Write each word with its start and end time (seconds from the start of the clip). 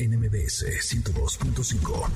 NMBS 0.00 0.64
102.5. 0.80 2.08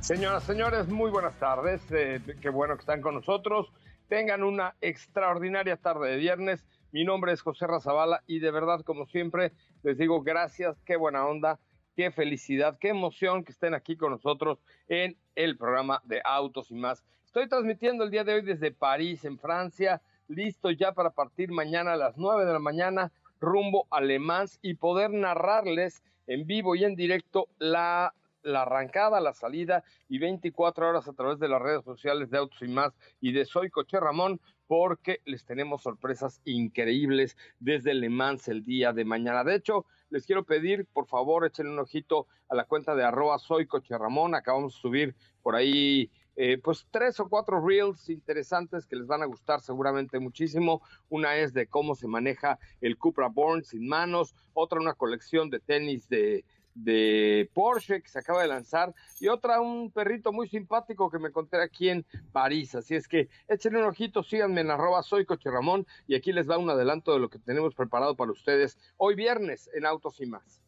Señoras, 0.00 0.44
señores, 0.44 0.86
muy 0.88 1.10
buenas 1.10 1.38
tardes. 1.38 1.80
Eh, 1.90 2.20
qué 2.42 2.50
bueno 2.50 2.74
que 2.74 2.80
están 2.80 3.00
con 3.00 3.14
nosotros. 3.14 3.72
Tengan 4.08 4.42
una 4.42 4.74
extraordinaria 4.82 5.78
tarde 5.78 6.10
de 6.10 6.16
viernes. 6.18 6.66
Mi 6.92 7.02
nombre 7.02 7.32
es 7.32 7.40
José 7.40 7.66
Razabala 7.66 8.22
y 8.26 8.40
de 8.40 8.50
verdad, 8.50 8.82
como 8.82 9.06
siempre, 9.06 9.52
les 9.84 9.96
digo 9.96 10.20
gracias, 10.20 10.76
qué 10.84 10.96
buena 10.96 11.26
onda, 11.26 11.58
qué 11.96 12.10
felicidad, 12.10 12.76
qué 12.78 12.90
emoción 12.90 13.42
que 13.42 13.52
estén 13.52 13.72
aquí 13.72 13.96
con 13.96 14.10
nosotros 14.10 14.58
en 14.88 15.16
el 15.34 15.56
programa 15.56 16.02
de 16.04 16.20
Autos 16.22 16.70
y 16.70 16.74
más. 16.74 17.02
Estoy 17.24 17.48
transmitiendo 17.48 18.04
el 18.04 18.10
día 18.10 18.22
de 18.22 18.34
hoy 18.34 18.42
desde 18.42 18.70
París, 18.70 19.24
en 19.24 19.38
Francia 19.38 20.02
listo 20.28 20.70
ya 20.70 20.92
para 20.92 21.10
partir 21.10 21.50
mañana 21.52 21.92
a 21.92 21.96
las 21.96 22.16
9 22.16 22.44
de 22.44 22.52
la 22.52 22.58
mañana 22.58 23.12
rumbo 23.40 23.86
a 23.90 24.00
Le 24.00 24.18
Mans 24.18 24.58
y 24.62 24.74
poder 24.74 25.10
narrarles 25.10 26.02
en 26.26 26.46
vivo 26.46 26.74
y 26.74 26.84
en 26.84 26.96
directo 26.96 27.48
la, 27.58 28.14
la 28.42 28.62
arrancada, 28.62 29.20
la 29.20 29.34
salida 29.34 29.84
y 30.08 30.18
24 30.18 30.88
horas 30.88 31.08
a 31.08 31.12
través 31.12 31.38
de 31.38 31.48
las 31.48 31.60
redes 31.60 31.84
sociales 31.84 32.30
de 32.30 32.38
Autos 32.38 32.62
y 32.62 32.68
Más 32.68 32.92
y 33.20 33.32
de 33.32 33.44
Soy 33.44 33.70
Coche 33.70 34.00
Ramón 34.00 34.40
porque 34.66 35.20
les 35.26 35.44
tenemos 35.44 35.82
sorpresas 35.82 36.40
increíbles 36.44 37.36
desde 37.60 37.92
Le 37.92 38.08
Mans 38.08 38.48
el 38.48 38.64
día 38.64 38.92
de 38.92 39.04
mañana. 39.04 39.44
De 39.44 39.56
hecho, 39.56 39.84
les 40.08 40.24
quiero 40.24 40.44
pedir, 40.44 40.86
por 40.86 41.06
favor, 41.06 41.44
echen 41.44 41.68
un 41.68 41.78
ojito 41.78 42.26
a 42.48 42.54
la 42.54 42.64
cuenta 42.64 42.94
de 42.94 43.04
arroba 43.04 43.38
soy 43.38 43.66
coche 43.66 43.98
Ramón. 43.98 44.34
Acabamos 44.34 44.74
de 44.74 44.80
subir 44.80 45.14
por 45.42 45.54
ahí 45.54 46.10
eh, 46.36 46.58
pues 46.58 46.86
tres 46.90 47.20
o 47.20 47.28
cuatro 47.28 47.64
reels 47.64 48.08
interesantes 48.08 48.86
que 48.86 48.96
les 48.96 49.06
van 49.06 49.22
a 49.22 49.26
gustar 49.26 49.60
seguramente 49.60 50.18
muchísimo. 50.18 50.82
Una 51.08 51.36
es 51.36 51.52
de 51.52 51.66
cómo 51.66 51.94
se 51.94 52.08
maneja 52.08 52.58
el 52.80 52.98
Cupra 52.98 53.28
Born 53.28 53.64
sin 53.64 53.86
manos, 53.86 54.34
otra 54.52 54.80
una 54.80 54.94
colección 54.94 55.50
de 55.50 55.60
tenis 55.60 56.08
de, 56.08 56.44
de 56.74 57.48
Porsche 57.54 58.02
que 58.02 58.08
se 58.08 58.18
acaba 58.18 58.42
de 58.42 58.48
lanzar 58.48 58.94
y 59.20 59.28
otra 59.28 59.60
un 59.60 59.90
perrito 59.90 60.32
muy 60.32 60.48
simpático 60.48 61.10
que 61.10 61.18
me 61.18 61.28
encontré 61.28 61.62
aquí 61.62 61.88
en 61.88 62.04
París. 62.32 62.74
Así 62.74 62.94
es 62.94 63.06
que 63.06 63.28
échenle 63.48 63.78
un 63.78 63.86
ojito, 63.86 64.22
síganme 64.22 64.60
en 64.60 64.70
arroba 64.70 65.02
soy 65.02 65.24
Coche 65.24 65.50
Ramón 65.50 65.86
y 66.06 66.16
aquí 66.16 66.32
les 66.32 66.46
da 66.46 66.58
un 66.58 66.68
adelanto 66.68 67.12
de 67.12 67.20
lo 67.20 67.30
que 67.30 67.38
tenemos 67.38 67.74
preparado 67.74 68.16
para 68.16 68.32
ustedes 68.32 68.76
hoy 68.96 69.14
viernes 69.14 69.70
en 69.74 69.86
Autos 69.86 70.20
y 70.20 70.26
más. 70.26 70.60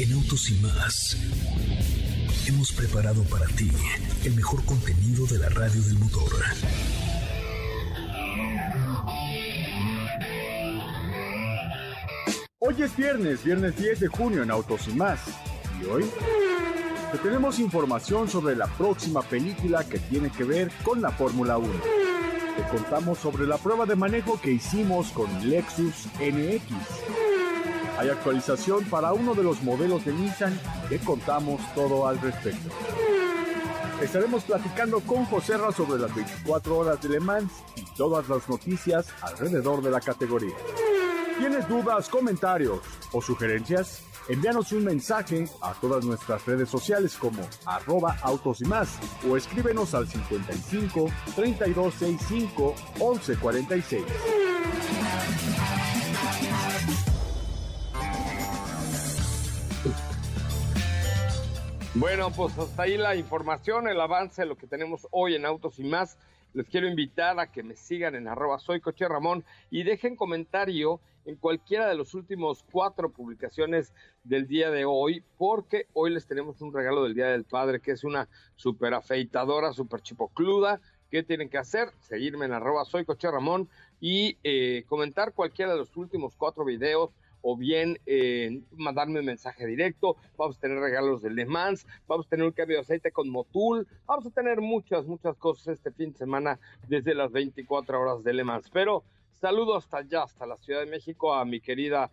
En 0.00 0.12
Autos 0.12 0.50
y 0.50 0.54
más 0.60 1.69
hemos 2.50 2.72
preparado 2.72 3.22
para 3.24 3.46
ti 3.46 3.70
el 4.24 4.34
mejor 4.34 4.64
contenido 4.64 5.24
de 5.26 5.38
la 5.38 5.48
radio 5.50 5.80
del 5.82 5.98
motor. 6.00 6.32
Hoy 12.58 12.82
es 12.82 12.96
viernes, 12.96 13.44
viernes 13.44 13.76
10 13.76 14.00
de 14.00 14.08
junio 14.08 14.42
en 14.42 14.50
Autos 14.50 14.88
y 14.88 14.94
más. 14.94 15.20
Y 15.80 15.84
hoy 15.86 16.04
te 17.12 17.18
tenemos 17.18 17.60
información 17.60 18.28
sobre 18.28 18.56
la 18.56 18.66
próxima 18.66 19.22
película 19.22 19.84
que 19.84 20.00
tiene 20.00 20.30
que 20.30 20.42
ver 20.42 20.72
con 20.82 21.00
la 21.00 21.10
Fórmula 21.12 21.56
1. 21.56 21.68
Te 22.56 22.76
contamos 22.76 23.18
sobre 23.18 23.46
la 23.46 23.58
prueba 23.58 23.86
de 23.86 23.94
manejo 23.94 24.40
que 24.40 24.50
hicimos 24.50 25.12
con 25.12 25.48
Lexus 25.48 26.06
NX 26.18 27.29
hay 28.00 28.08
actualización 28.08 28.84
para 28.86 29.12
uno 29.12 29.34
de 29.34 29.42
los 29.42 29.62
modelos 29.62 30.06
de 30.06 30.14
Nissan 30.14 30.58
que 30.88 30.98
contamos 30.98 31.60
todo 31.74 32.08
al 32.08 32.18
respecto. 32.18 32.70
Estaremos 34.00 34.42
platicando 34.44 35.00
con 35.00 35.26
José 35.26 35.58
Ra 35.58 35.70
sobre 35.70 36.00
las 36.00 36.14
24 36.14 36.78
horas 36.78 37.02
de 37.02 37.10
Le 37.10 37.20
Mans 37.20 37.52
y 37.76 37.84
todas 37.96 38.26
las 38.30 38.48
noticias 38.48 39.06
alrededor 39.20 39.82
de 39.82 39.90
la 39.90 40.00
categoría. 40.00 40.54
¿Tienes 41.38 41.68
dudas, 41.68 42.08
comentarios 42.08 42.80
o 43.12 43.20
sugerencias? 43.20 44.02
Envíanos 44.28 44.72
un 44.72 44.84
mensaje 44.84 45.46
a 45.60 45.74
todas 45.74 46.02
nuestras 46.02 46.46
redes 46.46 46.70
sociales 46.70 47.14
como 47.18 47.42
arroba 47.66 48.16
autos 48.22 48.62
y 48.62 48.64
más 48.64 48.98
o 49.28 49.36
escríbenos 49.36 49.92
al 49.92 50.08
55 50.08 51.06
3265 51.36 52.74
1146. 52.98 54.49
Bueno, 62.00 62.30
pues 62.34 62.56
hasta 62.56 62.84
ahí 62.84 62.96
la 62.96 63.14
información, 63.14 63.86
el 63.86 64.00
avance 64.00 64.46
lo 64.46 64.56
que 64.56 64.66
tenemos 64.66 65.06
hoy 65.10 65.34
en 65.34 65.44
Autos 65.44 65.78
y 65.78 65.84
más. 65.84 66.16
Les 66.54 66.66
quiero 66.66 66.88
invitar 66.88 67.38
a 67.38 67.52
que 67.52 67.62
me 67.62 67.76
sigan 67.76 68.14
en 68.14 68.26
arroba 68.26 68.58
soy 68.58 68.80
coche 68.80 69.06
Ramón 69.06 69.44
y 69.70 69.82
dejen 69.82 70.16
comentario 70.16 70.98
en 71.26 71.36
cualquiera 71.36 71.86
de 71.86 71.96
los 71.96 72.14
últimos 72.14 72.64
cuatro 72.72 73.12
publicaciones 73.12 73.92
del 74.24 74.48
día 74.48 74.70
de 74.70 74.86
hoy, 74.86 75.22
porque 75.36 75.88
hoy 75.92 76.10
les 76.10 76.26
tenemos 76.26 76.62
un 76.62 76.72
regalo 76.72 77.04
del 77.04 77.12
Día 77.12 77.26
del 77.26 77.44
Padre, 77.44 77.80
que 77.80 77.90
es 77.90 78.02
una 78.02 78.30
super 78.56 78.94
afeitadora, 78.94 79.74
super 79.74 80.00
chipocluda. 80.00 80.80
¿Qué 81.10 81.22
tienen 81.22 81.50
que 81.50 81.58
hacer? 81.58 81.90
Seguirme 81.98 82.46
en 82.46 82.54
arroba 82.54 82.86
soy 82.86 83.04
coche 83.04 83.30
Ramón 83.30 83.68
y 84.00 84.38
eh, 84.42 84.84
comentar 84.88 85.34
cualquiera 85.34 85.72
de 85.72 85.78
los 85.78 85.94
últimos 85.98 86.34
cuatro 86.34 86.64
videos 86.64 87.10
o 87.42 87.56
bien 87.56 87.98
eh, 88.06 88.62
mandarme 88.72 89.20
un 89.20 89.26
mensaje 89.26 89.66
directo. 89.66 90.16
Vamos 90.36 90.56
a 90.56 90.60
tener 90.60 90.78
regalos 90.78 91.22
de 91.22 91.30
Le 91.30 91.46
Mans, 91.46 91.86
vamos 92.06 92.26
a 92.26 92.30
tener 92.30 92.46
un 92.46 92.52
cambio 92.52 92.76
de 92.76 92.82
aceite 92.82 93.12
con 93.12 93.28
Motul, 93.28 93.86
vamos 94.06 94.26
a 94.26 94.30
tener 94.30 94.60
muchas, 94.60 95.06
muchas 95.06 95.36
cosas 95.36 95.68
este 95.68 95.90
fin 95.92 96.12
de 96.12 96.18
semana 96.18 96.58
desde 96.88 97.14
las 97.14 97.32
24 97.32 98.00
horas 98.00 98.22
de 98.22 98.32
Le 98.32 98.44
Mans. 98.44 98.70
Pero 98.70 99.04
saludo 99.32 99.76
hasta 99.76 99.98
allá, 99.98 100.22
hasta 100.24 100.46
la 100.46 100.56
Ciudad 100.56 100.80
de 100.80 100.86
México, 100.86 101.34
a 101.34 101.44
mi 101.44 101.60
querida 101.60 102.10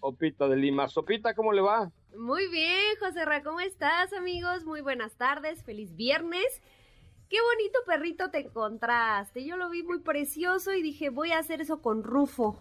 Opita 0.00 0.48
de 0.48 0.56
Lima. 0.56 0.88
Sopita, 0.88 1.34
¿cómo 1.34 1.52
le 1.52 1.62
va? 1.62 1.90
Muy 2.16 2.48
bien, 2.48 2.96
José 3.00 3.24
Ra, 3.24 3.42
¿cómo 3.42 3.60
estás, 3.60 4.12
amigos? 4.12 4.64
Muy 4.64 4.80
buenas 4.80 5.16
tardes, 5.16 5.62
feliz 5.62 5.94
viernes. 5.96 6.60
Qué 7.30 7.38
bonito 7.40 7.78
perrito 7.86 8.30
te 8.30 8.40
encontraste. 8.40 9.44
Yo 9.44 9.56
lo 9.56 9.70
vi 9.70 9.82
muy 9.82 10.00
precioso 10.00 10.74
y 10.74 10.82
dije, 10.82 11.08
voy 11.08 11.32
a 11.32 11.38
hacer 11.38 11.62
eso 11.62 11.80
con 11.80 12.02
Rufo. 12.02 12.58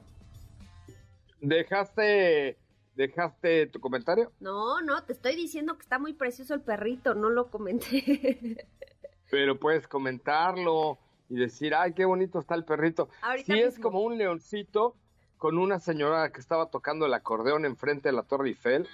¿Dejaste, 1.41 2.57
¿Dejaste 2.95 3.67
tu 3.67 3.79
comentario? 3.79 4.31
No, 4.39 4.79
no, 4.81 5.03
te 5.03 5.13
estoy 5.13 5.35
diciendo 5.35 5.75
que 5.75 5.81
está 5.81 5.97
muy 5.97 6.13
precioso 6.13 6.53
el 6.53 6.61
perrito, 6.61 7.15
no 7.15 7.29
lo 7.29 7.49
comenté. 7.49 8.67
Pero 9.31 9.59
puedes 9.59 9.87
comentarlo 9.87 10.99
y 11.29 11.35
decir, 11.35 11.73
ay, 11.73 11.93
qué 11.93 12.05
bonito 12.05 12.39
está 12.39 12.55
el 12.55 12.65
perrito. 12.65 13.09
Si 13.45 13.59
es 13.59 13.79
como 13.79 14.01
un 14.01 14.17
leoncito 14.17 14.95
con 15.37 15.57
una 15.57 15.79
señora 15.79 16.31
que 16.31 16.39
estaba 16.39 16.69
tocando 16.69 17.05
el 17.05 17.13
acordeón 17.13 17.65
enfrente 17.65 18.09
de 18.09 18.13
la 18.13 18.23
Torre 18.23 18.49
Eiffel. 18.49 18.87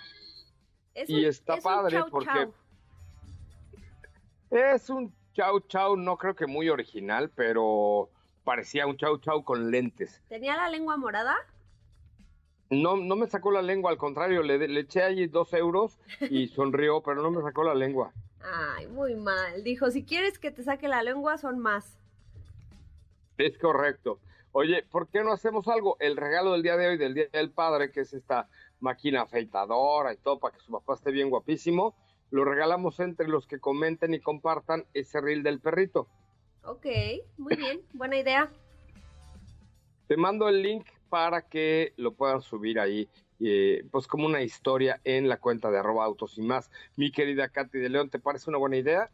y 1.07 1.25
está 1.25 1.57
padre 1.57 2.03
porque 2.09 2.47
es 4.51 4.89
un 4.89 5.13
chau 5.33 5.59
chau, 5.61 5.97
no 5.97 6.17
creo 6.17 6.35
que 6.35 6.47
muy 6.47 6.69
original, 6.69 7.29
pero 7.35 8.09
parecía 8.43 8.87
un 8.87 8.95
chau 8.95 9.17
chau 9.17 9.43
con 9.43 9.71
lentes. 9.71 10.21
¿Tenía 10.29 10.55
la 10.55 10.69
lengua 10.69 10.95
morada? 10.95 11.35
No, 12.69 12.97
no 12.97 13.15
me 13.15 13.27
sacó 13.27 13.51
la 13.51 13.61
lengua, 13.61 13.91
al 13.91 13.97
contrario, 13.97 14.43
le, 14.43 14.67
le 14.67 14.79
eché 14.81 15.01
allí 15.01 15.27
dos 15.27 15.53
euros 15.53 15.97
y 16.29 16.47
sonrió, 16.55 17.01
pero 17.01 17.21
no 17.21 17.31
me 17.31 17.41
sacó 17.41 17.63
la 17.63 17.73
lengua. 17.73 18.11
Ay, 18.41 18.87
muy 18.87 19.15
mal. 19.15 19.63
Dijo, 19.63 19.89
si 19.89 20.03
quieres 20.03 20.37
que 20.37 20.51
te 20.51 20.63
saque 20.63 20.87
la 20.87 21.03
lengua, 21.03 21.37
son 21.37 21.59
más. 21.59 21.97
Es 23.37 23.57
correcto. 23.57 24.19
Oye, 24.51 24.83
¿por 24.83 25.07
qué 25.07 25.23
no 25.23 25.31
hacemos 25.31 25.67
algo? 25.67 25.97
El 25.99 26.17
regalo 26.17 26.53
del 26.53 26.63
día 26.63 26.77
de 26.77 26.87
hoy, 26.87 26.97
del 26.97 27.13
Día 27.13 27.27
del 27.31 27.51
Padre, 27.51 27.91
que 27.91 28.01
es 28.01 28.13
esta 28.13 28.49
máquina 28.79 29.21
afeitadora 29.21 30.13
y 30.13 30.17
todo, 30.17 30.39
para 30.39 30.55
que 30.55 30.63
su 30.63 30.71
papá 30.71 30.95
esté 30.95 31.11
bien 31.11 31.29
guapísimo, 31.29 31.95
lo 32.31 32.43
regalamos 32.43 32.99
entre 32.99 33.27
los 33.27 33.47
que 33.47 33.59
comenten 33.59 34.13
y 34.13 34.19
compartan 34.19 34.85
ese 34.93 35.21
reel 35.21 35.43
del 35.43 35.59
perrito. 35.59 36.07
Ok, 36.63 36.85
muy 37.37 37.55
bien, 37.55 37.81
buena 37.93 38.17
idea. 38.17 38.51
Te 40.07 40.17
mando 40.17 40.49
el 40.49 40.61
link 40.61 40.87
para 41.09 41.41
que 41.41 41.93
lo 41.97 42.13
puedan 42.13 42.41
subir 42.41 42.79
ahí, 42.79 43.09
eh, 43.39 43.85
pues 43.91 44.07
como 44.07 44.25
una 44.25 44.41
historia 44.41 44.99
en 45.03 45.27
la 45.29 45.37
cuenta 45.37 45.71
de 45.71 45.79
arroba 45.79 46.05
autos 46.05 46.37
y 46.37 46.41
más. 46.41 46.71
Mi 46.95 47.11
querida 47.11 47.49
Katy 47.49 47.79
de 47.79 47.89
León, 47.89 48.09
¿te 48.09 48.19
parece 48.19 48.49
una 48.49 48.59
buena 48.59 48.77
idea? 48.77 49.09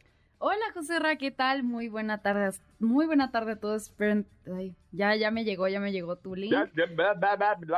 Hola 0.45 0.66
José 0.74 1.00
Ra, 1.00 1.16
¿qué 1.16 1.31
tal? 1.31 1.63
Muy 1.63 1.88
buena 1.88 2.22
tarde, 2.22 2.50
muy 2.78 3.06
buena 3.06 3.31
tarde 3.31 3.54
a 3.54 3.56
todos. 3.56 3.94
ya, 4.92 5.16
ya 5.16 5.31
me 5.31 5.45
llegó, 5.45 5.69
ya 5.69 5.80
me 5.80 5.94
llegó 5.94 6.18
tu 6.18 6.36
link. 6.36 6.54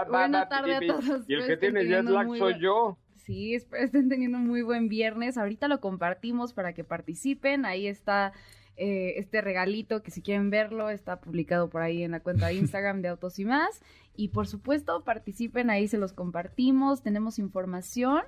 buena 0.10 0.50
tarde 0.50 0.76
a 0.76 0.80
todos. 0.80 1.30
Y 1.30 1.36
el 1.36 1.46
que 1.46 1.58
tiene 1.58 1.86
jet 1.86 2.06
lag 2.06 2.28
soy 2.36 2.60
yo. 2.60 2.98
Sí, 3.18 3.54
espero 3.54 3.84
estén 3.84 4.10
teniendo 4.10 4.40
un 4.40 4.48
muy 4.48 4.64
buen 4.64 4.88
viernes. 4.88 5.38
Ahorita 5.38 5.68
lo 5.68 5.80
compartimos 5.80 6.54
para 6.54 6.74
que 6.74 6.84
participen. 6.84 7.66
Ahí 7.66 7.86
está 7.86 8.34
eh, 8.78 9.14
este 9.18 9.42
regalito 9.42 10.04
que 10.04 10.12
si 10.12 10.22
quieren 10.22 10.50
verlo 10.50 10.90
está 10.90 11.22
publicado 11.22 11.70
por 11.70 11.82
ahí 11.82 12.04
en 12.04 12.12
la 12.12 12.20
cuenta 12.20 12.48
de 12.48 12.56
Instagram 12.56 13.02
de 13.02 13.10
Autos 13.10 13.40
y 13.40 13.46
más. 13.46 13.82
Y 14.16 14.30
por 14.30 14.48
supuesto 14.48 15.04
participen, 15.04 15.70
ahí 15.70 15.88
se 15.88 15.98
los 15.98 16.14
compartimos, 16.14 17.02
tenemos 17.02 17.40
información. 17.40 18.22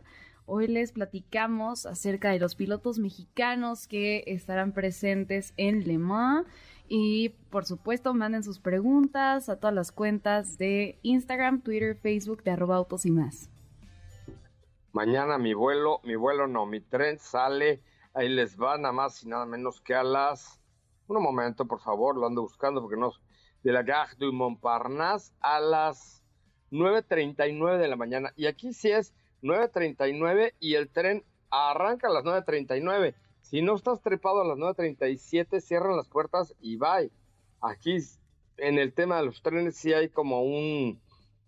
Hoy 0.45 0.68
les 0.68 0.92
platicamos 0.92 1.86
acerca 1.86 2.30
de 2.30 2.39
los 2.39 2.56
pilotos 2.56 3.00
mexicanos 3.00 3.88
que 3.88 4.24
estarán 4.28 4.72
presentes 4.72 5.54
en 5.57 5.86
Le 5.88 5.98
Mans. 5.98 6.48
Y 6.88 7.30
por 7.50 7.66
supuesto, 7.66 8.13
manden 8.13 8.44
sus 8.44 8.60
preguntas 8.60 9.50
a 9.50 9.57
todas 9.60 9.75
las 9.75 9.92
cuentas 9.92 10.57
de 10.57 11.00
Instagram, 11.01 11.62
Twitter, 11.62 11.98
Facebook 11.98 12.44
de 12.44 12.51
arroba 12.51 12.78
autos 12.78 13.06
y 13.06 13.12
más. 13.12 13.50
Mañana 14.94 15.38
mi 15.38 15.54
vuelo, 15.54 16.00
mi 16.06 16.16
vuelo 16.16 16.48
no, 16.48 16.66
mi 16.66 16.80
tren 16.80 17.19
sale, 17.19 17.81
ahí 18.13 18.30
les 18.30 18.57
va 18.57 18.78
nada 18.78 18.94
más 18.94 19.22
y 19.24 19.28
nada 19.28 19.45
menos 19.45 19.81
que 19.81 19.94
a 19.94 20.04
las... 20.04 20.62
Un 21.07 21.22
momento, 21.22 21.66
por 21.66 21.81
favor, 21.81 22.18
lo 22.18 22.25
ando 22.25 22.42
buscando 22.42 22.81
porque 22.81 22.98
no... 22.98 23.12
De 23.63 23.71
la 23.71 23.83
Gare 23.83 24.15
du 24.18 24.31
Montparnasse 24.31 25.33
a 25.42 25.59
las 25.59 26.24
9.39 26.71 27.77
de 27.77 27.88
la 27.88 27.95
mañana. 27.95 28.33
Y 28.36 28.45
aquí 28.45 28.74
sí 28.74 28.92
es 28.92 29.13
9.39 29.44 30.54
y 30.59 30.75
el 30.75 30.89
tren 30.89 31.24
arranca 31.50 32.07
a 32.07 32.12
las 32.12 32.24
9.39. 32.24 33.15
Si 33.42 33.62
no 33.62 33.75
estás 33.75 34.01
trepado 34.01 34.42
a 34.42 34.45
las 34.45 34.57
9.37, 34.57 35.62
cierran 35.62 35.95
las 35.95 36.07
puertas 36.07 36.54
y 36.59 36.77
bye. 36.77 37.12
Aquí 37.62 37.98
en 38.57 38.77
el 38.77 38.94
tema 38.94 39.18
de 39.18 39.25
los 39.25 39.42
trenes 39.42 39.75
sí 39.77 39.94
hay 39.94 40.10
como 40.10 40.44
un, 40.44 41.00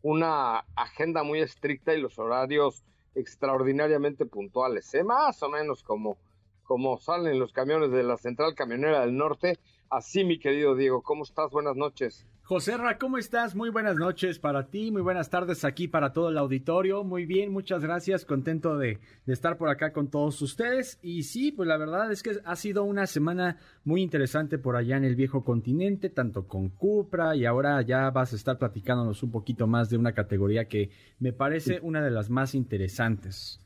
una 0.01 0.59
agenda 0.75 1.23
muy 1.23 1.39
estricta 1.39 1.94
y 1.94 2.01
los 2.01 2.17
horarios 2.17 2.83
extraordinariamente 3.15 4.25
puntuales. 4.25 4.94
¿eh? 4.94 5.03
Más 5.03 5.41
o 5.44 5.50
menos 5.50 5.83
como, 5.83 6.17
como 6.63 6.97
salen 6.97 7.39
los 7.39 7.51
camiones 7.51 7.91
de 7.91 8.03
la 8.03 8.17
Central 8.17 8.55
Camionera 8.55 9.01
del 9.01 9.17
Norte. 9.17 9.59
Así, 9.89 10.24
mi 10.24 10.38
querido 10.38 10.75
Diego, 10.75 11.01
¿cómo 11.01 11.24
estás? 11.24 11.50
Buenas 11.50 11.75
noches. 11.75 12.27
José 12.44 12.77
Ra, 12.77 13.00
¿cómo 13.00 13.18
estás? 13.18 13.56
Muy 13.56 13.71
buenas 13.71 13.95
noches 13.95 14.38
para 14.38 14.68
ti, 14.68 14.91
muy 14.91 15.01
buenas 15.01 15.31
tardes 15.31 15.65
aquí 15.65 15.88
para 15.88 16.13
todo 16.13 16.30
el 16.30 16.38
auditorio. 16.38 17.03
Muy 17.03 17.25
bien, 17.25 17.51
muchas 17.51 17.83
gracias, 17.83 18.24
contento 18.24 18.77
de, 18.77 19.00
estar 19.25 19.57
por 19.57 19.69
acá 19.69 19.91
con 19.91 20.12
todos 20.12 20.39
ustedes. 20.44 21.00
Y 21.01 21.24
sí, 21.24 21.51
pues 21.51 21.68
la 21.68 21.77
verdad 21.77 22.12
es 22.12 22.21
que 22.21 22.38
ha 22.45 22.56
sido 22.56 22.83
una 22.83 23.07
semana 23.07 23.57
muy 23.83 24.03
interesante 24.03 24.59
por 24.59 24.75
allá 24.75 24.95
en 24.95 25.06
el 25.06 25.15
viejo 25.15 25.44
continente, 25.44 26.09
tanto 26.12 26.47
con 26.47 26.69
Cupra 26.69 27.36
y 27.36 27.45
ahora 27.45 27.81
ya 27.81 28.12
vas 28.12 28.33
a 28.33 28.36
estar 28.36 28.59
platicándonos 28.59 29.24
un 29.24 29.31
poquito 29.31 29.65
más 29.65 29.89
de 29.89 29.97
una 29.97 30.13
categoría 30.13 30.65
que 30.65 30.91
me 31.19 31.33
parece 31.33 31.80
una 31.81 32.03
de 32.03 32.12
las 32.12 32.30
más 32.30 32.53
interesantes. 32.53 33.59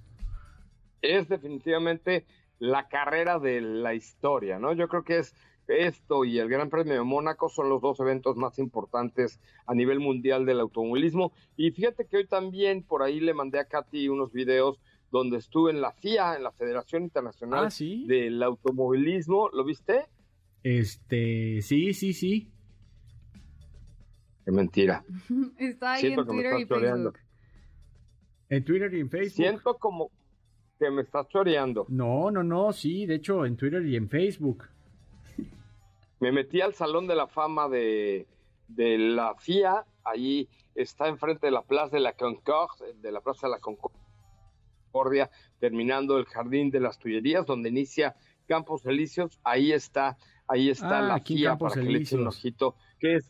Es 1.01 1.27
definitivamente 1.27 2.25
la 2.59 2.87
carrera 2.87 3.39
de 3.39 3.59
la 3.59 3.93
historia, 3.93 4.57
¿no? 4.57 4.71
Yo 4.73 4.87
creo 4.87 5.03
que 5.03 5.19
es 5.19 5.35
esto 5.67 6.25
y 6.25 6.39
el 6.39 6.49
Gran 6.49 6.69
Premio 6.69 6.93
de 6.93 7.03
Mónaco 7.03 7.49
son 7.49 7.69
los 7.69 7.81
dos 7.81 7.99
eventos 7.99 8.35
más 8.35 8.59
importantes 8.59 9.39
a 9.65 9.73
nivel 9.73 9.99
mundial 9.99 10.45
del 10.45 10.59
automovilismo. 10.59 11.31
Y 11.55 11.71
fíjate 11.71 12.05
que 12.05 12.17
hoy 12.17 12.27
también 12.27 12.83
por 12.83 13.03
ahí 13.03 13.19
le 13.19 13.33
mandé 13.33 13.59
a 13.59 13.65
Katy 13.65 14.09
unos 14.09 14.31
videos 14.33 14.79
donde 15.11 15.37
estuve 15.37 15.71
en 15.71 15.81
la 15.81 15.91
FIA, 15.91 16.35
en 16.35 16.43
la 16.43 16.51
Federación 16.51 17.03
Internacional 17.03 17.67
ah, 17.67 17.83
del 18.07 18.41
Automovilismo. 18.41 19.49
¿Lo 19.49 19.63
viste? 19.63 20.05
Este, 20.63 21.61
sí, 21.61 21.93
sí, 21.93 22.13
sí. 22.13 22.51
Qué 24.43 24.51
mentira. 24.51 25.05
Está 25.57 25.93
ahí 25.93 26.07
en 26.07 26.25
Twitter 26.25 26.59
y 26.59 26.65
Facebook. 26.65 27.19
En 28.49 28.63
Twitter 28.65 28.93
y 28.93 28.99
en 28.99 29.09
Facebook. 29.09 29.35
Siento 29.35 29.77
como 29.77 30.11
que 30.79 30.89
me 30.89 31.03
estás 31.03 31.27
choreando. 31.29 31.85
No, 31.89 32.31
no, 32.31 32.43
no, 32.43 32.73
sí, 32.73 33.05
de 33.05 33.15
hecho 33.15 33.45
en 33.45 33.55
Twitter 33.55 33.85
y 33.85 33.95
en 33.95 34.09
Facebook 34.09 34.65
me 36.23 36.31
metí 36.31 36.61
al 36.61 36.73
Salón 36.73 37.05
de 37.05 37.15
la 37.15 37.27
Fama 37.27 37.67
de, 37.67 38.25
la 38.77 39.35
FIA, 39.35 39.85
ahí 40.05 40.47
está 40.73 41.09
enfrente 41.09 41.47
de 41.47 41.51
la 41.51 41.63
Plaza 41.63 41.97
de 41.97 41.99
la 41.99 42.13
Concorde, 42.13 42.93
de 42.93 43.11
la 43.11 43.19
Plaza 43.19 43.47
de 43.47 43.51
la 43.51 43.59
Concordia, 43.59 45.29
terminando 45.59 46.17
el 46.17 46.23
Jardín 46.23 46.71
de 46.71 46.79
las 46.79 46.97
Tullerías, 46.97 47.45
donde 47.45 47.67
inicia 47.67 48.15
Campos 48.47 48.85
Elíseos, 48.85 49.37
ahí 49.43 49.73
está, 49.73 50.17
ahí 50.47 50.69
está 50.69 50.99
ah, 50.99 51.01
la 51.01 51.19
FIA 51.19 51.57
para 51.57 51.73
que 51.73 51.81
le 51.81 51.99
eche 51.99 52.15
un 52.15 52.27
ojito, 52.27 52.77
que 52.99 53.15
es, 53.15 53.29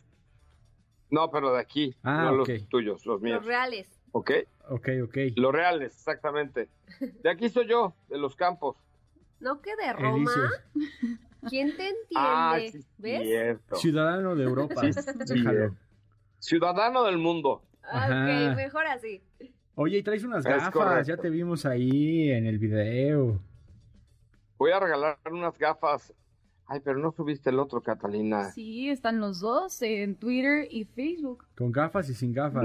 no, 1.10 1.32
pero 1.32 1.52
de 1.52 1.58
aquí, 1.58 1.96
ah, 2.04 2.26
no 2.26 2.36
los 2.36 2.68
tuyos, 2.68 3.04
los 3.06 3.20
míos. 3.20 3.38
Los 3.38 3.46
reales. 3.46 3.88
¿Ok? 4.12 4.30
Ok, 4.68 4.88
ok. 5.02 5.16
Los 5.34 5.52
reales, 5.52 5.96
exactamente. 5.96 6.68
De 7.00 7.28
aquí 7.28 7.48
soy 7.48 7.66
yo, 7.66 7.96
de 8.08 8.18
los 8.18 8.36
campos. 8.36 8.76
No 9.40 9.60
que 9.60 9.74
de 9.74 9.92
Roma. 9.92 10.30
¿Quién 11.48 11.76
te 11.76 11.90
ah, 12.14 12.56
entiende? 12.58 12.86
¿Ves? 12.98 13.58
Ciudadano 13.80 14.34
de 14.34 14.44
Europa. 14.44 14.74
Ciudadano 16.38 17.04
del 17.04 17.18
mundo. 17.18 17.62
Ok, 17.82 18.56
mejor 18.56 18.86
así. 18.86 19.22
Oye, 19.76 19.98
y 19.98 20.02
traes 20.02 20.24
unas 20.24 20.44
gafas, 20.44 21.06
ya 21.06 21.16
te 21.16 21.28
vimos 21.30 21.66
ahí 21.66 22.30
en 22.30 22.46
el 22.46 22.58
video. 22.58 23.40
Voy 24.56 24.70
a 24.70 24.80
regalar 24.80 25.18
unas 25.30 25.58
gafas. 25.58 26.14
Ay, 26.66 26.80
pero 26.82 26.98
no 26.98 27.12
subiste 27.12 27.50
el 27.50 27.58
otro, 27.58 27.82
Catalina. 27.82 28.50
Sí, 28.52 28.88
están 28.88 29.20
los 29.20 29.40
dos 29.40 29.82
en 29.82 30.16
Twitter 30.16 30.66
y 30.70 30.84
Facebook. 30.84 31.44
Con 31.56 31.70
gafas 31.72 32.08
y 32.08 32.14
sin 32.14 32.32
gafas. 32.32 32.64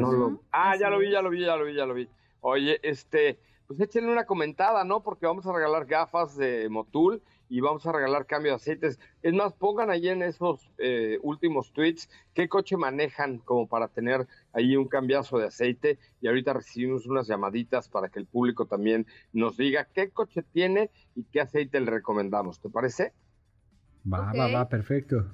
Ah, 0.52 0.78
ya 0.78 0.90
lo 0.90 1.00
vi, 1.00 1.12
ya 1.12 1.22
lo 1.22 1.30
vi, 1.30 1.42
ya 1.42 1.58
lo 1.58 1.66
vi, 1.66 1.76
ya 1.76 1.86
lo 1.86 1.94
vi. 1.94 2.08
Oye, 2.40 2.80
este, 2.82 3.40
pues 3.68 3.80
échenle 3.82 4.12
una 4.12 4.26
comentada, 4.26 4.86
¿no? 4.86 5.04
Porque 5.04 5.26
vamos 5.26 5.46
a 5.46 5.54
regalar 5.54 5.86
gafas 5.86 6.38
de 6.38 6.70
Motul 6.70 7.22
y 7.50 7.62
vamos 7.62 7.86
a 7.86 7.92
regalar 7.92 8.28
cambio 8.28 8.52
de 8.52 8.58
aceites. 8.58 9.00
Es 9.24 9.34
más, 9.34 9.54
pongan 9.54 9.90
ahí 9.90 10.08
en 10.08 10.22
esos 10.22 10.70
eh, 10.78 11.18
últimos 11.24 11.74
tweets 11.74 12.10
qué 12.34 12.48
coche 12.48 12.78
manejan 12.78 13.40
como 13.40 13.68
para 13.68 13.88
tener 13.88 14.28
ahí 14.54 14.78
un 14.78 14.88
cambiazo 14.88 15.40
de 15.40 15.48
aceite 15.48 15.98
y 16.22 16.28
ahorita 16.28 16.54
recibimos 16.54 17.08
unas 17.08 17.28
llamaditas 17.28 17.90
para 17.90 18.10
que 18.10 18.20
el 18.20 18.28
público 18.28 18.68
también 18.68 19.08
nos 19.34 19.58
diga 19.58 19.88
qué 19.94 20.12
coche 20.12 20.44
tiene 20.44 20.92
y 21.16 21.24
qué 21.24 21.42
aceite 21.42 21.80
le 21.80 21.90
recomendamos. 21.90 22.60
¿Te 22.62 22.70
parece? 22.70 23.14
Va, 24.12 24.32
va, 24.32 24.48
va, 24.48 24.70
perfecto. 24.70 25.26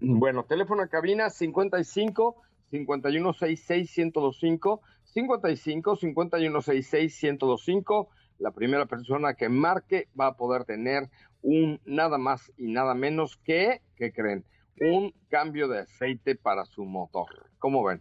Bueno, 0.00 0.44
teléfono 0.44 0.82
de 0.82 0.88
cabina 0.88 1.28
55 1.28 2.36
5166 2.70 3.98
1025 3.98 4.82
55 5.04 5.96
5166 5.96 7.22
1025 7.24 8.08
la 8.38 8.52
primera 8.52 8.86
persona 8.86 9.34
que 9.34 9.48
marque 9.48 10.08
va 10.18 10.28
a 10.28 10.36
poder 10.36 10.64
tener 10.64 11.10
un 11.42 11.80
nada 11.84 12.18
más 12.18 12.52
y 12.56 12.72
nada 12.72 12.94
menos 12.94 13.36
que, 13.44 13.82
¿qué 13.96 14.12
creen? 14.12 14.44
Un 14.80 15.12
cambio 15.28 15.68
de 15.68 15.80
aceite 15.80 16.36
para 16.36 16.64
su 16.64 16.84
motor. 16.84 17.50
¿Cómo 17.58 17.84
ven? 17.84 18.00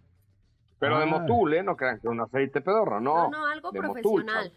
Pero 0.80 1.00
de 1.00 1.06
ah. 1.06 1.08
Motul, 1.08 1.54
¿eh? 1.56 1.64
No 1.64 1.76
crean 1.76 2.00
que 2.00 2.08
un 2.08 2.22
aceite 2.22 2.62
pedorro, 2.62 3.00
no. 3.00 3.30
No, 3.30 3.32
no, 3.32 3.48
algo 3.48 3.72
profesional. 3.72 4.52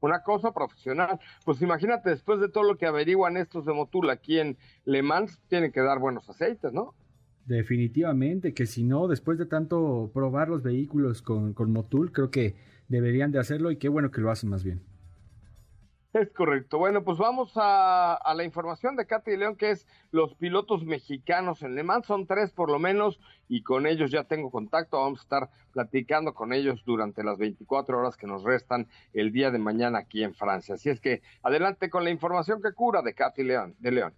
una 0.00 0.22
cosa 0.22 0.52
profesional. 0.52 1.20
Pues 1.44 1.60
imagínate, 1.60 2.10
después 2.10 2.40
de 2.40 2.48
todo 2.48 2.64
lo 2.64 2.76
que 2.76 2.86
averiguan 2.86 3.36
estos 3.36 3.66
de 3.66 3.74
Motul 3.74 4.08
aquí 4.10 4.38
en 4.38 4.56
Le 4.84 5.02
Mans, 5.02 5.40
tienen 5.48 5.72
que 5.72 5.80
dar 5.80 5.98
buenos 5.98 6.28
aceites, 6.28 6.72
¿no? 6.72 6.94
Definitivamente, 7.44 8.54
que 8.54 8.64
si 8.64 8.84
no, 8.84 9.06
después 9.06 9.36
de 9.36 9.44
tanto 9.44 10.10
probar 10.14 10.48
los 10.48 10.62
vehículos 10.62 11.20
con, 11.20 11.52
con 11.52 11.70
Motul, 11.70 12.10
creo 12.10 12.30
que 12.30 12.54
deberían 12.88 13.32
de 13.32 13.38
hacerlo 13.38 13.70
y 13.70 13.76
qué 13.76 13.88
bueno 13.88 14.10
que 14.10 14.20
lo 14.20 14.30
hacen 14.30 14.50
más 14.50 14.64
bien. 14.64 14.82
Es 16.14 16.30
correcto. 16.30 16.78
Bueno, 16.78 17.02
pues 17.02 17.18
vamos 17.18 17.50
a, 17.56 18.20
la 18.36 18.44
información 18.44 18.94
de 18.94 19.04
Katy 19.04 19.36
León, 19.36 19.56
que 19.56 19.72
es 19.72 19.84
los 20.12 20.36
pilotos 20.36 20.84
mexicanos 20.84 21.62
en 21.62 21.74
Le 21.74 21.82
Mans. 21.82 22.06
Son 22.06 22.28
tres 22.28 22.52
por 22.52 22.70
lo 22.70 22.78
menos 22.78 23.18
y 23.48 23.64
con 23.64 23.84
ellos 23.84 24.12
ya 24.12 24.22
tengo 24.22 24.52
contacto. 24.52 25.00
Vamos 25.00 25.18
a 25.18 25.22
estar 25.22 25.50
platicando 25.72 26.32
con 26.32 26.52
ellos 26.52 26.84
durante 26.86 27.24
las 27.24 27.36
24 27.36 27.98
horas 27.98 28.16
que 28.16 28.28
nos 28.28 28.44
restan 28.44 28.86
el 29.12 29.32
día 29.32 29.50
de 29.50 29.58
mañana 29.58 29.98
aquí 29.98 30.22
en 30.22 30.34
Francia. 30.34 30.76
Así 30.76 30.88
es 30.88 31.00
que 31.00 31.20
adelante 31.42 31.90
con 31.90 32.04
la 32.04 32.10
información 32.10 32.62
que 32.62 32.72
cura 32.72 33.02
de 33.02 33.12
Katy 33.12 33.42
León, 33.42 33.74
de 33.80 33.90
León. 33.90 34.14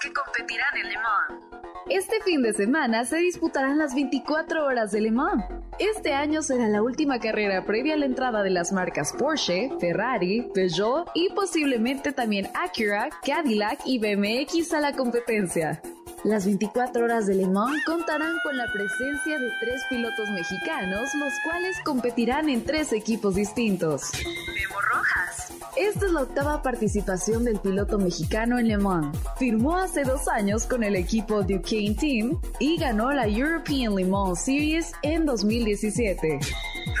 que 0.00 0.12
competirán 0.12 0.76
en 0.76 0.88
Le 0.88 0.96
Mans. 0.96 1.62
Este 1.88 2.20
fin 2.24 2.42
de 2.42 2.52
semana 2.52 3.04
se 3.04 3.16
disputarán 3.16 3.78
las 3.78 3.94
24 3.94 4.64
horas 4.64 4.92
de 4.92 5.00
Le 5.00 5.10
Mans. 5.10 5.44
Este 5.78 6.12
año 6.12 6.42
será 6.42 6.68
la 6.68 6.82
última 6.82 7.18
carrera 7.18 7.64
previa 7.64 7.94
a 7.94 7.96
la 7.96 8.06
entrada 8.06 8.42
de 8.42 8.50
las 8.50 8.72
marcas 8.72 9.12
Porsche, 9.18 9.70
Ferrari, 9.80 10.48
Peugeot 10.54 11.10
y 11.14 11.30
posiblemente 11.34 12.12
también 12.12 12.48
Acura, 12.54 13.08
Cadillac 13.24 13.80
y 13.86 13.98
BMX 13.98 14.72
a 14.74 14.80
la 14.80 14.92
competencia. 14.92 15.80
Las 16.24 16.44
24 16.44 17.04
horas 17.04 17.26
de 17.26 17.34
Le 17.34 17.48
Mans 17.48 17.84
contarán 17.84 18.34
con 18.44 18.56
la 18.56 18.66
presencia 18.72 19.40
de 19.40 19.50
tres 19.58 19.82
pilotos 19.90 20.30
mexicanos, 20.30 21.10
los 21.18 21.32
cuales 21.42 21.76
competirán 21.84 22.48
en 22.48 22.64
tres 22.64 22.92
equipos 22.92 23.34
distintos. 23.34 24.12
Memo 24.24 24.80
Rojas. 24.92 25.52
Esta 25.76 26.06
es 26.06 26.12
la 26.12 26.22
octava 26.22 26.62
participación 26.62 27.44
del 27.44 27.58
piloto 27.58 27.98
mexicano 27.98 28.60
en 28.60 28.68
Le 28.68 28.78
Mans. 28.78 29.18
Firmó 29.36 29.76
hace 29.76 30.04
dos 30.04 30.28
años 30.28 30.64
con 30.66 30.84
el 30.84 30.94
equipo 30.94 31.42
Duquesne 31.42 31.96
Team 31.96 32.40
y 32.60 32.76
ganó 32.76 33.10
la 33.10 33.26
European 33.26 33.96
Le 33.96 34.04
Mans 34.04 34.44
Series 34.44 34.92
en 35.02 35.26
2017. 35.26 36.38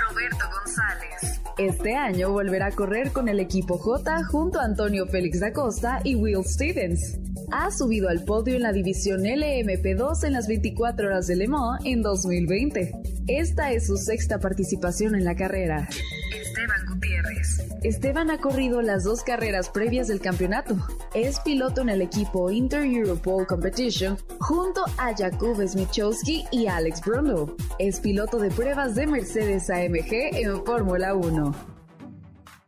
Roberto 0.08 0.44
González. 0.52 1.40
Este 1.58 1.94
año 1.94 2.32
volverá 2.32 2.66
a 2.66 2.72
correr 2.72 3.12
con 3.12 3.28
el 3.28 3.38
equipo 3.38 3.78
J 3.78 4.24
junto 4.24 4.58
a 4.58 4.64
Antonio 4.64 5.06
Félix 5.06 5.38
da 5.38 5.52
Costa 5.52 6.00
y 6.02 6.16
Will 6.16 6.44
Stevens. 6.44 7.20
Ha 7.52 7.70
subido 7.70 8.08
al 8.08 8.24
podio 8.24 8.56
en 8.56 8.62
la 8.62 8.72
división 8.72 9.24
LMP2 9.24 10.24
en 10.24 10.32
las 10.32 10.48
24 10.48 11.06
horas 11.06 11.26
de 11.26 11.36
Le 11.36 11.48
Mans 11.48 11.84
en 11.84 12.00
2020. 12.00 12.92
Esta 13.26 13.72
es 13.72 13.88
su 13.88 13.98
sexta 13.98 14.38
participación 14.38 15.14
en 15.14 15.26
la 15.26 15.36
carrera. 15.36 15.86
Esteban 16.34 16.86
Gutiérrez. 16.88 17.60
Esteban 17.82 18.30
ha 18.30 18.38
corrido 18.38 18.80
las 18.80 19.04
dos 19.04 19.22
carreras 19.22 19.68
previas 19.68 20.08
del 20.08 20.22
campeonato. 20.22 20.76
Es 21.14 21.40
piloto 21.40 21.82
en 21.82 21.90
el 21.90 22.00
equipo 22.00 22.50
Inter 22.50 22.84
Europol 22.84 23.46
Competition 23.46 24.16
junto 24.40 24.82
a 24.96 25.14
Jakub 25.14 25.60
Smichowski 25.66 26.46
y 26.52 26.68
Alex 26.68 27.02
Brundle. 27.02 27.52
Es 27.78 28.00
piloto 28.00 28.38
de 28.38 28.50
pruebas 28.50 28.94
de 28.94 29.06
Mercedes 29.06 29.68
AMG 29.68 30.38
en 30.38 30.64
Fórmula 30.64 31.14
1. 31.14 31.71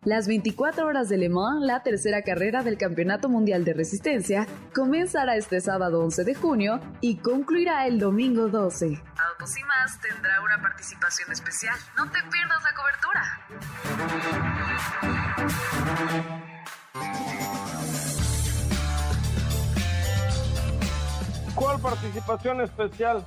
Las 0.05 0.29
24 0.29 0.87
horas 0.87 1.09
de 1.09 1.17
Le 1.17 1.31
Mans, 1.31 1.63
la 1.63 1.83
tercera 1.83 2.21
carrera 2.21 2.63
del 2.63 2.77
Campeonato 2.77 3.31
Mundial 3.31 3.65
de 3.65 3.73
Resistencia, 3.73 4.47
comenzará 4.75 5.35
este 5.37 5.63
sábado 5.63 6.05
11 6.05 6.25
de 6.25 6.35
junio 6.35 6.79
y 7.01 7.17
concluirá 7.17 7.87
el 7.87 7.99
domingo 7.99 8.49
12. 8.49 8.87
Autos 8.87 9.59
y 9.59 9.63
más 9.65 9.99
tendrá 10.03 10.43
una 10.43 10.61
participación 10.61 11.33
especial. 11.33 11.75
No 11.97 12.05
te 12.11 12.19
pierdas 12.31 12.63
la 12.63 12.75
cobertura. 12.75 13.41
¿Cuál 21.55 21.81
participación 21.81 22.61
especial? 22.61 23.25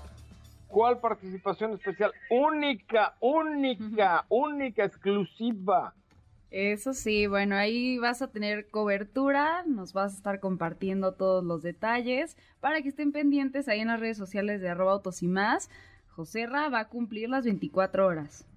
¿Cuál 0.67 0.99
participación 0.99 1.73
especial? 1.73 2.11
Única, 2.29 3.15
única, 3.19 4.25
única, 4.29 4.83
exclusiva. 4.83 5.95
Eso 6.49 6.93
sí, 6.93 7.27
bueno, 7.27 7.55
ahí 7.55 7.97
vas 7.97 8.21
a 8.21 8.31
tener 8.31 8.69
cobertura, 8.69 9.63
nos 9.65 9.91
vas 9.91 10.13
a 10.13 10.17
estar 10.17 10.39
compartiendo 10.39 11.13
todos 11.13 11.43
los 11.43 11.61
detalles 11.61 12.37
para 12.61 12.81
que 12.81 12.87
estén 12.87 13.11
pendientes 13.11 13.67
ahí 13.67 13.81
en 13.81 13.89
las 13.89 13.99
redes 13.99 14.17
sociales 14.17 14.61
de 14.61 14.69
arroba 14.69 14.93
autos 14.93 15.21
y 15.23 15.27
más. 15.27 15.69
José 16.07 16.47
Ra 16.47 16.69
va 16.69 16.79
a 16.79 16.87
cumplir 16.87 17.29
las 17.29 17.43
24 17.43 18.07
horas. 18.07 18.47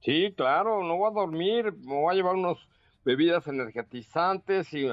Sí, 0.00 0.32
claro, 0.36 0.84
no 0.84 0.96
voy 0.96 1.10
a 1.10 1.14
dormir, 1.14 1.72
me 1.72 1.94
voy 1.94 2.12
a 2.12 2.16
llevar 2.16 2.36
unos 2.36 2.68
bebidas 3.04 3.48
energetizantes 3.48 4.72
y 4.72 4.88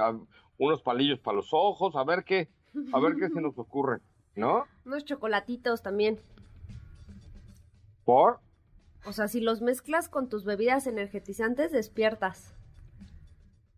unos 0.58 0.82
palillos 0.82 1.20
para 1.20 1.38
los 1.38 1.50
ojos, 1.52 1.96
a 1.96 2.04
ver 2.04 2.24
qué, 2.24 2.50
a 2.92 3.00
ver 3.00 3.16
qué 3.20 3.30
se 3.30 3.40
nos 3.40 3.58
ocurre, 3.60 4.00
¿no? 4.36 4.66
Unos 4.86 5.06
chocolatitos 5.06 5.84
también. 5.84 6.20
¿Por? 8.04 8.40
O 9.06 9.12
sea, 9.12 9.28
si 9.28 9.42
los 9.42 9.62
mezclas 9.62 10.10
con 10.10 10.30
tus 10.30 10.46
bebidas 10.46 10.88
energetizantes, 10.88 11.72
despiertas. 11.72 12.56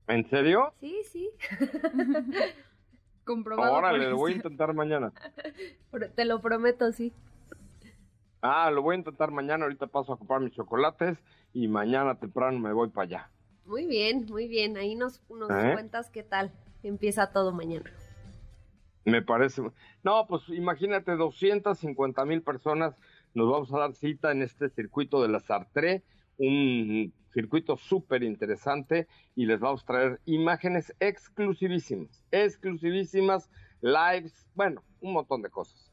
¿En 0.07 0.29
serio? 0.29 0.73
Sí, 0.79 1.01
sí. 1.11 1.29
Comprobado. 3.23 3.73
Órale, 3.73 4.09
lo 4.09 4.17
voy 4.17 4.33
a 4.33 4.35
intentar 4.35 4.73
mañana. 4.73 5.11
Te 6.15 6.25
lo 6.25 6.41
prometo, 6.41 6.91
sí. 6.91 7.11
Ah, 8.41 8.69
lo 8.69 8.83
voy 8.83 8.95
a 8.95 8.99
intentar 8.99 9.31
mañana. 9.31 9.65
Ahorita 9.65 9.87
paso 9.87 10.13
a 10.13 10.17
comprar 10.17 10.41
mis 10.41 10.53
chocolates 10.53 11.17
y 11.53 11.67
mañana 11.67 12.19
temprano 12.19 12.59
me 12.59 12.71
voy 12.71 12.89
para 12.89 13.05
allá. 13.05 13.29
Muy 13.65 13.87
bien, 13.87 14.27
muy 14.29 14.47
bien. 14.47 14.77
Ahí 14.77 14.93
nos, 14.93 15.23
nos 15.29 15.49
¿Eh? 15.49 15.71
cuentas 15.73 16.11
qué 16.11 16.21
tal 16.21 16.51
empieza 16.83 17.31
todo 17.31 17.51
mañana. 17.51 17.91
Me 19.05 19.21
parece. 19.21 19.61
No, 20.03 20.25
pues 20.27 20.43
imagínate 20.49 21.15
250 21.15 22.25
mil 22.25 22.41
personas 22.41 22.95
nos 23.35 23.51
vamos 23.51 23.71
a 23.73 23.79
dar 23.79 23.93
cita 23.93 24.31
en 24.31 24.41
este 24.41 24.69
circuito 24.69 25.21
de 25.21 25.27
la 25.27 25.39
Sartre, 25.39 26.03
un 26.37 27.13
circuito 27.33 27.77
súper 27.77 28.23
interesante 28.23 29.07
y 29.35 29.45
les 29.45 29.59
vamos 29.59 29.83
a 29.83 29.85
traer 29.85 30.21
imágenes 30.25 30.95
exclusivísimas, 31.01 32.23
exclusivísimas, 32.31 33.49
lives, 33.81 34.47
bueno, 34.55 34.81
un 35.01 35.13
montón 35.13 35.41
de 35.41 35.49
cosas. 35.49 35.91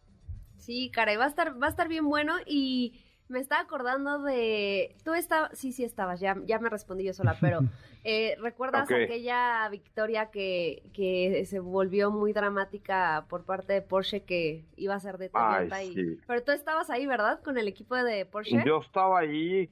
Sí, 0.56 0.90
caray, 0.92 1.16
va 1.16 1.24
a 1.24 1.28
estar, 1.28 1.60
va 1.60 1.66
a 1.66 1.70
estar 1.70 1.88
bien 1.88 2.08
bueno 2.08 2.34
y 2.46 3.00
me 3.32 3.40
estaba 3.40 3.62
acordando 3.62 4.20
de. 4.20 4.94
Tú 5.04 5.14
estabas. 5.14 5.58
Sí, 5.58 5.72
sí, 5.72 5.82
estabas. 5.82 6.20
Ya, 6.20 6.36
ya 6.44 6.58
me 6.58 6.68
respondí 6.68 7.04
yo 7.04 7.12
sola, 7.12 7.36
pero. 7.40 7.60
Eh, 8.04 8.34
¿Recuerdas 8.40 8.90
aquella 8.90 9.68
victoria 9.68 10.32
que, 10.32 10.82
que 10.92 11.44
se 11.46 11.60
volvió 11.60 12.10
muy 12.10 12.32
dramática 12.32 13.26
por 13.28 13.44
parte 13.44 13.74
de 13.74 13.80
Porsche 13.80 14.24
que 14.24 14.64
iba 14.74 14.96
a 14.96 14.98
ser 14.98 15.18
de 15.18 15.28
Toyota? 15.28 15.78
Pero 16.26 16.42
tú 16.42 16.50
estabas 16.50 16.90
ahí, 16.90 17.06
¿verdad? 17.06 17.40
Con 17.44 17.58
el 17.58 17.68
equipo 17.68 17.94
de 17.94 18.26
Porsche. 18.26 18.64
Yo 18.66 18.80
estaba 18.80 19.20
ahí. 19.20 19.70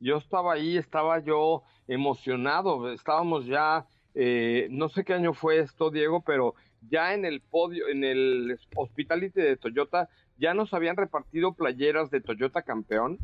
Yo 0.00 0.16
estaba 0.16 0.54
ahí, 0.54 0.78
estaba 0.78 1.18
yo 1.18 1.64
emocionado. 1.86 2.90
Estábamos 2.90 3.44
ya. 3.44 3.86
Eh, 4.14 4.68
no 4.70 4.88
sé 4.88 5.04
qué 5.04 5.12
año 5.12 5.34
fue 5.34 5.58
esto, 5.58 5.90
Diego, 5.90 6.22
pero 6.22 6.54
ya 6.88 7.12
en 7.12 7.26
el 7.26 7.42
podio, 7.42 7.88
en 7.88 8.04
el 8.04 8.58
Hospitality 8.74 9.40
de 9.40 9.56
Toyota, 9.58 10.08
ya 10.38 10.54
nos 10.54 10.74
habían 10.74 10.96
repartido 10.96 11.54
playeras 11.54 12.10
de 12.10 12.20
Toyota 12.20 12.62
campeón, 12.62 13.18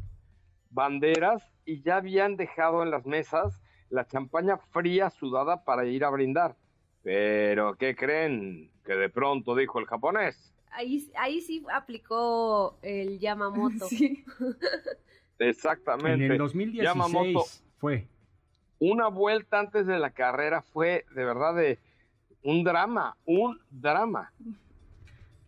banderas 0.71 1.42
y 1.64 1.83
ya 1.83 1.97
habían 1.97 2.37
dejado 2.37 2.83
en 2.83 2.90
las 2.90 3.07
mesas 3.07 3.61
la 3.90 4.07
champaña 4.07 4.57
fría 4.57 5.11
sudada 5.11 5.64
para 5.64 5.85
ir 5.85 6.04
a 6.04 6.11
brindar. 6.11 6.57
Pero, 7.02 7.76
¿qué 7.76 7.95
creen? 7.95 8.71
Que 8.85 8.95
de 8.95 9.11
pronto 9.11 9.54
dijo 9.54 9.78
el 9.78 9.87
japonés. 9.87 10.52
Ahí, 10.71 11.11
ahí 11.16 11.40
sí 11.40 11.62
aplicó 11.73 12.78
el 12.83 13.19
Yamamoto. 13.19 13.87
Sí. 13.88 14.25
Exactamente. 15.38 16.25
En 16.25 16.33
el 16.33 16.38
2016 16.38 17.64
fue. 17.78 18.07
Una 18.78 19.09
vuelta 19.09 19.61
antes 19.61 19.87
de 19.87 19.99
la 19.99 20.11
carrera 20.11 20.62
fue 20.62 21.04
de 21.14 21.25
verdad 21.25 21.54
de 21.54 21.78
un 22.42 22.64
drama, 22.64 23.16
un 23.25 23.61
drama. 23.71 24.33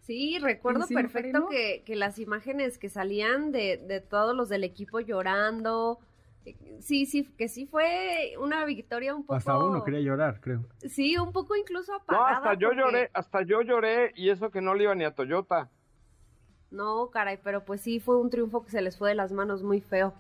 Sí, 0.05 0.39
recuerdo 0.39 0.87
perfecto 0.87 1.49
que, 1.49 1.83
que, 1.87 1.97
las 1.97 2.19
imágenes 2.19 2.77
que 2.77 2.91
salían 2.91 3.53
de, 3.53 3.79
de, 3.79 4.01
todos 4.01 4.37
los 4.37 4.51
del 4.51 4.63
equipo 4.63 5.01
llorando. 5.01 5.99
Eh, 6.45 6.57
sí, 6.81 7.07
sí, 7.07 7.25
que 7.39 7.49
sí 7.49 7.67
fue 7.67 8.35
una 8.39 8.67
victoria 8.67 9.15
un 9.15 9.23
poco. 9.23 9.35
Hasta 9.35 9.59
uno 9.59 9.83
quería 9.83 10.01
llorar, 10.01 10.41
creo. 10.43 10.67
Sí, 10.81 11.17
un 11.17 11.33
poco 11.33 11.57
incluso 11.57 11.95
apagada. 11.95 12.31
No, 12.33 12.37
hasta 12.37 12.55
yo 12.55 12.73
lloré, 12.73 13.11
hasta 13.15 13.43
yo 13.43 13.63
lloré 13.63 14.13
y 14.15 14.29
eso 14.29 14.51
que 14.51 14.61
no 14.61 14.75
le 14.75 14.85
iba 14.85 14.95
ni 14.95 15.05
a 15.05 15.15
Toyota. 15.15 15.71
No, 16.71 17.09
caray, 17.11 17.39
pero 17.43 17.65
pues 17.65 17.81
sí 17.81 17.99
fue 17.99 18.21
un 18.21 18.29
triunfo 18.29 18.63
que 18.63 18.71
se 18.71 18.83
les 18.83 18.99
fue 18.99 19.09
de 19.09 19.15
las 19.15 19.33
manos 19.33 19.63
muy 19.63 19.81
feo. 19.81 20.13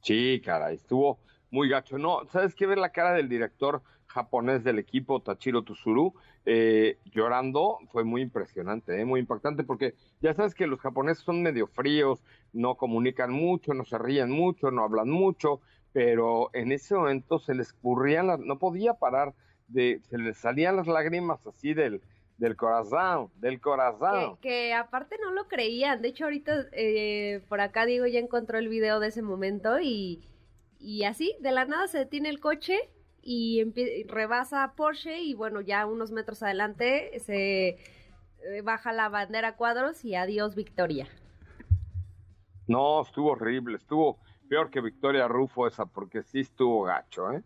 Sí, 0.00 0.40
caray, 0.42 0.76
estuvo 0.76 1.18
muy 1.50 1.68
gacho. 1.68 1.98
No, 1.98 2.24
¿sabes 2.32 2.54
qué? 2.54 2.66
Ver 2.66 2.78
la 2.78 2.92
cara 2.92 3.12
del 3.12 3.28
director 3.28 3.82
japonés 4.06 4.64
del 4.64 4.78
equipo, 4.78 5.20
Tachiro 5.20 5.62
Tsuru, 5.62 6.14
eh, 6.50 6.96
llorando, 7.04 7.78
fue 7.92 8.04
muy 8.04 8.22
impresionante, 8.22 8.98
eh, 8.98 9.04
muy 9.04 9.20
impactante, 9.20 9.64
porque 9.64 9.94
ya 10.22 10.32
sabes 10.32 10.54
que 10.54 10.66
los 10.66 10.80
japoneses 10.80 11.22
son 11.22 11.42
medio 11.42 11.66
fríos, 11.66 12.24
no 12.54 12.76
comunican 12.76 13.30
mucho, 13.30 13.74
no 13.74 13.84
se 13.84 13.98
ríen 13.98 14.30
mucho, 14.30 14.70
no 14.70 14.82
hablan 14.82 15.10
mucho, 15.10 15.60
pero 15.92 16.48
en 16.54 16.72
ese 16.72 16.94
momento 16.94 17.38
se 17.38 17.54
les 17.54 17.66
escurrían, 17.66 18.28
las, 18.28 18.40
no 18.40 18.58
podía 18.58 18.94
parar, 18.94 19.34
de, 19.66 20.00
se 20.08 20.16
les 20.16 20.38
salían 20.38 20.76
las 20.76 20.86
lágrimas 20.86 21.46
así 21.46 21.74
del, 21.74 22.00
del 22.38 22.56
corazón, 22.56 23.30
del 23.36 23.60
corazón. 23.60 24.38
Que, 24.38 24.72
aparte 24.72 25.18
no 25.20 25.32
lo 25.32 25.48
creían, 25.48 26.00
de 26.00 26.08
hecho 26.08 26.24
ahorita 26.24 26.68
eh, 26.72 27.42
por 27.50 27.60
acá 27.60 27.84
Diego 27.84 28.06
ya 28.06 28.20
encontró 28.20 28.56
el 28.56 28.68
video 28.68 29.00
de 29.00 29.08
ese 29.08 29.20
momento 29.20 29.80
y, 29.80 30.24
y 30.80 31.04
así, 31.04 31.36
de 31.40 31.52
la 31.52 31.66
nada 31.66 31.88
se 31.88 31.98
detiene 31.98 32.30
el 32.30 32.40
coche 32.40 32.88
y 33.30 33.62
rebasa 34.08 34.64
a 34.64 34.72
Porsche 34.72 35.20
y 35.20 35.34
bueno, 35.34 35.60
ya 35.60 35.84
unos 35.84 36.12
metros 36.12 36.42
adelante 36.42 37.10
se 37.20 37.68
eh, 37.68 38.62
baja 38.64 38.94
la 38.94 39.10
bandera 39.10 39.54
cuadros 39.56 40.02
y 40.02 40.14
adiós 40.14 40.54
Victoria. 40.54 41.06
No, 42.66 43.02
estuvo 43.02 43.32
horrible, 43.32 43.76
estuvo 43.76 44.18
peor 44.48 44.70
que 44.70 44.80
Victoria 44.80 45.28
Rufo 45.28 45.66
esa 45.66 45.84
porque 45.84 46.22
sí 46.22 46.40
estuvo 46.40 46.84
gacho, 46.84 47.30
¿eh? 47.32 47.42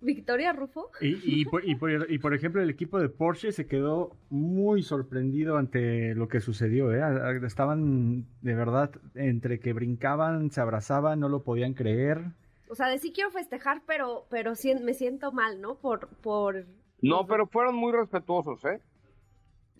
Victoria 0.00 0.54
Rufo. 0.54 0.90
Y, 1.02 1.40
y, 1.40 1.44
por, 1.44 1.62
y, 1.68 2.18
por, 2.18 2.32
ejemplo, 2.32 2.62
el 2.62 2.70
equipo 2.70 2.98
de 2.98 3.10
Porsche 3.10 3.52
se 3.52 3.66
quedó 3.66 4.16
muy 4.30 4.82
sorprendido 4.82 5.58
ante 5.58 6.14
lo 6.14 6.28
que 6.28 6.40
sucedió. 6.40 6.94
¿eh? 6.94 7.02
Estaban 7.44 8.24
de 8.40 8.54
verdad 8.54 8.92
entre 9.14 9.58
que 9.58 9.74
brincaban, 9.74 10.52
se 10.52 10.60
abrazaban, 10.62 11.20
no 11.20 11.28
lo 11.28 11.42
podían 11.42 11.74
creer. 11.74 12.30
O 12.70 12.74
sea, 12.74 12.88
de 12.88 12.98
sí 12.98 13.12
quiero 13.12 13.30
festejar, 13.30 13.82
pero, 13.86 14.26
pero 14.30 14.52
me 14.82 14.94
siento 14.94 15.32
mal, 15.32 15.60
¿no? 15.60 15.76
Por, 15.76 16.08
por. 16.08 16.66
No, 17.00 17.26
pero 17.26 17.46
fueron 17.46 17.74
muy 17.74 17.92
respetuosos, 17.92 18.64
¿eh? 18.64 18.80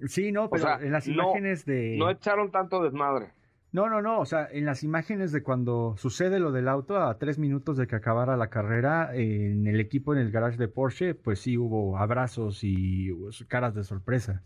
Sí, 0.07 0.31
no, 0.31 0.49
pero 0.49 0.81
en 0.81 0.93
las 0.93 1.09
imágenes 1.09 1.65
de. 1.65 1.97
No 1.99 2.11
echaron 2.11 2.51
tanto 2.51 2.83
desmadre. 2.83 3.33
No, 3.71 3.91
no, 3.91 4.01
no, 4.01 4.19
o 4.19 4.25
sea, 4.25 4.49
en 4.51 4.65
las 4.65 4.83
imágenes 4.83 5.31
de 5.31 5.43
cuando 5.43 5.95
sucede 5.99 6.39
lo 6.39 6.53
del 6.53 6.69
auto 6.69 7.03
a 7.03 7.19
tres 7.19 7.39
minutos 7.39 7.77
de 7.77 7.87
que 7.87 7.97
acabara 7.97 8.37
la 8.37 8.49
carrera, 8.49 9.15
en 9.15 9.67
el 9.67 9.79
equipo 9.79 10.15
en 10.15 10.21
el 10.21 10.31
garage 10.31 10.57
de 10.57 10.69
Porsche, 10.69 11.15
pues 11.15 11.41
sí 11.41 11.59
hubo 11.59 11.99
abrazos 11.99 12.65
y 12.65 13.11
caras 13.47 13.75
de 13.75 13.85
sorpresa. 13.85 14.43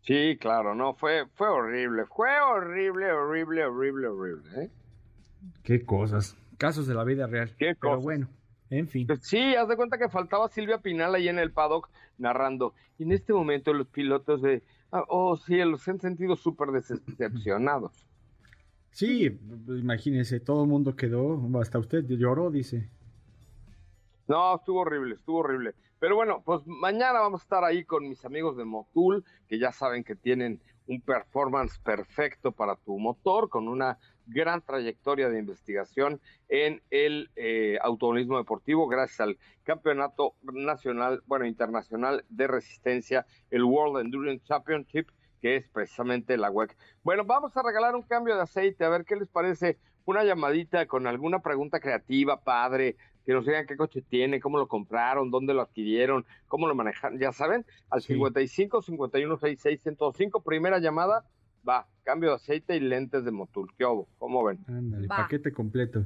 Sí, 0.00 0.38
claro, 0.40 0.74
no, 0.74 0.94
fue, 0.94 1.26
fue 1.34 1.48
horrible, 1.48 2.06
fue 2.06 2.40
horrible, 2.40 3.12
horrible, 3.12 3.64
horrible, 3.66 4.06
horrible, 4.08 4.64
¿eh? 4.64 4.70
Qué 5.62 5.84
cosas, 5.84 6.38
casos 6.60 6.86
de 6.86 6.94
la 6.94 7.02
vida 7.02 7.26
real. 7.26 7.50
Qué 7.58 7.74
cosas. 7.74 7.80
Pero 7.80 8.00
bueno, 8.00 8.28
en 8.70 8.86
fin. 8.86 9.08
Pues 9.08 9.20
sí, 9.22 9.56
haz 9.56 9.66
de 9.66 9.76
cuenta 9.76 9.98
que 9.98 10.08
faltaba 10.08 10.48
Silvia 10.48 10.78
Pinal 10.78 11.14
ahí 11.16 11.28
en 11.28 11.40
el 11.40 11.50
paddock 11.50 11.90
narrando. 12.18 12.74
Y 12.98 13.02
en 13.02 13.12
este 13.12 13.32
momento 13.32 13.72
los 13.72 13.88
pilotos 13.88 14.42
de 14.42 14.62
Ah, 14.92 15.04
oh, 15.08 15.36
sí, 15.36 15.56
los 15.58 15.86
han 15.86 16.00
sentido 16.00 16.34
súper 16.34 16.70
decepcionados. 16.70 18.06
Sí, 18.90 19.38
imagínese, 19.68 20.40
todo 20.40 20.64
el 20.64 20.68
mundo 20.68 20.96
quedó, 20.96 21.40
hasta 21.60 21.78
usted 21.78 22.04
lloró, 22.06 22.50
dice. 22.50 22.88
No, 24.26 24.56
estuvo 24.56 24.80
horrible, 24.80 25.14
estuvo 25.14 25.38
horrible. 25.38 25.74
Pero 26.00 26.16
bueno, 26.16 26.42
pues 26.44 26.66
mañana 26.66 27.20
vamos 27.20 27.42
a 27.42 27.44
estar 27.44 27.64
ahí 27.64 27.84
con 27.84 28.08
mis 28.08 28.24
amigos 28.24 28.56
de 28.56 28.64
Motul, 28.64 29.24
que 29.46 29.58
ya 29.60 29.70
saben 29.70 30.02
que 30.02 30.16
tienen 30.16 30.60
un 30.90 31.00
performance 31.00 31.78
perfecto 31.78 32.50
para 32.50 32.74
tu 32.74 32.98
motor, 32.98 33.48
con 33.48 33.68
una 33.68 33.96
gran 34.26 34.60
trayectoria 34.60 35.28
de 35.28 35.38
investigación 35.38 36.20
en 36.48 36.82
el 36.90 37.30
eh, 37.36 37.78
automovilismo 37.80 38.38
deportivo, 38.38 38.88
gracias 38.88 39.20
al 39.20 39.38
Campeonato 39.62 40.34
Nacional, 40.42 41.22
bueno, 41.26 41.46
Internacional 41.46 42.24
de 42.28 42.48
Resistencia, 42.48 43.24
el 43.52 43.62
World 43.62 44.04
Endurance 44.04 44.44
Championship, 44.44 45.06
que 45.40 45.56
es 45.56 45.68
precisamente 45.68 46.36
la 46.36 46.50
WEC. 46.50 46.76
Bueno, 47.04 47.24
vamos 47.24 47.56
a 47.56 47.62
regalar 47.62 47.94
un 47.94 48.02
cambio 48.02 48.34
de 48.34 48.42
aceite, 48.42 48.84
a 48.84 48.88
ver 48.88 49.04
qué 49.04 49.14
les 49.14 49.28
parece, 49.28 49.78
una 50.06 50.24
llamadita 50.24 50.86
con 50.86 51.06
alguna 51.06 51.38
pregunta 51.38 51.78
creativa, 51.78 52.40
padre, 52.42 52.96
que 53.30 53.34
nos 53.34 53.46
digan 53.46 53.64
qué 53.64 53.76
coche 53.76 54.02
tiene, 54.02 54.40
cómo 54.40 54.58
lo 54.58 54.66
compraron, 54.66 55.30
dónde 55.30 55.54
lo 55.54 55.62
adquirieron, 55.62 56.26
cómo 56.48 56.66
lo 56.66 56.74
manejan, 56.74 57.16
ya 57.20 57.30
saben, 57.30 57.64
al 57.88 58.02
55 58.02 58.82
51 58.82 59.36
66 59.36 59.82
105, 59.82 60.42
primera 60.42 60.80
llamada, 60.80 61.24
va, 61.66 61.86
cambio 62.02 62.30
de 62.30 62.34
aceite 62.34 62.74
y 62.74 62.80
lentes 62.80 63.24
de 63.24 63.30
Motul, 63.30 63.70
¿qué 63.78 63.84
hubo? 63.84 64.08
¿Cómo 64.18 64.42
ven? 64.42 64.58
Ándale, 64.66 65.06
paquete 65.06 65.52
completo. 65.52 66.04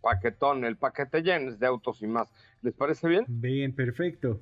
Paquetón, 0.00 0.64
el 0.64 0.76
paquete 0.76 1.22
llenes 1.22 1.60
de 1.60 1.66
autos 1.68 2.02
y 2.02 2.08
más. 2.08 2.28
¿Les 2.62 2.74
parece 2.74 3.06
bien? 3.06 3.24
Bien, 3.28 3.72
perfecto. 3.72 4.40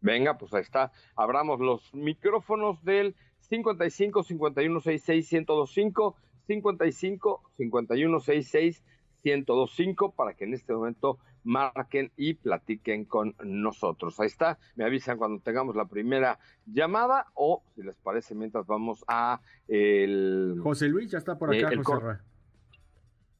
Venga, 0.00 0.38
pues 0.38 0.54
ahí 0.54 0.62
está. 0.62 0.92
Abramos 1.16 1.58
los 1.58 1.92
micrófonos 1.92 2.84
del 2.84 3.16
55 3.40 4.22
51 4.22 4.80
66 4.80 5.32
1025 5.32 6.16
55 6.46 7.42
51 7.56 8.20
66 8.20 8.84
1025 9.24 10.12
para 10.12 10.34
que 10.34 10.44
en 10.44 10.54
este 10.54 10.72
momento 10.72 11.18
marquen 11.42 12.12
y 12.16 12.34
platiquen 12.34 13.04
con 13.04 13.34
nosotros. 13.42 14.18
Ahí 14.20 14.26
está, 14.26 14.58
me 14.76 14.84
avisan 14.84 15.18
cuando 15.18 15.42
tengamos 15.42 15.76
la 15.76 15.86
primera 15.86 16.38
llamada 16.66 17.26
o 17.34 17.62
si 17.74 17.82
les 17.82 17.96
parece 17.96 18.34
mientras 18.34 18.66
vamos 18.66 19.04
a 19.08 19.40
el 19.68 20.58
José 20.62 20.88
Luis 20.88 21.10
ya 21.10 21.18
está 21.18 21.38
por 21.38 21.54
acá, 21.54 21.72
eh, 21.72 21.76
José 21.82 22.18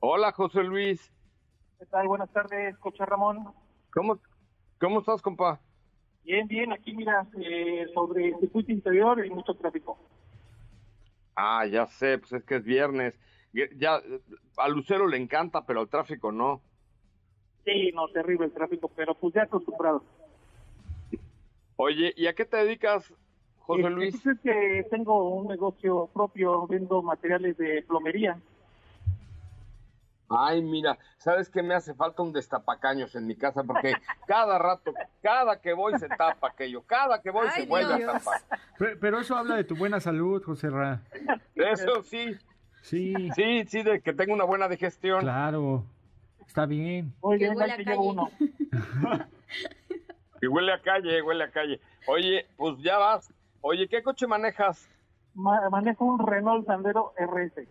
Hola, 0.00 0.32
José 0.32 0.62
Luis. 0.62 1.10
¿Qué 1.78 1.86
tal? 1.86 2.06
Buenas 2.08 2.30
tardes, 2.30 2.76
Coche 2.78 3.04
Ramón. 3.06 3.48
¿Cómo 3.92 4.20
cómo 4.78 5.00
estás, 5.00 5.22
compa? 5.22 5.60
Bien, 6.24 6.46
bien, 6.46 6.72
aquí 6.72 6.94
mira, 6.94 7.26
eh, 7.38 7.86
sobre 7.94 8.28
el 8.28 8.40
circuito 8.40 8.72
interior 8.72 9.24
y 9.24 9.30
mucho 9.30 9.54
tráfico. 9.54 9.98
Ah, 11.36 11.66
ya 11.66 11.86
sé, 11.86 12.18
pues 12.18 12.32
es 12.32 12.44
que 12.44 12.56
es 12.56 12.64
viernes 12.64 13.18
ya 13.76 14.00
a 14.56 14.68
Lucero 14.68 15.06
le 15.06 15.16
encanta, 15.16 15.64
pero 15.64 15.80
al 15.80 15.88
tráfico 15.88 16.32
no. 16.32 16.60
Sí, 17.64 17.92
no, 17.92 18.08
terrible 18.08 18.46
el 18.46 18.52
tráfico, 18.52 18.90
pero 18.94 19.14
pues 19.14 19.34
ya 19.34 19.42
acostumbrado. 19.42 20.02
Oye, 21.76 22.12
¿y 22.16 22.26
a 22.26 22.34
qué 22.34 22.44
te 22.44 22.58
dedicas, 22.58 23.12
José 23.58 23.80
este, 23.80 23.90
Luis? 23.90 24.20
Pues 24.22 24.36
es 24.36 24.42
que 24.42 24.86
tengo 24.90 25.34
un 25.34 25.48
negocio 25.48 26.08
propio, 26.12 26.66
vendo 26.66 27.02
materiales 27.02 27.56
de 27.56 27.82
plomería. 27.82 28.38
Ay, 30.28 30.62
mira, 30.62 30.98
¿sabes 31.18 31.48
qué 31.48 31.62
me 31.62 31.74
hace 31.74 31.94
falta 31.94 32.22
un 32.22 32.32
destapacaños 32.32 33.14
en 33.14 33.26
mi 33.26 33.36
casa? 33.36 33.62
Porque 33.62 33.94
cada 34.26 34.58
rato, 34.58 34.92
cada 35.22 35.60
que 35.60 35.72
voy 35.74 35.98
se 35.98 36.08
tapa 36.08 36.48
aquello, 36.48 36.82
cada 36.82 37.20
que 37.20 37.30
voy 37.30 37.48
se 37.50 37.66
vuelve 37.66 38.04
a 38.04 38.12
tapar. 38.12 38.40
Pero, 39.00 39.20
eso 39.20 39.36
habla 39.36 39.56
de 39.56 39.64
tu 39.64 39.76
buena 39.76 40.00
salud, 40.00 40.42
José 40.42 40.70
Ra. 40.70 41.02
Eso 41.54 42.02
sí, 42.02 42.36
Sí. 42.84 43.14
Sí, 43.34 43.64
sí, 43.66 43.82
de 43.82 44.02
que 44.02 44.12
tenga 44.12 44.34
una 44.34 44.44
buena 44.44 44.68
digestión. 44.68 45.20
Claro. 45.20 45.86
Está 46.46 46.66
bien. 46.66 47.14
Oye, 47.22 47.48
huele 47.48 47.72
a 47.72 47.76
calle. 47.78 47.96
Uno. 47.98 48.28
y 50.42 50.46
huele 50.46 50.72
a 50.74 50.82
calle, 50.82 51.22
huele 51.22 51.44
a 51.44 51.50
calle. 51.50 51.80
Oye, 52.06 52.46
pues 52.58 52.76
ya 52.82 52.98
vas. 52.98 53.32
Oye, 53.62 53.88
¿qué 53.88 54.02
coche 54.02 54.26
manejas? 54.26 54.86
manejo 55.34 56.04
un 56.04 56.18
Renault 56.18 56.66
Sandero 56.66 57.14
RS. 57.16 57.66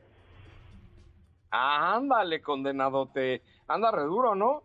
ándale, 1.52 2.42
condenadote. 2.42 3.44
Anda 3.68 3.92
re 3.92 4.04
duro, 4.06 4.34
¿no? 4.34 4.64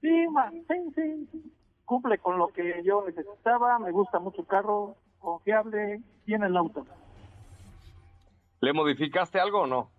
Sí, 0.00 0.24
sí, 0.68 1.28
sí. 1.32 1.52
Cumple 1.84 2.18
con 2.18 2.38
lo 2.38 2.46
que 2.48 2.80
yo 2.84 3.04
necesitaba. 3.04 3.80
Me 3.80 3.90
gusta 3.90 4.20
mucho 4.20 4.42
el 4.42 4.46
carro, 4.46 4.94
confiable, 5.18 6.00
tiene 6.24 6.46
el 6.46 6.56
auto. 6.56 6.86
¿Le 8.64 8.72
modificaste 8.72 9.38
algo 9.38 9.60
o 9.60 9.66
no? 9.66 9.90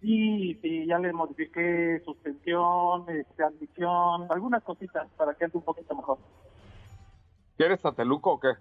Sí, 0.00 0.54
sí, 0.62 0.86
ya 0.86 1.00
le 1.00 1.12
modifiqué 1.12 2.00
suspensión, 2.04 3.10
este, 3.10 3.42
admisión, 3.42 4.30
algunas 4.30 4.62
cositas 4.62 5.08
para 5.16 5.34
que 5.34 5.46
ande 5.46 5.58
un 5.58 5.64
poquito 5.64 5.96
mejor. 5.96 6.18
¿Eres 7.58 7.80
sateluco 7.80 8.34
o 8.34 8.38
qué? 8.38 8.52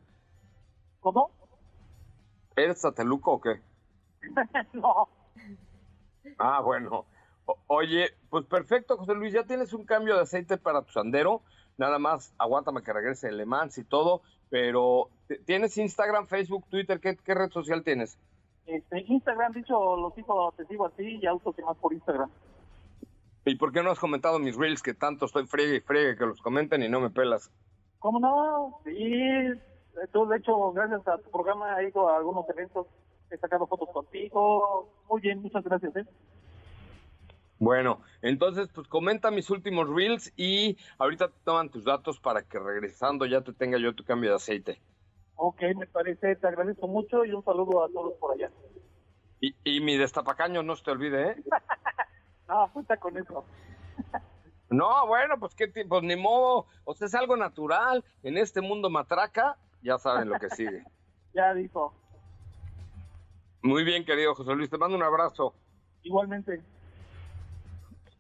¿Cómo? 1.02 1.30
¿Eres 2.56 2.82
sateluco 2.82 3.34
o 3.34 3.42
qué? 3.42 3.62
no. 4.74 5.08
Ah, 6.40 6.62
bueno. 6.62 7.06
oye, 7.68 8.10
pues 8.32 8.46
perfecto, 8.46 8.98
José 8.98 9.14
Luis, 9.14 9.34
ya 9.34 9.44
tienes 9.44 9.72
un 9.74 9.86
cambio 9.86 10.16
de 10.16 10.22
aceite 10.22 10.58
para 10.58 10.82
tu 10.82 10.94
sandero. 10.94 11.44
Nada 11.78 12.00
más, 12.00 12.34
aguántame 12.40 12.82
que 12.82 12.92
regrese 12.92 13.28
el 13.28 13.38
Le 13.38 13.46
Mans 13.46 13.78
y 13.78 13.84
todo. 13.84 14.24
Pero, 14.50 15.10
¿tienes 15.46 15.78
Instagram, 15.78 16.26
Facebook, 16.26 16.66
Twitter? 16.70 17.00
¿Qué, 17.00 17.18
qué 17.18 17.36
red 17.36 17.52
social 17.52 17.84
tienes? 17.84 18.18
Este, 18.66 19.04
Instagram, 19.08 19.54
dicho, 19.54 19.96
los 19.98 20.14
sigo, 20.14 20.54
te 20.56 20.66
sigo 20.66 20.86
así 20.86 21.20
y 21.22 21.26
autos 21.26 21.56
y 21.58 21.62
más 21.64 21.78
por 21.78 21.94
Instagram. 21.94 22.30
¿Y 23.46 23.56
por 23.56 23.74
qué 23.74 23.84
no 23.84 23.92
has 23.92 24.00
comentado 24.00 24.40
mis 24.40 24.56
reels 24.56 24.82
que 24.82 24.94
tanto 24.94 25.26
estoy 25.26 25.46
friegue 25.46 25.78
y 25.78 25.82
friegue 25.82 26.16
que 26.16 26.26
los 26.26 26.42
comenten 26.42 26.82
y 26.82 26.90
no 26.90 27.02
me 27.02 27.10
pelas? 27.10 27.52
¿Cómo 28.00 28.20
no? 28.20 28.80
Sí, 28.86 29.60
tú 30.14 30.26
de 30.28 30.38
hecho, 30.38 30.72
gracias 30.72 31.06
a 31.08 31.18
tu 31.18 31.30
programa 31.30 31.82
he 31.82 31.90
ido 31.90 32.08
a 32.08 32.18
algunos 32.18 32.48
eventos, 32.50 32.88
he 33.30 33.38
sacado 33.38 33.68
fotos 33.68 33.90
contigo. 33.90 34.90
Muy 35.10 35.22
bien, 35.22 35.42
muchas 35.42 35.64
gracias. 35.64 35.94
¿eh? 35.98 36.06
Bueno, 37.60 38.00
entonces 38.22 38.70
pues 38.74 38.88
comenta 38.88 39.30
mis 39.30 39.50
últimos 39.50 39.90
reels 39.90 40.32
y 40.38 40.78
ahorita 40.98 41.28
te 41.28 41.40
toman 41.44 41.70
tus 41.70 41.84
datos 41.84 42.20
para 42.20 42.44
que 42.44 42.60
regresando 42.60 43.26
ya 43.26 43.42
te 43.42 43.54
tenga 43.54 43.78
yo 43.78 43.94
tu 43.94 44.06
cambio 44.06 44.30
de 44.30 44.36
aceite. 44.38 44.82
Ok, 45.36 45.62
me 45.76 45.88
parece, 45.88 46.36
te 46.36 46.48
agradezco 46.48 46.88
mucho 46.88 47.26
y 47.26 47.32
un 47.32 47.44
saludo 47.44 47.84
a 47.84 47.90
todos 47.90 48.14
por 48.20 48.34
allá. 48.34 48.52
Y, 49.42 49.56
y 49.64 49.82
mi 49.82 49.98
destapacaño 49.98 50.64
no 50.64 50.76
se 50.76 50.84
te 50.84 50.92
olvide, 50.92 51.32
¿eh? 51.32 51.44
no, 52.48 52.70
cuenta 52.72 52.98
con 52.98 53.18
eso. 53.18 53.46
no, 54.70 55.08
bueno, 55.08 55.40
pues 55.40 55.56
qué 55.56 55.68
pues 55.68 56.04
ni 56.04 56.16
modo, 56.16 56.68
o 56.86 56.94
sea, 56.94 57.08
es 57.08 57.16
algo 57.16 57.36
natural. 57.36 58.04
En 58.22 58.38
este 58.38 58.62
mundo 58.62 58.90
matraca, 58.90 59.58
ya 59.82 59.98
saben 59.98 60.30
lo 60.30 60.40
que 60.40 60.50
sigue. 60.50 60.84
ya 61.34 61.54
dijo. 61.54 61.94
Muy 63.62 63.84
bien, 63.84 64.06
querido 64.06 64.36
José 64.36 64.54
Luis, 64.56 64.70
te 64.70 64.78
mando 64.78 64.96
un 64.96 65.04
abrazo. 65.04 65.56
Igualmente. 66.04 66.62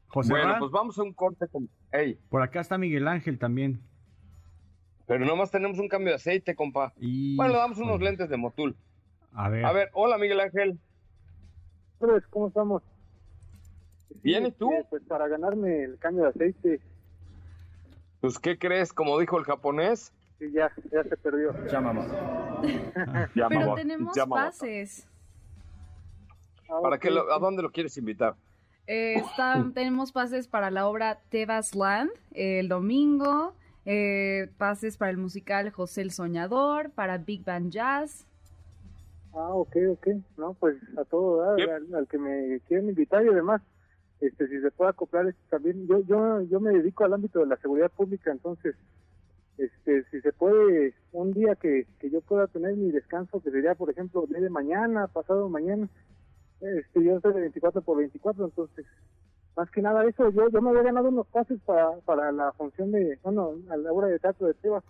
José 0.08 0.32
bueno, 0.32 0.56
pues 0.60 0.71
vamos 0.71 0.97
a 0.99 1.04
un 1.04 1.13
corte 1.13 1.47
con... 1.47 1.69
Hey. 1.91 2.19
Por 2.30 2.41
acá 2.41 2.62
está 2.62 2.78
Miguel 2.78 3.08
Ángel 3.08 3.39
también. 3.39 3.82
Pero 5.05 5.25
nomás 5.25 5.51
tenemos 5.51 5.79
un 5.79 5.87
cambio 5.87 6.09
de 6.09 6.15
aceite, 6.15 6.55
compa. 6.55 6.93
Bueno, 6.97 7.53
le 7.53 7.59
damos 7.59 7.77
unos 7.77 8.01
lentes 8.01 8.29
de 8.29 8.37
Motul. 8.37 8.75
A 9.33 9.49
ver. 9.49 9.65
A 9.65 9.71
ver, 9.71 9.89
hola 9.93 10.17
Miguel 10.17 10.39
Ángel. 10.39 10.79
¿Cómo 12.29 12.47
estamos? 12.47 12.83
Bien, 14.21 14.45
¿y 14.45 14.51
tú? 14.51 14.69
Pues 14.89 15.03
para 15.03 15.27
ganarme 15.27 15.83
el 15.83 15.97
cambio 15.97 16.23
de 16.23 16.29
aceite 16.29 16.81
Pues, 18.21 18.39
¿qué 18.39 18.57
crees? 18.57 18.93
Como 18.93 19.17
dijo 19.19 19.37
el 19.37 19.45
japonés. 19.45 20.13
Sí, 20.39 20.51
ya, 20.51 20.71
ya 20.91 21.03
se 21.03 21.17
perdió. 21.17 21.53
Llámame. 21.67 22.05
Pero 23.33 23.75
tenemos 23.75 24.17
pases. 24.29 25.07
Ah, 26.69 26.79
¿Para 26.81 26.97
qué 26.97 27.09
¿A 27.09 27.39
dónde 27.39 27.61
lo 27.61 27.71
quieres 27.71 27.97
invitar? 27.97 28.35
Eh, 28.87 29.23
tenemos 29.73 30.11
pases 30.11 30.47
para 30.47 30.69
la 30.69 30.87
obra 30.87 31.19
Tebas 31.29 31.73
Land 31.73 32.11
el 32.33 32.67
domingo, 32.67 33.55
eh, 33.86 34.50
pases 34.58 34.98
para 34.98 35.12
el 35.12 35.17
musical 35.17 35.69
José 35.72 36.02
el 36.02 36.12
Soñador, 36.12 36.91
para 36.91 37.17
Big 37.17 37.43
Band 37.43 37.72
Jazz. 37.72 38.26
Ah, 39.34 39.50
ok, 39.50 39.76
ok. 39.91 40.08
No, 40.38 40.54
pues 40.54 40.78
a 40.98 41.06
todo, 41.06 41.43
al, 41.43 42.08
que 42.08 42.17
me 42.17 42.60
quieren 42.67 42.89
invitar 42.89 43.26
y 43.26 43.30
además, 43.30 43.62
este, 44.22 44.48
si 44.48 44.62
se 44.62 44.72
puede 44.72 44.91
acoplar 44.91 45.28
esto 45.28 45.41
también. 45.50 45.88
Yo, 45.88 46.02
yo, 46.02 46.41
yo 46.43 46.60
me 46.60 46.72
dedico 46.72 47.04
al 47.04 47.13
ámbito 47.13 47.39
de 47.39 47.48
la 47.48 47.58
seguridad 47.58 47.91
pública, 47.91 48.32
entonces, 48.32 48.76
este, 49.58 50.04
si 50.12 50.22
se 50.22 50.32
puede, 50.34 50.93
un 51.12 51.34
día 51.34 51.56
que, 51.56 51.88
que 52.00 52.10
yo 52.10 52.22
pueda 52.22 52.48
tener 52.48 52.76
mi 52.76 52.91
descanso, 52.91 53.41
que 53.41 53.52
sería, 53.52 53.76
por 53.76 53.89
ejemplo, 53.89 54.26
de 54.28 54.50
mañana, 54.50 55.08
pasado 55.08 55.50
mañana, 55.50 55.89
este, 56.62 57.04
yo 57.04 57.17
estoy 57.17 57.34
de 57.34 57.41
24 57.41 57.82
por 57.82 57.98
24, 57.98 58.46
entonces, 58.46 58.86
más 59.55 59.69
que 59.71 59.81
nada 59.81 60.05
eso, 60.05 60.29
yo, 60.31 60.49
yo 60.49 60.61
me 60.61 60.69
había 60.69 60.83
ganado 60.83 61.09
unos 61.09 61.27
pases 61.27 61.59
para, 61.61 61.91
para 62.05 62.31
la 62.31 62.51
función 62.53 62.91
de, 62.91 63.19
bueno, 63.23 63.53
a 63.69 63.77
la 63.77 63.91
obra 63.91 64.07
de 64.07 64.19
teatro 64.19 64.47
de 64.47 64.53
Tebas, 64.55 64.83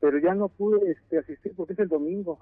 pero 0.00 0.18
ya 0.18 0.34
no 0.34 0.48
pude 0.48 0.90
este, 0.90 1.18
asistir 1.18 1.54
porque 1.56 1.72
es 1.72 1.78
el 1.78 1.88
domingo, 1.88 2.38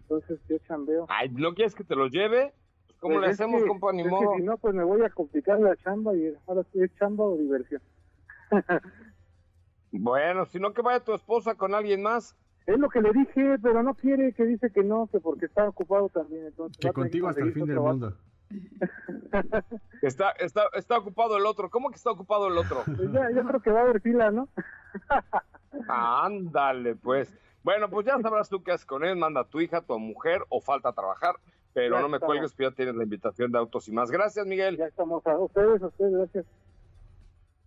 entonces 0.00 0.40
yo 0.48 0.58
chambeo. 0.66 1.06
Ay, 1.08 1.28
¿no 1.30 1.54
quieres 1.54 1.74
que 1.74 1.84
te 1.84 1.94
lo 1.94 2.08
lleve? 2.08 2.52
Pues, 2.86 2.98
¿Cómo 3.00 3.20
le 3.20 3.28
hacemos, 3.28 3.62
compa? 3.64 3.92
Ni 3.92 4.04
modo. 4.04 4.34
si 4.36 4.42
no, 4.42 4.56
pues 4.58 4.74
me 4.74 4.82
voy 4.82 5.02
a 5.02 5.10
complicar 5.10 5.60
la 5.60 5.76
chamba 5.76 6.14
y 6.16 6.34
ahora 6.46 6.64
sí 6.72 6.82
es 6.82 6.92
chamba 6.96 7.24
o 7.24 7.36
diversión. 7.36 7.80
bueno, 9.92 10.46
si 10.46 10.58
no 10.58 10.72
que 10.72 10.82
vaya 10.82 11.04
tu 11.04 11.14
esposa 11.14 11.54
con 11.54 11.74
alguien 11.74 12.02
más. 12.02 12.36
Es 12.66 12.78
lo 12.78 12.88
que 12.88 13.00
le 13.00 13.12
dije, 13.12 13.58
pero 13.62 13.82
no 13.82 13.94
quiere, 13.94 14.32
que 14.32 14.44
dice 14.44 14.70
que 14.70 14.82
no, 14.82 15.06
que 15.06 15.20
porque 15.20 15.46
está 15.46 15.68
ocupado 15.68 16.08
también. 16.08 16.46
Entonces 16.46 16.76
que 16.78 16.92
contigo 16.92 17.28
hasta 17.28 17.42
el 17.42 17.52
fin 17.52 17.66
del 17.66 17.80
mundo. 17.80 18.14
Está, 20.02 20.30
está, 20.32 20.68
está 20.74 20.98
ocupado 20.98 21.36
el 21.36 21.46
otro. 21.46 21.70
¿Cómo 21.70 21.90
que 21.90 21.96
está 21.96 22.10
ocupado 22.10 22.48
el 22.48 22.58
otro? 22.58 22.82
Pues 22.84 23.12
ya, 23.12 23.30
yo 23.34 23.44
creo 23.46 23.60
que 23.60 23.70
va 23.70 23.80
a 23.80 23.82
haber 23.82 24.00
fila, 24.00 24.30
¿no? 24.30 24.48
Ándale, 25.88 26.96
pues. 26.96 27.34
Bueno, 27.62 27.90
pues 27.90 28.06
ya 28.06 28.18
sabrás 28.20 28.48
tú 28.48 28.62
qué 28.62 28.72
haces 28.72 28.86
con 28.86 29.04
él. 29.04 29.16
Manda 29.16 29.42
a 29.42 29.48
tu 29.48 29.60
hija, 29.60 29.82
tu 29.82 29.98
mujer 29.98 30.44
o 30.48 30.60
falta 30.60 30.92
trabajar. 30.92 31.36
Pero 31.74 32.00
no 32.00 32.08
me 32.08 32.18
cuelgues, 32.18 32.54
que 32.54 32.64
ya 32.64 32.70
tienes 32.70 32.94
la 32.94 33.04
invitación 33.04 33.52
de 33.52 33.58
Autos 33.58 33.88
y 33.88 33.92
más. 33.92 34.10
Gracias, 34.10 34.46
Miguel. 34.46 34.76
Ya 34.76 34.86
estamos 34.86 35.24
a 35.26 35.38
ustedes, 35.38 35.82
a 35.82 35.86
ustedes, 35.86 36.12
gracias. 36.12 36.46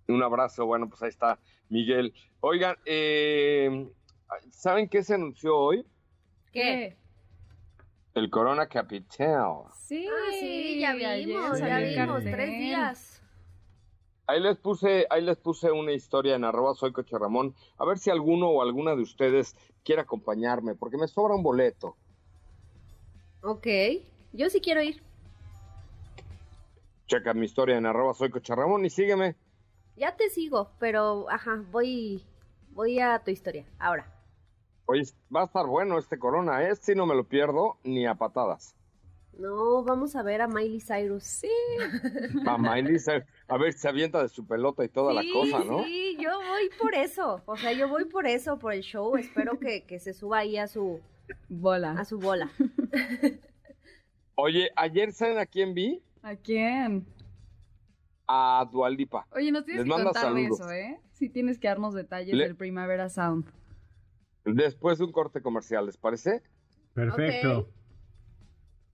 Un 0.07 0.23
abrazo. 0.23 0.65
Bueno, 0.65 0.89
pues 0.89 1.01
ahí 1.03 1.09
está 1.09 1.39
Miguel. 1.69 2.13
Oigan, 2.41 2.75
eh, 2.85 3.87
¿Saben 4.49 4.87
qué 4.87 5.03
se 5.03 5.15
anunció 5.15 5.57
hoy? 5.57 5.85
¿Qué? 6.51 6.97
El 8.13 8.29
Corona 8.29 8.67
Capital. 8.67 9.63
Sí, 9.73 10.05
ah, 10.05 10.31
sí, 10.37 10.79
ya 10.79 10.93
vimos, 10.93 11.59
ya 11.59 11.79
vimos, 11.79 12.23
tres 12.23 12.49
días. 12.49 13.21
Ahí 14.27 14.41
les 14.41 14.57
puse, 14.57 15.07
ahí 15.09 15.21
les 15.21 15.37
puse 15.37 15.71
una 15.71 15.93
historia 15.93 16.35
en 16.35 16.43
arroba 16.43 16.73
soy 16.73 16.91
Coche 16.91 17.17
Ramón, 17.17 17.55
a 17.77 17.85
ver 17.85 17.97
si 17.97 18.09
alguno 18.09 18.49
o 18.49 18.61
alguna 18.61 18.95
de 18.95 19.01
ustedes 19.01 19.55
quiere 19.83 20.01
acompañarme, 20.01 20.75
porque 20.75 20.97
me 20.97 21.07
sobra 21.07 21.35
un 21.35 21.43
boleto. 21.43 21.95
Ok, 23.43 23.67
yo 24.33 24.49
sí 24.49 24.59
quiero 24.59 24.81
ir. 24.81 25.01
Checa 27.07 27.33
mi 27.33 27.45
historia 27.45 27.77
en 27.77 27.85
arroba 27.85 28.13
soy 28.13 28.29
Coche 28.29 28.55
Ramón 28.55 28.85
y 28.85 28.89
sígueme. 28.89 29.35
Ya 29.95 30.15
te 30.15 30.29
sigo, 30.29 30.71
pero 30.79 31.29
ajá, 31.29 31.63
voy, 31.71 32.23
voy 32.71 32.99
a 32.99 33.19
tu 33.19 33.31
historia, 33.31 33.65
ahora. 33.79 34.10
Oye, 34.91 35.03
va 35.33 35.43
a 35.43 35.45
estar 35.45 35.65
bueno 35.67 35.97
este 35.97 36.19
Corona, 36.19 36.67
¿eh? 36.67 36.75
Si 36.75 36.95
no 36.95 37.05
me 37.05 37.15
lo 37.15 37.23
pierdo, 37.23 37.77
ni 37.85 38.05
a 38.05 38.15
patadas. 38.15 38.75
No, 39.39 39.85
vamos 39.85 40.17
a 40.17 40.21
ver 40.21 40.41
a 40.41 40.49
Miley 40.49 40.81
Cyrus. 40.81 41.23
Sí. 41.23 41.47
A 42.45 42.57
Miley 42.57 42.99
Cyrus. 42.99 43.23
A 43.47 43.57
ver, 43.57 43.71
se 43.71 43.87
avienta 43.87 44.21
de 44.21 44.27
su 44.27 44.45
pelota 44.45 44.83
y 44.83 44.89
toda 44.89 45.13
la 45.13 45.23
cosa, 45.31 45.63
¿no? 45.63 45.85
Sí, 45.85 46.17
yo 46.19 46.31
voy 46.31 46.69
por 46.77 46.93
eso. 46.93 47.41
O 47.45 47.55
sea, 47.55 47.71
yo 47.71 47.87
voy 47.87 48.03
por 48.03 48.27
eso, 48.27 48.59
por 48.59 48.73
el 48.73 48.81
show. 48.81 49.15
Espero 49.15 49.57
que, 49.57 49.85
que 49.85 49.97
se 49.99 50.13
suba 50.13 50.39
ahí 50.39 50.57
a 50.57 50.67
su 50.67 50.99
bola. 51.47 51.93
A 51.93 52.03
su 52.03 52.19
bola. 52.19 52.51
Oye, 54.35 54.71
ayer 54.75 55.13
saben 55.13 55.39
a 55.39 55.45
quién 55.45 55.73
vi? 55.73 56.03
¿A 56.21 56.35
quién? 56.35 57.05
A 58.27 58.67
Dualipa. 58.69 59.25
Oye, 59.31 59.53
nos 59.53 59.63
tienes 59.63 59.87
Les 59.87 59.95
que 59.95 60.03
contar 60.03 60.37
eso, 60.37 60.69
¿eh? 60.69 60.99
Sí 61.13 61.29
tienes 61.29 61.59
que 61.59 61.69
darnos 61.69 61.93
detalles 61.93 62.37
del 62.37 62.57
Primavera 62.57 63.07
Sound. 63.07 63.45
Después 64.45 64.97
de 64.97 65.05
un 65.05 65.11
corte 65.11 65.41
comercial, 65.41 65.85
¿les 65.85 65.97
parece? 65.97 66.41
Perfecto. 66.93 67.69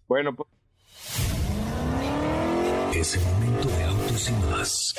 Bueno, 0.08 0.36
pues. 0.36 0.50
Es 2.94 3.16
el 3.16 3.24
momento 3.34 3.70
de 3.70 3.84
autos 3.84 4.30
y 4.30 4.34
más. 4.52 4.96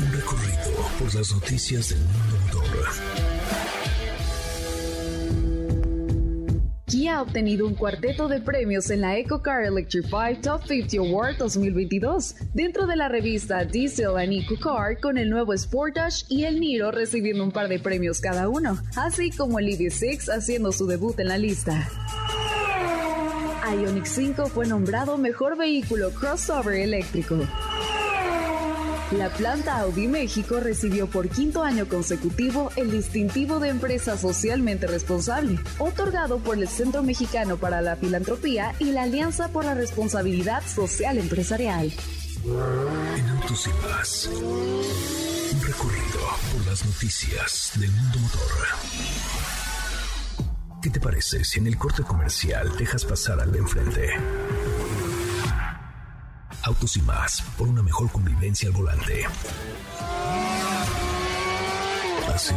Un 0.00 0.12
recorrido 0.12 0.88
por 0.98 1.14
las 1.14 1.32
noticias 1.34 1.90
del 1.90 1.98
mundo 1.98 2.29
Ha 7.10 7.22
obtenido 7.22 7.66
un 7.66 7.74
cuarteto 7.74 8.28
de 8.28 8.40
premios 8.40 8.88
en 8.88 9.00
la 9.00 9.18
EcoCar 9.18 9.64
Electrified 9.64 10.40
Top 10.42 10.62
50 10.64 10.98
Award 10.98 11.38
2022, 11.38 12.36
dentro 12.54 12.86
de 12.86 12.94
la 12.94 13.08
revista 13.08 13.64
Diesel 13.64 14.16
and 14.16 14.32
EcoCar 14.32 14.98
con 15.00 15.18
el 15.18 15.28
nuevo 15.28 15.56
Sportage 15.56 16.24
y 16.28 16.44
el 16.44 16.60
Niro 16.60 16.92
recibiendo 16.92 17.42
un 17.42 17.50
par 17.50 17.68
de 17.68 17.80
premios 17.80 18.20
cada 18.20 18.48
uno, 18.48 18.78
así 18.96 19.30
como 19.32 19.58
el 19.58 19.66
EV6 19.66 20.32
haciendo 20.32 20.70
su 20.70 20.86
debut 20.86 21.18
en 21.18 21.28
la 21.28 21.36
lista. 21.36 21.88
Ioniq 23.70 24.06
5 24.06 24.46
fue 24.46 24.66
nombrado 24.66 25.18
mejor 25.18 25.58
vehículo 25.58 26.10
crossover 26.12 26.76
eléctrico. 26.76 27.38
La 29.12 29.28
planta 29.28 29.80
Audi 29.80 30.06
México 30.06 30.60
recibió 30.60 31.08
por 31.08 31.28
quinto 31.28 31.64
año 31.64 31.88
consecutivo 31.88 32.70
el 32.76 32.92
distintivo 32.92 33.58
de 33.58 33.68
empresa 33.68 34.16
socialmente 34.16 34.86
responsable, 34.86 35.58
otorgado 35.78 36.38
por 36.38 36.56
el 36.56 36.68
Centro 36.68 37.02
Mexicano 37.02 37.56
para 37.56 37.82
la 37.82 37.96
Filantropía 37.96 38.72
y 38.78 38.92
la 38.92 39.02
Alianza 39.02 39.48
por 39.48 39.64
la 39.64 39.74
Responsabilidad 39.74 40.62
Social 40.64 41.18
Empresarial. 41.18 41.92
En 43.16 43.28
Autos 43.30 43.66
y 43.66 43.70
Más, 43.88 44.30
un 44.32 45.60
recorrido 45.60 46.20
por 46.52 46.66
las 46.66 46.86
noticias 46.86 47.72
del 47.80 47.90
mundo 47.90 48.18
motor. 48.20 48.40
¿Qué 50.80 50.88
te 50.88 51.00
parece 51.00 51.44
si 51.44 51.58
en 51.58 51.66
el 51.66 51.76
corte 51.76 52.04
comercial 52.04 52.74
dejas 52.78 53.04
pasar 53.04 53.40
al 53.40 53.50
de 53.50 53.58
enfrente? 53.58 54.08
Autos 56.62 56.96
y 56.96 57.02
más, 57.02 57.42
por 57.56 57.68
una 57.68 57.82
mejor 57.82 58.10
convivencia 58.12 58.68
al 58.68 58.74
volante. 58.74 59.24
¿Así? 62.34 62.54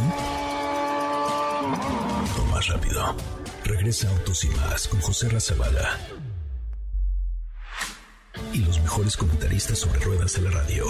O 2.37 2.45
más 2.51 2.67
rápido. 2.67 3.15
Regresa 3.63 4.09
Autos 4.09 4.43
y 4.43 4.49
más 4.49 4.87
con 4.89 4.99
José 4.99 5.29
Razabala. 5.29 5.97
Y 8.51 8.59
los 8.65 8.81
mejores 8.81 9.15
comentaristas 9.15 9.79
sobre 9.79 9.99
ruedas 10.01 10.33
de 10.33 10.41
la 10.41 10.51
radio. 10.51 10.85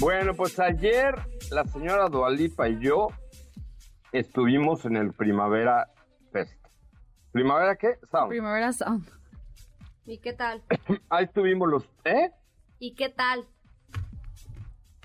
Bueno, 0.00 0.34
pues 0.34 0.58
ayer 0.58 1.14
la 1.50 1.64
señora 1.64 2.08
Dualipa 2.08 2.68
y 2.68 2.80
yo 2.80 3.08
estuvimos 4.12 4.86
en 4.86 4.96
el 4.96 5.12
Primavera 5.12 5.88
Fest. 6.32 6.56
¿Primavera 7.32 7.76
qué? 7.76 7.98
Sound. 8.10 8.30
Primavera 8.30 8.72
Sound. 8.72 9.19
¿Y 10.10 10.18
qué 10.18 10.32
tal? 10.32 10.60
Ahí 11.08 11.26
estuvimos 11.26 11.68
los... 11.68 11.88
¿Eh? 12.04 12.32
¿Y 12.80 12.96
qué 12.96 13.10
tal? 13.10 13.46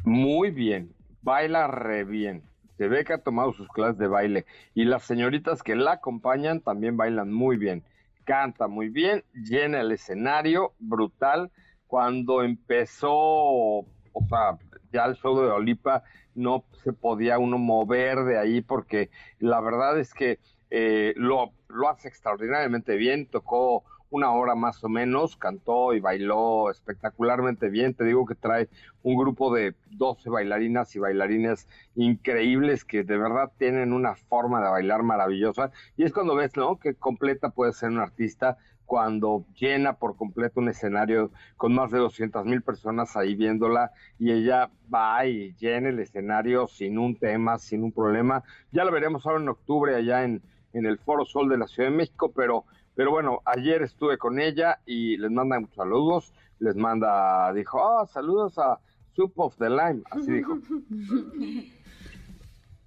Muy 0.04 0.50
bien. 0.50 0.96
Baila 1.22 1.68
re 1.68 2.04
bien. 2.04 2.42
Se 2.78 2.88
ve 2.88 3.06
que 3.06 3.14
ha 3.14 3.20
tomado 3.20 3.54
sus 3.54 3.68
clases 3.68 4.00
de 4.00 4.08
baile. 4.08 4.48
Y 4.74 4.86
las 4.86 5.04
señoritas 5.04 5.62
que 5.62 5.76
la 5.76 5.94
acompañan 5.94 6.60
también 6.60 6.98
bailan 6.98 7.32
muy 7.32 7.56
bien. 7.58 7.84
Canta 8.24 8.68
muy 8.68 8.90
bien, 8.90 9.24
llena 9.34 9.82
el 9.82 9.92
escenario, 9.92 10.74
brutal. 10.80 11.52
Cuando 11.86 12.42
empezó, 12.42 13.14
o 13.14 13.86
sea, 14.28 14.58
ya 14.92 15.06
el 15.06 15.16
show 15.18 15.40
de 15.40 15.52
Olipa 15.52 16.02
no 16.34 16.66
se 16.84 16.94
podía 16.94 17.38
uno 17.38 17.60
mover 17.60 18.24
de 18.24 18.40
ahí 18.40 18.62
porque 18.62 19.12
la 19.38 19.62
verdad 19.62 20.00
es 20.00 20.16
que 20.16 20.40
eh, 20.72 21.14
lo, 21.16 21.52
lo 21.68 21.90
hace 21.90 22.08
extraordinariamente 22.08 22.96
bien. 22.96 23.28
Tocó 23.28 23.84
una 24.10 24.32
hora 24.32 24.56
más 24.56 24.84
o 24.84 24.90
menos, 24.90 25.36
cantó 25.36 25.94
y 25.94 26.00
bailó 26.00 26.70
espectacularmente 26.70 27.70
bien. 27.70 27.94
Te 27.94 28.06
digo 28.06 28.26
que 28.26 28.36
trae 28.36 28.70
un 29.04 29.16
grupo 29.16 29.54
de 29.54 29.76
12 29.92 30.30
bailarinas 30.30 30.96
y 30.96 31.00
bailarines 31.00 31.68
increíbles 31.96 32.86
que 32.86 33.04
de 33.04 33.18
verdad 33.18 33.52
tienen 33.58 33.94
una 33.94 34.16
forma 34.16 34.62
de 34.62 34.70
bailar 34.70 35.04
maravillosa. 35.04 35.72
Y 35.98 36.04
es 36.04 36.14
cuando 36.14 36.36
ves, 36.36 36.56
¿no? 36.56 36.80
Que 36.80 36.96
completa 36.96 37.50
puede 37.50 37.74
ser 37.74 37.90
un 37.90 38.00
artista 38.00 38.58
cuando 38.86 39.46
llena 39.60 39.94
por 39.94 40.16
completo 40.16 40.60
un 40.60 40.70
escenario 40.70 41.32
con 41.58 41.74
más 41.74 41.92
de 41.92 41.98
200 41.98 42.46
mil 42.46 42.62
personas 42.62 43.18
ahí 43.18 43.36
viéndola 43.36 43.92
y 44.20 44.32
ella 44.32 44.70
va 44.94 45.26
y 45.26 45.56
llena 45.56 45.90
el 45.90 46.00
escenario 46.00 46.68
sin 46.68 46.98
un 46.98 47.18
tema, 47.18 47.58
sin 47.58 47.84
un 47.84 47.92
problema. 47.92 48.44
Ya 48.72 48.86
lo 48.86 48.92
veremos 48.92 49.26
ahora 49.26 49.42
en 49.42 49.50
octubre 49.50 49.96
allá 49.96 50.24
en, 50.24 50.42
en 50.74 50.86
el 50.86 51.00
Foro 51.00 51.26
Sol 51.26 51.50
de 51.50 51.58
la 51.58 51.68
Ciudad 51.68 51.90
de 51.90 51.96
México, 51.96 52.32
pero, 52.36 52.66
pero 52.96 53.12
bueno, 53.12 53.42
ayer 53.46 53.82
estuve 53.82 54.18
con 54.18 54.40
ella 54.40 54.80
y 54.86 55.18
les 55.18 55.30
manda 55.30 55.60
muchos 55.60 55.76
saludos, 55.76 56.34
les 56.60 56.76
manda, 56.76 57.52
dijo, 57.54 57.80
oh, 57.82 58.06
saludos 58.08 58.58
a 58.58 58.80
Soup 59.14 59.34
of 59.36 59.56
the 59.58 59.70
Lime, 59.70 60.02
así 60.12 60.32
dijo. 60.32 60.58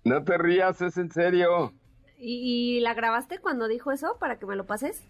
no 0.05 0.25
te 0.25 0.39
rías, 0.39 0.81
es 0.81 0.97
en 0.97 1.11
serio. 1.11 1.73
¿Y, 2.19 2.81
la 2.81 2.95
grabaste 2.95 3.39
cuando 3.39 3.69
dijo 3.69 3.93
eso 3.93 4.17
para 4.19 4.39
que 4.39 4.47
me 4.47 4.57
lo 4.57 4.67
pases? 4.67 5.07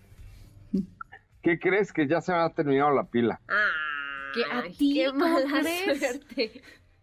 ¿Qué 1.42 1.58
crees 1.58 1.92
que 1.92 2.06
ya 2.06 2.20
se 2.20 2.32
me 2.32 2.38
ha 2.38 2.50
terminado 2.50 2.90
la 2.90 3.04
pila? 3.04 3.40
Ah, 3.48 4.34
¿Qué 4.34 4.44
a 4.44 4.62
ti 4.76 4.94
qué 4.94 5.12
mala 5.12 5.62
suerte. 5.98 6.62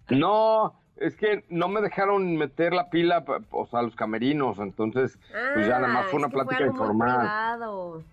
No, 0.10 0.80
es 0.98 1.16
que 1.16 1.44
no 1.50 1.68
me 1.68 1.82
dejaron 1.82 2.36
meter 2.38 2.74
la 2.74 2.90
pila, 2.90 3.26
o 3.52 3.68
sea, 3.68 3.82
los 3.82 3.96
camerinos, 3.96 4.60
entonces, 4.60 5.18
pues 5.54 5.68
ya 5.68 5.80
nada 5.80 5.94
más 5.94 6.08
fue 6.08 6.20
una 6.20 6.30
plática 6.30 6.58
fue 6.58 6.68
informal. 6.68 8.04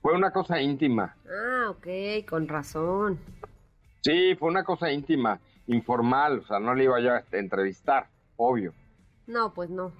Fue 0.00 0.14
una 0.14 0.32
cosa 0.32 0.60
íntima. 0.60 1.16
Ah, 1.26 1.70
ok, 1.70 1.86
con 2.28 2.48
razón. 2.48 3.18
Sí, 4.00 4.34
fue 4.36 4.48
una 4.48 4.64
cosa 4.64 4.90
íntima, 4.90 5.40
informal, 5.66 6.40
o 6.40 6.44
sea, 6.44 6.58
no 6.58 6.74
le 6.74 6.84
iba 6.84 7.00
yo 7.00 7.14
a 7.14 7.22
entrevistar, 7.32 8.08
obvio. 8.36 8.72
No, 9.26 9.54
pues 9.54 9.70
no. 9.70 9.92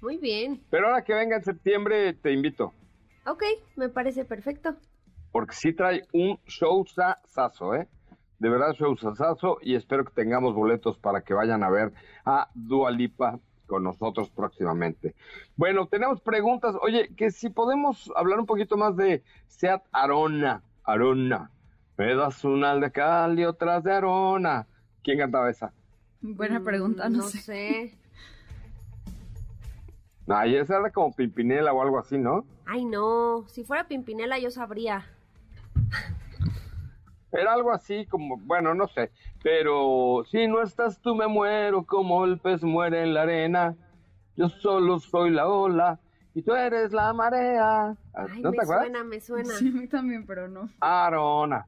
Muy 0.00 0.16
bien. 0.16 0.62
Pero 0.70 0.86
ahora 0.86 1.02
que 1.02 1.12
venga 1.12 1.36
en 1.36 1.44
septiembre, 1.44 2.14
te 2.14 2.32
invito. 2.32 2.72
Ok, 3.26 3.42
me 3.76 3.88
parece 3.88 4.24
perfecto. 4.24 4.76
Porque 5.32 5.54
sí 5.54 5.74
trae 5.74 6.06
un 6.12 6.38
show 6.46 6.86
sazo, 7.26 7.74
¿eh? 7.74 7.86
De 8.38 8.48
verdad, 8.48 8.72
show 8.74 8.96
sazo 8.96 9.58
y 9.62 9.74
espero 9.74 10.04
que 10.04 10.12
tengamos 10.12 10.54
boletos 10.54 10.96
para 10.96 11.22
que 11.22 11.34
vayan 11.34 11.64
a 11.64 11.70
ver 11.70 11.92
a 12.24 12.48
Dua 12.54 12.90
Lipa 12.90 13.40
con 13.66 13.82
nosotros 13.82 14.30
próximamente. 14.30 15.14
Bueno, 15.56 15.86
tenemos 15.86 16.20
preguntas. 16.20 16.76
Oye, 16.80 17.14
que 17.16 17.30
si 17.30 17.50
podemos 17.50 18.10
hablar 18.16 18.38
un 18.38 18.46
poquito 18.46 18.76
más 18.76 18.96
de 18.96 19.22
Seat 19.48 19.82
Arona. 19.92 20.62
Arona. 20.84 21.50
Me 21.96 22.14
das 22.14 22.44
una 22.44 22.76
de 22.76 22.90
cal 22.92 23.38
y 23.38 23.44
otras 23.44 23.82
de 23.82 23.92
Arona. 23.92 24.66
¿Quién 25.02 25.18
cantaba 25.18 25.50
esa? 25.50 25.72
Buena 26.20 26.60
pregunta, 26.60 27.08
no, 27.08 27.22
sé. 27.22 27.38
sé. 27.38 27.98
Ay, 30.28 30.56
esa 30.56 30.78
era 30.78 30.90
como 30.90 31.14
Pimpinela 31.14 31.72
o 31.72 31.82
algo 31.82 31.98
así, 31.98 32.18
¿no? 32.18 32.44
Ay, 32.66 32.84
no. 32.84 33.46
Si 33.48 33.64
fuera 33.64 33.88
Pimpinela 33.88 34.38
yo 34.38 34.50
sabría. 34.50 35.06
Era 37.30 37.52
algo 37.52 37.72
así 37.72 38.06
como, 38.06 38.38
bueno, 38.38 38.74
no 38.74 38.86
sé, 38.88 39.10
pero 39.42 40.24
si 40.30 40.46
no 40.48 40.62
estás 40.62 41.00
tú 41.00 41.14
me 41.14 41.26
muero 41.26 41.84
como 41.84 42.24
el 42.24 42.38
pez 42.38 42.62
muere 42.62 43.02
en 43.02 43.14
la 43.14 43.22
arena. 43.22 43.74
Yo 44.36 44.48
solo 44.48 44.98
soy 45.00 45.30
la 45.30 45.48
ola 45.48 45.98
y 46.34 46.42
tú 46.42 46.54
eres 46.54 46.92
la 46.92 47.12
marea. 47.12 47.88
Ah, 48.14 48.26
Ay, 48.30 48.40
¿No 48.40 48.50
me 48.50 48.56
te 48.58 48.62
acuerdas? 48.62 48.84
suena, 48.84 49.04
me 49.04 49.20
suena. 49.20 49.54
Sí, 49.54 49.68
a 49.68 49.72
mí 49.72 49.88
también, 49.88 50.24
pero 50.26 50.48
no. 50.48 50.68
Arona. 50.80 51.66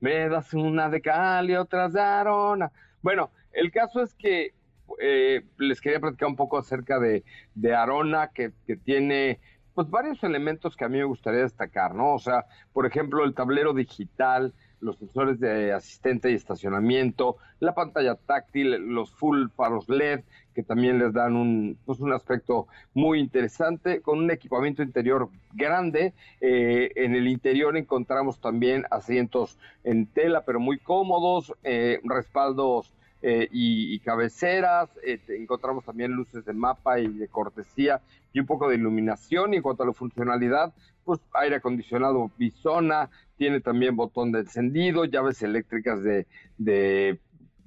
Me 0.00 0.28
das 0.28 0.54
una 0.54 0.88
de 0.88 1.00
cal 1.00 1.50
y 1.50 1.54
otras 1.56 1.92
de 1.92 2.00
Arona. 2.00 2.72
Bueno, 3.02 3.30
el 3.52 3.70
caso 3.70 4.02
es 4.02 4.14
que 4.14 4.54
eh, 5.00 5.44
les 5.58 5.80
quería 5.80 6.00
platicar 6.00 6.28
un 6.28 6.36
poco 6.36 6.56
acerca 6.58 6.98
de, 6.98 7.24
de 7.54 7.74
Arona, 7.74 8.28
que, 8.28 8.52
que 8.66 8.76
tiene 8.76 9.40
pues 9.74 9.90
varios 9.90 10.24
elementos 10.24 10.76
que 10.76 10.84
a 10.84 10.88
mí 10.88 10.98
me 10.98 11.04
gustaría 11.04 11.42
destacar, 11.42 11.94
¿no? 11.94 12.14
O 12.14 12.18
sea, 12.18 12.46
por 12.72 12.86
ejemplo, 12.86 13.22
el 13.24 13.34
tablero 13.34 13.74
digital, 13.74 14.54
los 14.80 14.98
sensores 14.98 15.40
de 15.40 15.72
asistente 15.72 16.30
y 16.30 16.34
estacionamiento, 16.34 17.36
la 17.60 17.74
pantalla 17.74 18.14
táctil, 18.14 18.70
los 18.70 19.10
full 19.10 19.48
faros 19.56 19.88
LED, 19.88 20.20
que 20.54 20.62
también 20.62 20.98
les 20.98 21.12
dan 21.12 21.36
un, 21.36 21.78
pues 21.86 22.00
un 22.00 22.12
aspecto 22.12 22.66
muy 22.94 23.20
interesante, 23.20 24.00
con 24.00 24.18
un 24.18 24.30
equipamiento 24.30 24.82
interior 24.82 25.28
grande. 25.52 26.14
Eh, 26.40 26.90
en 26.96 27.14
el 27.14 27.28
interior 27.28 27.76
encontramos 27.76 28.40
también 28.40 28.84
asientos 28.90 29.58
en 29.84 30.06
tela, 30.06 30.44
pero 30.44 30.58
muy 30.58 30.78
cómodos, 30.78 31.54
eh, 31.62 32.00
respaldos 32.04 32.92
eh, 33.20 33.48
y, 33.50 33.98
cabeceras, 34.00 34.88
encontramos 35.28 35.84
también 35.84 36.12
luces 36.12 36.44
de 36.44 36.52
mapa 36.52 37.00
y 37.00 37.08
de 37.08 37.28
cortesía 37.28 38.00
y 38.32 38.40
un 38.40 38.46
poco 38.46 38.68
de 38.68 38.76
iluminación. 38.76 39.52
Y 39.52 39.56
en 39.56 39.62
cuanto 39.62 39.82
a 39.82 39.86
la 39.86 39.92
funcionalidad, 39.92 40.72
pues 41.04 41.20
aire 41.34 41.56
acondicionado 41.56 42.30
bisona, 42.36 43.10
tiene 43.36 43.60
también 43.60 43.96
botón 43.96 44.30
de 44.32 44.40
encendido, 44.40 45.04
llaves 45.04 45.42
eléctricas 45.42 46.02
de, 46.02 46.26
de, 46.58 47.18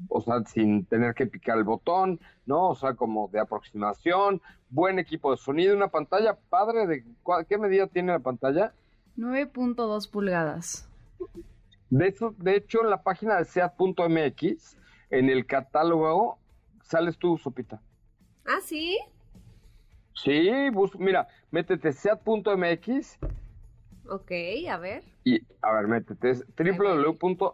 o 0.09 0.21
sea, 0.21 0.43
sin 0.45 0.85
tener 0.85 1.13
que 1.13 1.25
picar 1.25 1.57
el 1.57 1.63
botón, 1.63 2.19
¿no? 2.45 2.69
O 2.69 2.75
sea, 2.75 2.93
como 2.93 3.29
de 3.29 3.39
aproximación, 3.39 4.41
buen 4.69 4.99
equipo 4.99 5.31
de 5.31 5.37
sonido, 5.37 5.75
una 5.75 5.89
pantalla 5.89 6.37
padre 6.49 6.87
de, 6.87 7.03
¿qué 7.47 7.57
medida 7.57 7.87
tiene 7.87 8.13
la 8.13 8.19
pantalla? 8.19 8.73
9.2 9.17 10.09
pulgadas. 10.09 10.87
De, 11.89 12.07
eso, 12.07 12.33
de 12.37 12.55
hecho, 12.55 12.83
en 12.83 12.89
la 12.89 13.03
página 13.03 13.37
de 13.37 13.45
SEAT.mx, 13.45 14.77
en 15.11 15.29
el 15.29 15.45
catálogo, 15.45 16.39
sales 16.83 17.17
tú, 17.17 17.37
Sopita. 17.37 17.81
¿Ah, 18.45 18.59
sí? 18.63 18.97
Sí, 20.13 20.49
mira, 20.97 21.27
métete 21.51 21.93
SEAT.mx 21.93 23.19
Ok, 24.09 24.31
a 24.69 24.77
ver. 24.77 25.03
Y, 25.23 25.41
a 25.61 25.71
ver, 25.73 25.87
métete, 25.87 26.31
es 26.31 26.43
www.seat.mx, 26.57 27.51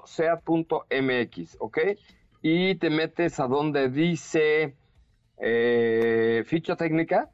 ¿ok? 1.59 1.77
Y 2.41 2.75
te 2.75 2.89
metes 2.89 3.39
a 3.39 3.47
donde 3.47 3.89
dice 3.89 4.75
eh, 5.37 6.43
ficha 6.47 6.75
técnica. 6.75 7.29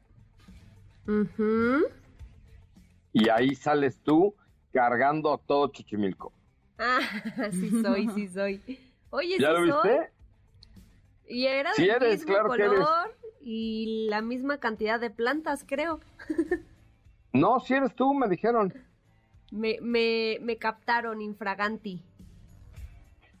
Y 3.12 3.28
ahí 3.28 3.54
sales 3.54 4.00
tú 4.02 4.34
cargando 4.72 5.32
a 5.32 5.38
todo 5.38 5.68
Chichimilco. 5.68 6.32
Ah, 6.78 7.00
sí 7.52 7.70
soy, 7.82 8.08
sí 8.08 8.28
soy. 8.28 8.60
Oye, 9.10 9.38
¿Ya 9.38 9.52
lo 9.52 9.62
viste? 9.62 10.10
Y 11.26 11.46
era 11.46 11.72
del 11.76 12.18
mismo 12.18 12.34
color 12.46 13.16
y 13.40 14.06
la 14.08 14.22
misma 14.22 14.58
cantidad 14.58 15.00
de 15.00 15.10
plantas, 15.10 15.64
creo. 15.66 16.00
no, 17.32 17.60
si 17.60 17.74
eres 17.74 17.94
tú, 17.94 18.14
me 18.14 18.28
dijeron. 18.28 18.72
Me, 19.50 19.78
me, 19.80 20.38
me 20.40 20.56
captaron 20.56 21.20
infraganti. 21.20 22.02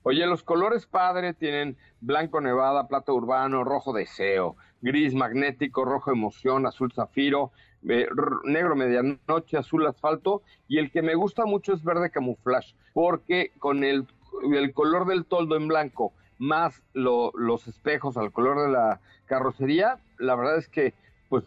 Oye, 0.02 0.26
los 0.26 0.42
colores 0.42 0.86
padre 0.86 1.32
tienen 1.32 1.78
blanco 2.00 2.40
nevada, 2.40 2.86
plata 2.88 3.12
urbano, 3.12 3.64
rojo 3.64 3.94
deseo, 3.94 4.56
gris 4.82 5.14
magnético, 5.14 5.86
rojo 5.86 6.12
emoción, 6.12 6.66
azul 6.66 6.92
zafiro, 6.92 7.52
eh, 7.88 8.06
negro 8.44 8.76
medianoche, 8.76 9.56
azul 9.56 9.86
asfalto 9.86 10.42
y 10.68 10.78
el 10.78 10.90
que 10.90 11.02
me 11.02 11.14
gusta 11.14 11.46
mucho 11.46 11.72
es 11.72 11.82
verde 11.82 12.10
camuflaje 12.10 12.74
porque 12.94 13.52
con 13.58 13.84
el, 13.84 14.06
el 14.54 14.72
color 14.72 15.06
del 15.06 15.24
toldo 15.24 15.56
en 15.56 15.68
blanco 15.68 16.12
más 16.38 16.82
los 16.92 17.66
espejos 17.66 18.16
al 18.16 18.32
color 18.32 18.66
de 18.66 18.72
la 18.72 19.00
carrocería, 19.26 19.98
la 20.18 20.34
verdad 20.34 20.58
es 20.58 20.68
que 20.68 20.94
pues 21.28 21.44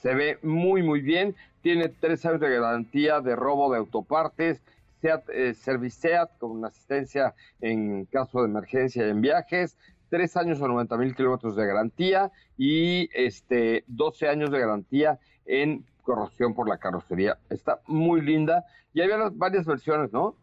se 0.00 0.14
ve 0.14 0.38
muy 0.42 0.82
muy 0.82 1.00
bien 1.00 1.34
tiene 1.62 1.88
tres 1.88 2.26
años 2.26 2.40
de 2.40 2.50
garantía 2.50 3.20
de 3.20 3.36
robo 3.36 3.72
de 3.72 3.78
autopartes, 3.78 4.60
Seat, 5.00 5.28
eh, 5.30 5.54
Serviceat 5.54 6.38
con 6.38 6.64
asistencia 6.64 7.34
en 7.60 8.04
caso 8.06 8.40
de 8.40 8.48
emergencia 8.48 9.06
en 9.06 9.20
viajes, 9.20 9.78
tres 10.10 10.36
años 10.36 10.60
o 10.60 10.68
90 10.68 10.96
mil 10.96 11.14
kilómetros 11.14 11.56
de 11.56 11.66
garantía 11.66 12.30
y 12.58 13.08
este 13.14 13.84
12 13.86 14.28
años 14.28 14.50
de 14.50 14.60
garantía 14.60 15.18
en 15.46 15.84
corrosión 16.02 16.54
por 16.54 16.68
la 16.68 16.78
carrocería. 16.78 17.38
Está 17.48 17.80
muy 17.86 18.20
linda 18.20 18.64
y 18.92 19.00
hay 19.00 19.08
varias 19.34 19.66
versiones, 19.66 20.12
¿no? 20.12 20.36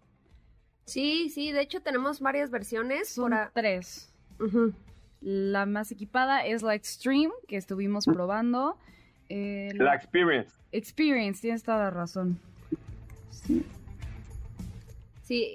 Sí, 0.90 1.30
sí, 1.30 1.52
de 1.52 1.62
hecho 1.62 1.82
tenemos 1.82 2.20
varias 2.20 2.50
versiones. 2.50 3.10
Son 3.10 3.32
tres. 3.54 4.12
La 5.22 5.66
más 5.66 5.92
equipada 5.92 6.46
es 6.46 6.64
la 6.64 6.74
Extreme, 6.74 7.32
que 7.48 7.58
estuvimos 7.58 8.06
probando. 8.06 8.78
Eh, 9.30 9.72
la, 9.76 9.94
Experience. 9.94 10.52
Experience, 10.72 11.42
tienes 11.42 11.64
toda 11.64 11.78
la 11.78 11.90
razón. 11.92 12.40
Sí. 13.30 13.64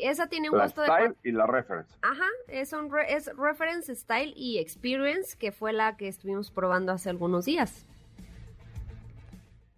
esa 0.03 0.29
tiene 0.29 0.51
un 0.51 0.57
costo 0.57 0.83
de... 0.83 0.87
Style 0.87 1.17
y 1.25 1.33
la 1.33 1.49
Reference. 1.49 1.93
Ajá, 2.03 2.29
es, 2.47 2.73
un 2.73 2.89
es 3.09 3.29
Reference, 3.37 3.93
Style 3.93 4.33
y 4.37 4.59
Experience, 4.59 5.37
que 5.37 5.51
fue 5.51 5.73
la 5.73 5.97
que 5.97 6.07
estuvimos 6.07 6.53
probando 6.53 6.93
hace 6.93 7.11
algunos 7.11 7.47
días. 7.47 7.85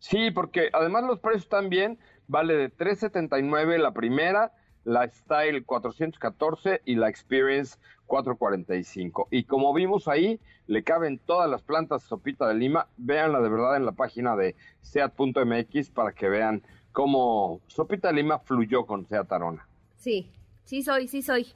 Sí, 0.01 0.31
porque 0.31 0.69
además 0.75 1.05
los 1.05 1.21
precios 1.21 1.45
están 1.45 1.71
bien, 1.71 1.99
vale 2.29 2.55
de 2.55 2.69
379 2.69 3.79
la 3.79 3.93
primera, 3.93 4.53
la 4.87 5.09
Style 5.09 5.65
414 5.65 6.81
y 6.85 6.95
la 6.95 7.09
Experience 7.09 7.77
445. 8.07 9.27
Y 9.33 9.43
como 9.43 9.75
vimos 9.75 10.07
ahí, 10.07 10.41
le 10.69 10.85
caben 10.85 11.19
todas 11.19 11.51
las 11.51 11.63
plantas 11.63 12.05
sopita 12.05 12.47
de 12.47 12.55
lima. 12.55 12.87
Véanla 12.97 13.41
de 13.41 13.49
verdad 13.49 13.77
en 13.77 13.85
la 13.85 13.93
página 13.93 14.37
de 14.37 14.55
seat.mx 14.83 15.91
para 15.91 16.13
que 16.13 16.29
vean 16.29 16.63
cómo 16.93 17.61
sopita 17.67 18.09
de 18.09 18.15
lima 18.15 18.39
fluyó 18.39 18.87
con 18.87 19.05
Seat 19.07 19.31
Arona. 19.33 19.67
Sí, 19.97 20.31
sí 20.63 20.83
soy, 20.83 21.09
sí 21.09 21.21
soy. 21.21 21.49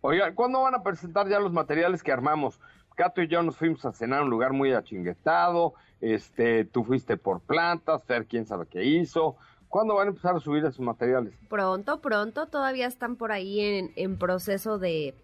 Oigan, 0.00 0.34
¿cuándo 0.34 0.62
van 0.62 0.74
a 0.74 0.82
presentar 0.82 1.28
ya 1.28 1.38
los 1.38 1.52
materiales 1.52 2.02
que 2.02 2.10
armamos? 2.10 2.58
Cato 2.96 3.22
y 3.22 3.28
yo 3.28 3.40
nos 3.44 3.56
fuimos 3.56 3.84
a 3.84 3.92
cenar 3.92 4.20
a 4.20 4.24
un 4.24 4.30
lugar 4.30 4.52
muy 4.52 4.72
achinguetado, 4.72 5.74
este, 6.00 6.64
tú 6.64 6.82
fuiste 6.82 7.16
por 7.16 7.40
plantas, 7.40 8.02
Fer 8.02 8.26
quién 8.26 8.46
sabe 8.46 8.66
qué 8.66 8.82
hizo. 8.82 9.36
¿Cuándo 9.68 9.94
van 9.94 10.06
a 10.06 10.10
empezar 10.10 10.34
a 10.34 10.40
subir 10.40 10.64
esos 10.64 10.80
materiales? 10.80 11.34
Pronto, 11.48 12.00
pronto, 12.00 12.46
todavía 12.46 12.86
están 12.86 13.16
por 13.16 13.32
ahí 13.32 13.60
en, 13.60 13.92
en 13.96 14.18
proceso 14.18 14.78
de, 14.78 15.14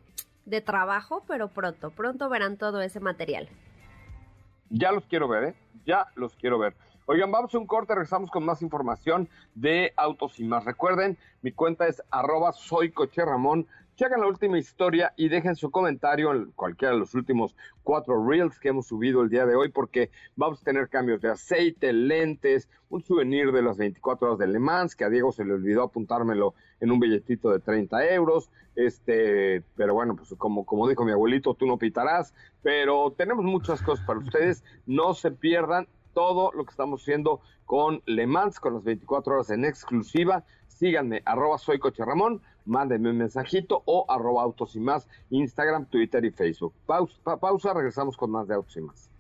de 0.45 0.61
trabajo, 0.61 1.23
pero 1.27 1.49
pronto, 1.49 1.91
pronto 1.91 2.29
verán 2.29 2.59
todo 2.59 2.81
ese 2.81 3.01
material. 3.01 3.49
Ya 4.71 4.93
los 4.93 5.05
quiero 5.07 5.29
ver, 5.29 5.45
¿eh? 5.45 5.55
Ya 5.87 6.07
los 6.15 6.35
quiero 6.35 6.59
ver. 6.59 6.75
Oigan, 7.07 7.31
vamos 7.31 7.55
a 7.55 7.59
un 7.59 7.67
corte, 7.67 7.95
regresamos 7.95 8.31
con 8.31 8.45
más 8.45 8.63
información 8.63 9.29
de 9.55 9.93
Autos 9.97 10.41
y 10.41 10.45
más. 10.45 10.65
Recuerden, 10.65 11.19
mi 11.43 11.53
cuenta 11.53 11.87
es 11.87 12.03
arroba 12.11 12.53
soy 12.53 12.93
coche 12.93 13.25
Ramón 13.25 13.67
chequen 13.97 14.21
la 14.21 14.27
última 14.27 14.59
historia 14.59 15.13
y 15.17 15.29
dejen 15.29 15.55
su 15.55 15.71
comentario 15.71 16.33
en 16.33 16.51
cualquiera 16.53 16.95
de 16.95 17.01
los 17.01 17.15
últimos 17.15 17.55
cuatro 17.83 18.27
reels 18.27 18.59
que 18.59 18.69
hemos 18.69 18.89
subido 18.89 19.23
el 19.23 19.29
día 19.29 19.47
de 19.47 19.55
hoy 19.55 19.69
porque 19.69 20.11
vamos 20.37 20.61
a 20.61 20.65
tener 20.65 20.89
cambios 20.89 21.21
de 21.23 21.31
aceite, 21.31 21.93
lentes, 21.93 22.69
un 22.89 23.03
souvenir 23.03 23.53
de 23.53 23.63
las 23.63 23.77
24 23.77 24.27
horas 24.27 24.39
de 24.39 24.49
Le 24.49 24.59
Mans 24.59 24.97
que 24.97 25.05
a 25.05 25.09
Diego 25.09 25.33
se 25.33 25.45
le 25.45 25.53
olvidó 25.53 25.85
apuntármelo 25.85 26.55
en 26.81 26.91
un 26.91 26.99
billetito 26.99 27.51
de 27.51 27.61
30 27.61 28.13
euros, 28.13 28.51
este, 28.75 29.63
pero 29.77 29.95
bueno, 29.95 30.17
pues 30.17 30.35
como, 30.37 30.67
como 30.67 30.89
dijo 30.89 31.05
mi 31.05 31.13
abuelito, 31.13 31.55
tú 31.55 31.67
no 31.67 31.79
pitarás, 31.79 32.35
pero 32.63 33.13
tenemos 33.17 33.45
muchas 33.45 33.81
cosas 33.83 34.05
para 34.05 34.19
ustedes, 34.19 34.65
no 34.87 35.15
se 35.15 35.31
pierdan 35.31 35.87
todo 36.15 36.53
lo 36.53 36.65
que 36.65 36.71
estamos 36.71 37.03
haciendo 37.03 37.41
con 37.65 38.03
Le 38.07 38.27
Mans, 38.27 38.61
con 38.61 38.75
las 38.75 38.85
24 38.85 39.35
horas 39.35 39.51
en 39.51 39.65
exclusiva, 39.65 40.45
síganme, 40.69 41.23
arroba 41.25 41.59
soy 41.59 41.79
mándenme 42.65 43.11
un 43.11 43.19
mensajito 43.19 43.83
o 43.87 44.07
arroba 44.09 44.43
autos 44.43 44.75
y 44.77 44.81
más, 44.81 45.07
Instagram, 45.31 45.87
Twitter 45.87 46.25
y 46.25 46.31
Facebook. 46.31 46.75
Pausa, 46.87 47.37
pausa, 47.39 47.75
regresamos 47.75 48.17
con 48.17 48.31
más 48.31 48.49
de 48.49 48.55
autos 48.55 48.77
y 48.77 48.81
más. 48.81 49.11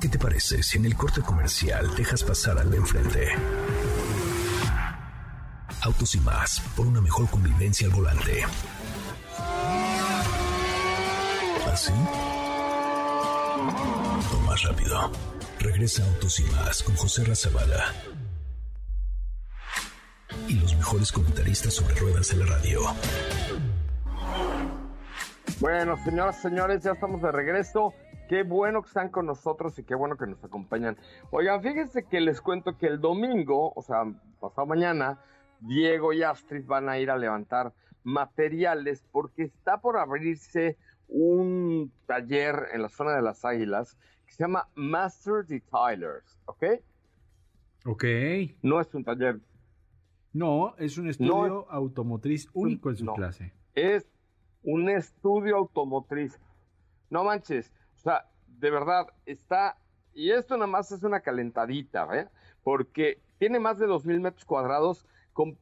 ¿Qué 0.00 0.08
te 0.08 0.18
parece 0.18 0.62
si 0.62 0.78
en 0.78 0.86
el 0.86 0.96
corte 0.96 1.22
comercial 1.22 1.94
dejas 1.94 2.24
pasar 2.24 2.58
al 2.58 2.70
de 2.70 2.76
enfrente? 2.78 3.28
Autos 5.82 6.14
y 6.14 6.20
más, 6.20 6.60
por 6.76 6.86
una 6.86 7.00
mejor 7.00 7.28
convivencia 7.30 7.86
al 7.86 7.94
volante. 7.94 8.44
¿Así? 11.72 11.92
O 14.32 14.40
más 14.46 14.62
rápido. 14.62 15.10
Regresa 15.60 16.04
Autos 16.04 16.40
y 16.40 16.44
más 16.44 16.82
con 16.82 16.96
José 16.96 17.24
Razabala 17.24 17.94
y 20.48 20.60
los 20.60 20.76
mejores 20.76 21.12
comentaristas 21.12 21.74
sobre 21.74 21.94
ruedas 21.94 22.32
en 22.32 22.40
la 22.40 22.46
radio. 22.46 22.80
Bueno, 25.60 25.96
señoras, 26.04 26.40
señores, 26.40 26.82
ya 26.82 26.92
estamos 26.92 27.22
de 27.22 27.30
regreso. 27.30 27.94
Qué 28.28 28.42
bueno 28.42 28.82
que 28.82 28.88
están 28.88 29.10
con 29.10 29.26
nosotros 29.26 29.78
y 29.78 29.84
qué 29.84 29.94
bueno 29.94 30.16
que 30.16 30.26
nos 30.26 30.42
acompañan. 30.42 30.96
Oigan, 31.30 31.62
fíjense 31.62 32.04
que 32.04 32.20
les 32.20 32.40
cuento 32.40 32.78
que 32.78 32.86
el 32.86 33.00
domingo, 33.00 33.72
o 33.74 33.82
sea, 33.82 34.04
pasado 34.40 34.66
mañana, 34.66 35.20
Diego 35.60 36.12
y 36.12 36.22
Astrid 36.22 36.64
van 36.66 36.88
a 36.88 36.98
ir 36.98 37.10
a 37.10 37.16
levantar 37.16 37.72
materiales 38.04 39.04
porque 39.12 39.44
está 39.44 39.80
por 39.80 39.98
abrirse 39.98 40.78
un 41.08 41.92
taller 42.06 42.68
en 42.72 42.82
la 42.82 42.88
zona 42.88 43.14
de 43.14 43.22
las 43.22 43.44
Águilas 43.44 43.96
que 44.26 44.32
se 44.32 44.44
llama 44.44 44.68
Master 44.74 45.44
Detailers, 45.46 46.40
¿ok? 46.46 46.64
Ok. 47.84 48.04
No 48.62 48.80
es 48.80 48.92
un 48.94 49.04
taller 49.04 49.40
no, 50.32 50.74
es 50.78 50.98
un 50.98 51.08
estudio 51.08 51.66
automotriz 51.70 52.48
único 52.54 52.90
en 52.90 52.96
su 52.96 53.06
clase. 53.06 53.52
Es 53.74 54.06
un 54.62 54.88
estudio 54.88 55.56
automotriz. 55.56 56.38
No 57.10 57.24
manches, 57.24 57.72
o 57.96 58.00
sea, 58.00 58.26
de 58.46 58.70
verdad, 58.70 59.06
está, 59.26 59.76
y 60.14 60.30
esto 60.30 60.56
nada 60.56 60.66
más 60.66 60.92
es 60.92 61.02
una 61.02 61.20
calentadita, 61.20 62.08
¿eh? 62.16 62.28
Porque 62.62 63.20
tiene 63.38 63.58
más 63.58 63.78
de 63.78 63.86
2.000 63.86 64.20
metros 64.20 64.44
cuadrados, 64.44 65.04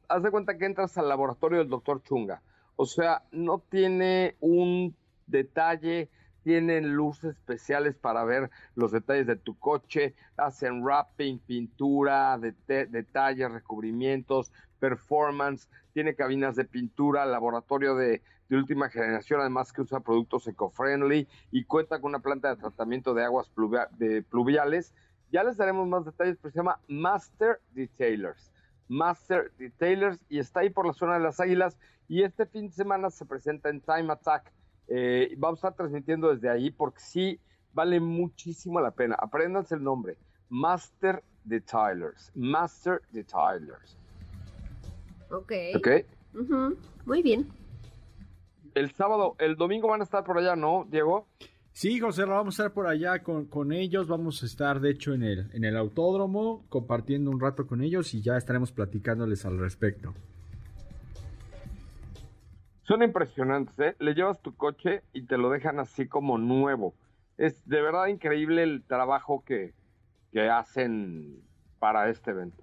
haz 0.07 0.23
de 0.23 0.31
cuenta 0.31 0.57
que 0.57 0.65
entras 0.65 0.97
al 0.97 1.09
laboratorio 1.09 1.59
del 1.59 1.69
doctor 1.69 2.01
Chunga. 2.03 2.41
O 2.75 2.85
sea, 2.85 3.23
no 3.31 3.59
tiene 3.59 4.35
un 4.39 4.95
detalle, 5.27 6.09
tienen 6.43 6.95
luces 6.95 7.35
especiales 7.35 7.95
para 7.95 8.23
ver 8.23 8.49
los 8.75 8.91
detalles 8.91 9.27
de 9.27 9.35
tu 9.35 9.57
coche, 9.57 10.15
hacen 10.37 10.83
wrapping, 10.83 11.39
pintura, 11.39 12.37
detalles, 12.39 13.51
recubrimientos, 13.51 14.51
performance, 14.79 15.69
tiene 15.93 16.15
cabinas 16.15 16.55
de 16.55 16.65
pintura, 16.65 17.25
laboratorio 17.25 17.95
de, 17.95 18.21
última 18.49 18.89
generación, 18.89 19.39
además 19.39 19.71
que 19.71 19.81
usa 19.81 20.01
productos 20.01 20.45
eco-friendly 20.45 21.25
y 21.51 21.63
cuenta 21.63 22.01
con 22.01 22.09
una 22.09 22.19
planta 22.19 22.49
de 22.49 22.57
tratamiento 22.57 23.13
de 23.13 23.23
aguas 23.23 23.49
de 23.97 24.23
pluviales. 24.23 24.93
Ya 25.31 25.45
les 25.45 25.55
daremos 25.55 25.87
más 25.87 26.03
detalles, 26.03 26.37
pero 26.41 26.51
se 26.51 26.59
llama 26.59 26.77
Master 26.89 27.61
Detailers. 27.71 28.51
Master 28.89 29.53
Detailers 29.57 30.19
y 30.27 30.39
está 30.39 30.59
ahí 30.59 30.69
por 30.69 30.85
la 30.85 30.91
zona 30.91 31.13
de 31.13 31.21
las 31.21 31.39
Águilas 31.39 31.77
y 32.09 32.23
este 32.23 32.45
fin 32.45 32.67
de 32.67 32.73
semana 32.73 33.09
se 33.09 33.25
presenta 33.25 33.69
en 33.69 33.79
Time 33.79 34.11
Attack 34.11 34.51
eh, 34.93 35.33
vamos 35.37 35.63
a 35.63 35.69
estar 35.69 35.75
transmitiendo 35.77 36.33
desde 36.33 36.49
ahí 36.49 36.69
porque 36.69 36.99
sí 36.99 37.39
vale 37.73 38.01
muchísimo 38.01 38.81
la 38.81 38.91
pena. 38.91 39.15
Apréndanse 39.17 39.75
el 39.75 39.83
nombre. 39.83 40.17
Master 40.49 41.23
Detailers. 41.45 42.29
Master 42.35 43.01
Detailers. 43.11 43.97
Ok. 45.29 45.53
Ok. 45.77 45.87
Muy 47.05 47.21
bien. 47.21 47.47
El 48.75 48.91
sábado, 48.91 49.35
el 49.39 49.55
domingo 49.55 49.87
van 49.87 50.01
a 50.01 50.03
estar 50.03 50.25
por 50.25 50.37
allá, 50.37 50.57
¿no, 50.57 50.85
Diego? 50.89 51.25
Sí, 51.71 51.99
José, 52.01 52.25
vamos 52.25 52.59
a 52.59 52.63
estar 52.63 52.73
por 52.73 52.87
allá 52.87 53.23
con, 53.23 53.45
con, 53.45 53.71
ellos. 53.71 54.07
Vamos 54.07 54.43
a 54.43 54.45
estar, 54.45 54.81
de 54.81 54.91
hecho, 54.91 55.13
en 55.13 55.23
el, 55.23 55.49
en 55.53 55.63
el 55.63 55.77
autódromo, 55.77 56.65
compartiendo 56.67 57.31
un 57.31 57.39
rato 57.39 57.65
con 57.65 57.81
ellos 57.81 58.13
y 58.13 58.21
ya 58.21 58.35
estaremos 58.35 58.73
platicándoles 58.73 59.45
al 59.45 59.57
respecto. 59.57 60.13
Son 62.91 63.03
impresionantes, 63.03 63.79
¿eh? 63.79 63.95
Le 63.99 64.13
llevas 64.13 64.41
tu 64.41 64.53
coche 64.53 65.01
y 65.13 65.21
te 65.21 65.37
lo 65.37 65.49
dejan 65.49 65.79
así 65.79 66.09
como 66.09 66.37
nuevo. 66.37 66.93
Es 67.37 67.65
de 67.65 67.81
verdad 67.81 68.07
increíble 68.07 68.63
el 68.63 68.83
trabajo 68.83 69.45
que, 69.45 69.73
hacen 70.51 71.39
para 71.79 72.09
este 72.09 72.31
evento. 72.31 72.61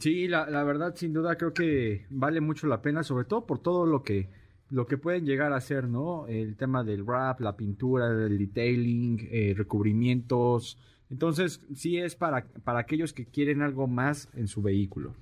Sí, 0.00 0.26
la, 0.26 0.50
la, 0.50 0.64
verdad, 0.64 0.96
sin 0.96 1.12
duda, 1.12 1.36
creo 1.36 1.54
que 1.54 2.06
vale 2.10 2.40
mucho 2.40 2.66
la 2.66 2.82
pena, 2.82 3.04
sobre 3.04 3.24
todo 3.24 3.46
por 3.46 3.60
todo 3.60 3.86
lo 3.86 4.02
que, 4.02 4.30
lo 4.68 4.88
que 4.88 4.98
pueden 4.98 5.26
llegar 5.26 5.52
a 5.52 5.58
hacer, 5.58 5.86
¿no? 5.86 6.26
El 6.26 6.56
tema 6.56 6.82
del 6.82 7.04
wrap, 7.04 7.40
la 7.40 7.54
pintura, 7.54 8.08
el 8.08 8.38
detailing, 8.38 9.28
eh, 9.30 9.54
recubrimientos. 9.56 10.76
Entonces, 11.08 11.64
sí 11.72 11.98
es 11.98 12.16
para, 12.16 12.46
para 12.64 12.80
aquellos 12.80 13.12
que 13.12 13.26
quieren 13.26 13.62
algo 13.62 13.86
más 13.86 14.28
en 14.34 14.48
su 14.48 14.60
vehículo. 14.60 15.14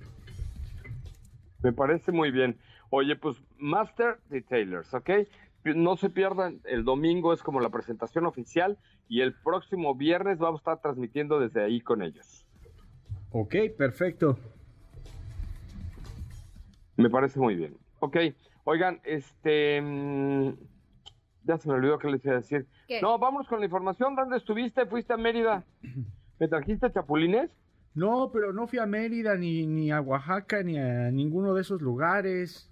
Me 1.63 1.73
parece 1.73 2.11
muy 2.11 2.31
bien. 2.31 2.57
Oye, 2.89 3.15
pues 3.15 3.41
Master 3.57 4.19
Detailers, 4.29 4.93
¿ok? 4.93 5.09
No 5.63 5.95
se 5.95 6.09
pierdan, 6.09 6.59
el 6.65 6.83
domingo 6.83 7.33
es 7.33 7.43
como 7.43 7.59
la 7.59 7.69
presentación 7.69 8.25
oficial 8.25 8.79
y 9.07 9.21
el 9.21 9.33
próximo 9.33 9.93
viernes 9.95 10.39
vamos 10.39 10.59
a 10.59 10.61
estar 10.61 10.81
transmitiendo 10.81 11.39
desde 11.39 11.63
ahí 11.63 11.81
con 11.81 12.01
ellos. 12.01 12.45
Ok, 13.31 13.55
perfecto. 13.77 14.37
Me 16.97 17.09
parece 17.09 17.39
muy 17.39 17.55
bien. 17.55 17.77
Ok, 17.99 18.17
oigan, 18.63 18.99
este... 19.03 19.81
Mm, 19.81 20.53
ya 21.43 21.57
se 21.57 21.67
me 21.67 21.75
olvidó 21.75 21.97
qué 21.97 22.09
les 22.09 22.23
iba 22.25 22.35
a 22.35 22.37
decir. 22.37 22.67
No, 23.01 23.17
vamos 23.17 23.47
con 23.47 23.59
la 23.59 23.65
información. 23.65 24.15
¿Dónde 24.15 24.37
estuviste? 24.37 24.85
¿Fuiste 24.85 25.13
a 25.13 25.17
Mérida? 25.17 25.63
¿Me 26.39 26.47
trajiste 26.47 26.91
chapulines? 26.91 27.51
No, 27.93 28.31
pero 28.31 28.53
no 28.53 28.67
fui 28.67 28.79
a 28.79 28.85
Mérida, 28.85 29.35
ni, 29.35 29.67
ni 29.67 29.91
a 29.91 30.01
Oaxaca, 30.01 30.63
ni 30.63 30.77
a 30.77 31.11
ninguno 31.11 31.53
de 31.53 31.61
esos 31.61 31.81
lugares. 31.81 32.69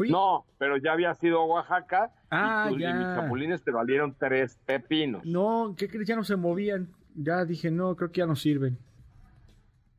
No, 0.00 0.44
pero 0.58 0.76
ya 0.76 0.92
había 0.92 1.14
sido 1.14 1.40
a 1.40 1.44
Oaxaca 1.44 2.12
ah, 2.30 2.68
y, 2.72 2.80
ya. 2.80 2.94
mis 2.94 3.06
chapulines 3.14 3.62
te 3.62 3.70
valieron 3.70 4.16
tres 4.18 4.58
pepinos. 4.66 5.24
No, 5.24 5.74
¿qué 5.76 5.88
crees? 5.88 6.08
Ya 6.08 6.16
no 6.16 6.24
se 6.24 6.36
movían. 6.36 6.88
Ya 7.14 7.44
dije, 7.44 7.70
no, 7.70 7.94
creo 7.94 8.10
que 8.10 8.18
ya 8.18 8.26
no 8.26 8.34
sirven. 8.34 8.76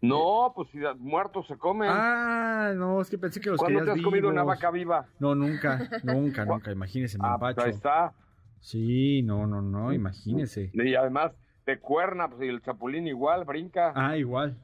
No, 0.02 0.52
pues 0.54 0.70
si 0.70 0.80
muertos 1.00 1.48
se 1.48 1.58
comen. 1.58 1.90
Ah, 1.92 2.74
no, 2.76 3.02
es 3.02 3.10
que 3.10 3.18
pensé 3.18 3.40
que 3.40 3.50
los 3.50 3.60
¿Cuándo 3.60 3.84
te 3.84 3.92
has 3.92 4.02
comido 4.02 4.30
una 4.30 4.44
vaca 4.44 4.70
viva? 4.70 5.08
No, 5.20 5.34
nunca, 5.34 5.90
nunca, 6.04 6.46
nunca. 6.46 6.72
Imagínese, 6.72 7.18
me 7.18 7.26
ah, 7.26 7.38
pues 7.40 7.58
ahí 7.58 7.72
está. 7.72 8.14
Sí, 8.60 9.22
no, 9.24 9.48
no, 9.48 9.62
no, 9.62 9.94
imagínese. 9.94 10.72
Y 10.74 10.96
además, 10.96 11.32
de 11.66 11.80
cuerna, 11.80 12.30
pues 12.30 12.44
y 12.44 12.48
el 12.48 12.62
chapulín 12.62 13.08
igual, 13.08 13.46
brinca. 13.46 13.92
Ah, 13.96 14.18
igual. 14.18 14.58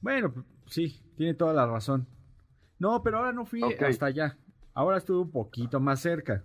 Bueno, 0.00 0.32
sí, 0.66 1.00
tiene 1.16 1.34
toda 1.34 1.52
la 1.52 1.66
razón. 1.66 2.06
No, 2.78 3.02
pero 3.02 3.18
ahora 3.18 3.32
no 3.32 3.44
fui 3.44 3.62
hasta 3.62 4.06
allá. 4.06 4.36
Ahora 4.74 4.98
estuve 4.98 5.22
un 5.22 5.30
poquito 5.30 5.80
más 5.80 6.00
cerca. 6.00 6.44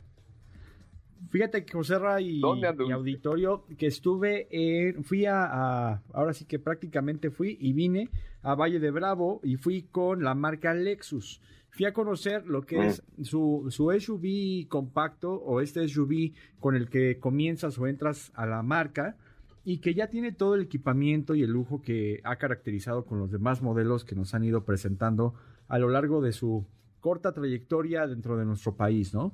Fíjate 1.29 1.65
que 1.65 1.73
José 1.73 1.97
y, 2.21 2.39
y, 2.39 2.91
Auditorio, 2.91 3.65
que 3.77 3.85
estuve, 3.85 4.95
fui 5.03 5.25
a, 5.25 6.01
ahora 6.13 6.33
sí 6.33 6.45
que 6.45 6.57
prácticamente 6.57 7.29
fui 7.29 7.57
y 7.59 7.73
vine 7.73 8.09
a 8.41 8.55
Valle 8.55 8.79
de 8.79 8.89
Bravo 8.89 9.39
y 9.43 9.57
fui 9.57 9.83
con 9.83 10.23
la 10.23 10.33
marca 10.33 10.73
Lexus. 10.73 11.41
Fui 11.69 11.85
a 11.85 11.93
conocer 11.93 12.47
lo 12.47 12.63
que 12.63 12.87
es 12.87 13.03
mm. 13.17 13.23
su, 13.23 13.67
su 13.69 13.91
SUV 13.97 14.67
compacto 14.67 15.33
o 15.33 15.61
este 15.61 15.87
SUV 15.87 16.33
con 16.59 16.75
el 16.75 16.89
que 16.89 17.19
comienzas 17.19 17.77
o 17.77 17.87
entras 17.87 18.31
a 18.35 18.45
la 18.45 18.63
marca 18.63 19.15
y 19.63 19.79
que 19.79 19.93
ya 19.93 20.07
tiene 20.07 20.31
todo 20.31 20.55
el 20.55 20.61
equipamiento 20.61 21.35
y 21.35 21.43
el 21.43 21.51
lujo 21.51 21.81
que 21.81 22.19
ha 22.23 22.37
caracterizado 22.37 23.05
con 23.05 23.19
los 23.19 23.31
demás 23.31 23.61
modelos 23.61 24.05
que 24.05 24.15
nos 24.15 24.33
han 24.33 24.43
ido 24.43 24.65
presentando 24.65 25.35
a 25.67 25.77
lo 25.77 25.89
largo 25.89 26.21
de 26.21 26.31
su 26.31 26.65
corta 26.99 27.33
trayectoria 27.33 28.07
dentro 28.07 28.37
de 28.37 28.45
nuestro 28.45 28.75
país, 28.75 29.13
¿no? 29.13 29.33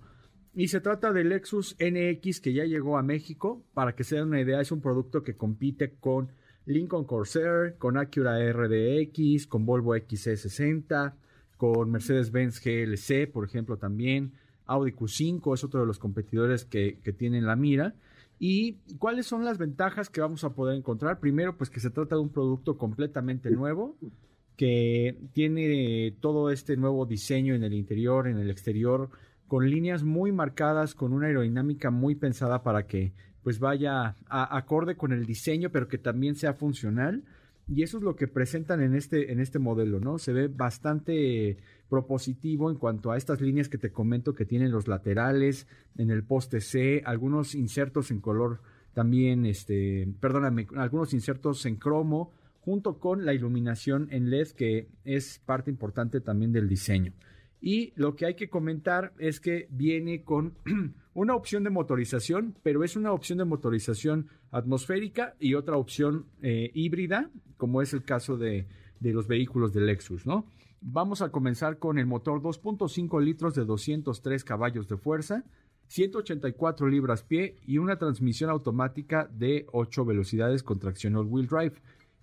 Y 0.53 0.69
se 0.69 0.81
trata 0.81 1.13
del 1.13 1.29
Lexus 1.29 1.75
NX 1.79 2.41
que 2.41 2.51
ya 2.51 2.65
llegó 2.65 2.97
a 2.97 3.03
México. 3.03 3.63
Para 3.75 3.93
que 3.93 4.03
se 4.03 4.15
den 4.15 4.29
una 4.29 4.41
idea, 4.41 4.59
es 4.59 4.71
un 4.71 4.81
producto 4.81 5.21
que 5.21 5.37
compite 5.37 5.93
con 5.99 6.31
Lincoln 6.65 7.05
Corsair, 7.05 7.75
con 7.77 7.95
Acura 7.95 8.39
RDX, 8.51 9.45
con 9.45 9.67
Volvo 9.67 9.95
XC60, 9.95 11.13
con 11.57 11.91
Mercedes-Benz 11.91 12.59
GLC, 12.63 13.31
por 13.31 13.45
ejemplo, 13.45 13.77
también. 13.77 14.33
Audi 14.65 14.91
Q5 14.91 15.53
es 15.53 15.63
otro 15.63 15.81
de 15.81 15.85
los 15.85 15.99
competidores 15.99 16.65
que, 16.65 16.99
que 17.03 17.13
tienen 17.13 17.45
la 17.45 17.55
mira. 17.55 17.93
¿Y 18.39 18.73
cuáles 18.99 19.25
son 19.25 19.45
las 19.45 19.57
ventajas 19.57 20.09
que 20.09 20.21
vamos 20.21 20.43
a 20.43 20.53
poder 20.53 20.77
encontrar? 20.77 21.19
Primero, 21.19 21.57
pues 21.57 21.69
que 21.69 21.79
se 21.79 21.89
trata 21.89 22.15
de 22.15 22.21
un 22.21 22.29
producto 22.29 22.77
completamente 22.77 23.49
nuevo, 23.49 23.97
que 24.55 25.17
tiene 25.33 26.15
todo 26.19 26.51
este 26.51 26.77
nuevo 26.77 27.05
diseño 27.05 27.55
en 27.55 27.63
el 27.63 27.73
interior, 27.73 28.27
en 28.27 28.37
el 28.37 28.51
exterior, 28.51 29.09
con 29.47 29.69
líneas 29.69 30.03
muy 30.03 30.31
marcadas, 30.31 30.93
con 30.93 31.13
una 31.13 31.27
aerodinámica 31.27 31.89
muy 31.89 32.15
pensada 32.15 32.63
para 32.63 32.85
que 32.85 33.13
pues 33.43 33.59
vaya 33.59 34.15
acorde 34.29 34.97
con 34.97 35.13
el 35.13 35.25
diseño, 35.25 35.71
pero 35.71 35.87
que 35.87 35.97
también 35.97 36.35
sea 36.35 36.53
funcional. 36.53 37.23
Y 37.69 37.83
eso 37.83 37.97
es 37.97 38.03
lo 38.03 38.15
que 38.15 38.27
presentan 38.27 38.81
en 38.81 38.95
este, 38.95 39.31
en 39.31 39.39
este 39.39 39.59
modelo, 39.59 39.99
¿no? 39.99 40.19
Se 40.19 40.33
ve 40.33 40.47
bastante 40.47 41.57
propositivo 41.89 42.69
en 42.69 42.77
cuanto 42.77 43.11
a 43.11 43.17
estas 43.17 43.41
líneas 43.41 43.69
que 43.69 43.77
te 43.77 43.91
comento 43.91 44.33
que 44.33 44.45
tienen 44.45 44.71
los 44.71 44.87
laterales, 44.87 45.67
en 45.97 46.11
el 46.11 46.23
poste 46.23 46.61
C, 46.61 47.01
algunos 47.05 47.55
insertos 47.55 48.11
en 48.11 48.19
color 48.19 48.61
también, 48.93 49.45
este, 49.45 50.07
perdóname, 50.19 50.67
algunos 50.75 51.13
insertos 51.13 51.65
en 51.65 51.75
cromo, 51.75 52.31
junto 52.61 52.99
con 52.99 53.25
la 53.25 53.33
iluminación 53.33 54.07
en 54.11 54.29
LED, 54.29 54.49
que 54.49 54.89
es 55.05 55.39
parte 55.45 55.69
importante 55.71 56.19
también 56.19 56.51
del 56.51 56.67
diseño. 56.67 57.13
Y 57.61 57.93
lo 57.95 58.15
que 58.15 58.25
hay 58.25 58.35
que 58.35 58.49
comentar 58.49 59.13
es 59.17 59.39
que 59.39 59.67
viene 59.69 60.23
con 60.23 60.55
una 61.13 61.35
opción 61.35 61.63
de 61.63 61.69
motorización, 61.69 62.55
pero 62.63 62.83
es 62.83 62.95
una 62.95 63.13
opción 63.13 63.37
de 63.37 63.45
motorización 63.45 64.27
atmosférica 64.51 65.35
y 65.39 65.53
otra 65.53 65.77
opción 65.77 66.25
eh, 66.41 66.71
híbrida, 66.73 67.29
como 67.57 67.81
es 67.81 67.93
el 67.93 68.03
caso 68.03 68.37
de, 68.37 68.67
de, 68.99 69.13
los 69.13 69.27
vehículos 69.27 69.73
de 69.73 69.81
Lexus, 69.81 70.25
¿no? 70.25 70.45
Vamos 70.81 71.21
a 71.21 71.29
comenzar 71.29 71.79
con 71.79 71.97
el 71.97 72.05
motor 72.05 72.41
2.5 72.41 73.21
litros 73.21 73.55
de 73.55 73.65
203 73.65 74.43
caballos 74.43 74.87
de 74.87 74.97
fuerza, 74.97 75.43
184 75.87 76.87
libras 76.87 77.23
pie 77.23 77.55
y 77.65 77.79
una 77.79 77.97
transmisión 77.97 78.49
automática 78.49 79.27
de 79.31 79.65
8 79.71 80.05
velocidades 80.05 80.61
con 80.61 80.79
tracción 80.79 81.15
all-wheel 81.15 81.47
drive. 81.47 81.73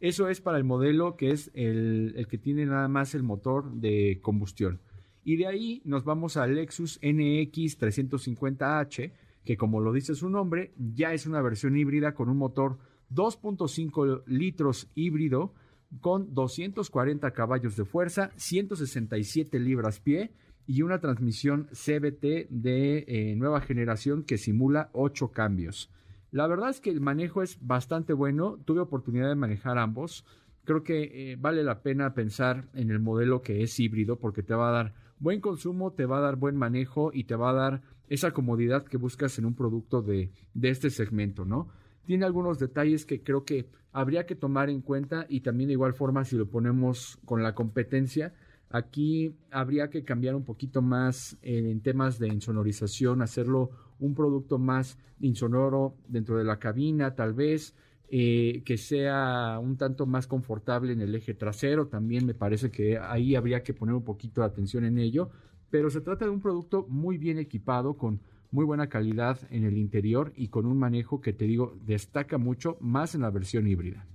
Eso 0.00 0.28
es 0.28 0.40
para 0.40 0.58
el 0.58 0.64
modelo 0.64 1.16
que 1.16 1.30
es 1.30 1.50
el, 1.54 2.14
el 2.16 2.28
que 2.28 2.38
tiene 2.38 2.66
nada 2.66 2.88
más 2.88 3.14
el 3.14 3.22
motor 3.22 3.72
de 3.72 4.20
combustión. 4.22 4.80
Y 5.24 5.36
de 5.36 5.46
ahí 5.46 5.82
nos 5.84 6.04
vamos 6.04 6.36
al 6.36 6.54
Lexus 6.54 7.00
NX 7.02 7.80
350H, 7.80 9.12
que 9.44 9.56
como 9.56 9.80
lo 9.80 9.92
dice 9.92 10.14
su 10.14 10.28
nombre, 10.28 10.72
ya 10.76 11.12
es 11.12 11.26
una 11.26 11.42
versión 11.42 11.76
híbrida 11.76 12.14
con 12.14 12.28
un 12.28 12.36
motor 12.36 12.78
2.5 13.12 14.22
litros 14.26 14.88
híbrido 14.94 15.54
con 16.00 16.34
240 16.34 17.30
caballos 17.32 17.76
de 17.76 17.84
fuerza, 17.84 18.30
167 18.36 19.58
libras 19.58 20.00
pie 20.00 20.32
y 20.66 20.82
una 20.82 20.98
transmisión 20.98 21.68
CBT 21.72 22.48
de 22.48 23.04
eh, 23.06 23.34
nueva 23.36 23.60
generación 23.60 24.22
que 24.22 24.38
simula 24.38 24.90
8 24.92 25.28
cambios. 25.28 25.90
La 26.30 26.46
verdad 26.46 26.70
es 26.70 26.80
que 26.80 26.90
el 26.90 27.00
manejo 27.00 27.42
es 27.42 27.58
bastante 27.60 28.12
bueno, 28.12 28.58
tuve 28.64 28.80
oportunidad 28.80 29.28
de 29.28 29.36
manejar 29.36 29.78
ambos. 29.78 30.24
Creo 30.64 30.82
que 30.82 31.32
eh, 31.32 31.36
vale 31.38 31.62
la 31.62 31.82
pena 31.82 32.14
pensar 32.14 32.64
en 32.74 32.90
el 32.90 32.98
modelo 32.98 33.42
que 33.42 33.62
es 33.62 33.78
híbrido 33.78 34.16
porque 34.16 34.42
te 34.42 34.54
va 34.54 34.70
a 34.70 34.72
dar 34.72 34.94
buen 35.20 35.40
consumo, 35.40 35.92
te 35.92 36.06
va 36.06 36.18
a 36.18 36.22
dar 36.22 36.36
buen 36.36 36.56
manejo 36.56 37.10
y 37.12 37.24
te 37.24 37.36
va 37.36 37.50
a 37.50 37.54
dar 37.54 37.82
esa 38.08 38.32
comodidad 38.32 38.84
que 38.84 38.96
buscas 38.96 39.38
en 39.38 39.44
un 39.44 39.54
producto 39.54 40.02
de, 40.02 40.30
de 40.54 40.68
este 40.70 40.90
segmento, 40.90 41.44
¿no? 41.44 41.68
Tiene 42.04 42.24
algunos 42.24 42.58
detalles 42.58 43.06
que 43.06 43.22
creo 43.22 43.44
que 43.44 43.66
habría 43.92 44.26
que 44.26 44.34
tomar 44.34 44.70
en 44.70 44.80
cuenta 44.80 45.26
y 45.28 45.40
también 45.40 45.68
de 45.68 45.74
igual 45.74 45.94
forma 45.94 46.24
si 46.24 46.36
lo 46.36 46.46
ponemos 46.46 47.18
con 47.24 47.42
la 47.42 47.54
competencia, 47.54 48.34
aquí 48.70 49.36
habría 49.50 49.88
que 49.88 50.04
cambiar 50.04 50.34
un 50.34 50.44
poquito 50.44 50.82
más 50.82 51.38
en 51.42 51.80
temas 51.80 52.18
de 52.18 52.28
insonorización, 52.28 53.22
hacerlo 53.22 53.70
un 54.00 54.14
producto 54.14 54.58
más 54.58 54.98
insonoro 55.20 55.94
dentro 56.08 56.36
de 56.36 56.44
la 56.44 56.58
cabina, 56.58 57.14
tal 57.14 57.32
vez, 57.34 57.74
eh, 58.08 58.62
que 58.64 58.76
sea 58.76 59.58
un 59.62 59.76
tanto 59.76 60.06
más 60.06 60.26
confortable 60.26 60.92
en 60.92 61.00
el 61.00 61.14
eje 61.14 61.34
trasero. 61.34 61.86
También 61.86 62.26
me 62.26 62.34
parece 62.34 62.70
que 62.70 62.98
ahí 62.98 63.34
habría 63.34 63.62
que 63.62 63.74
poner 63.74 63.94
un 63.94 64.04
poquito 64.04 64.40
de 64.40 64.48
atención 64.48 64.84
en 64.84 64.98
ello. 64.98 65.30
Pero 65.70 65.90
se 65.90 66.00
trata 66.00 66.24
de 66.24 66.30
un 66.30 66.40
producto 66.40 66.86
muy 66.88 67.18
bien 67.18 67.38
equipado, 67.38 67.94
con 67.94 68.20
muy 68.54 68.64
buena 68.64 68.88
calidad 68.88 69.40
en 69.50 69.64
el 69.64 69.76
interior 69.76 70.32
y 70.36 70.46
con 70.46 70.64
un 70.64 70.78
manejo 70.78 71.20
que 71.20 71.32
te 71.32 71.44
digo 71.44 71.76
destaca 71.82 72.38
mucho 72.38 72.76
más 72.80 73.16
en 73.16 73.22
la 73.22 73.30
versión 73.30 73.66
híbrida. 73.66 74.06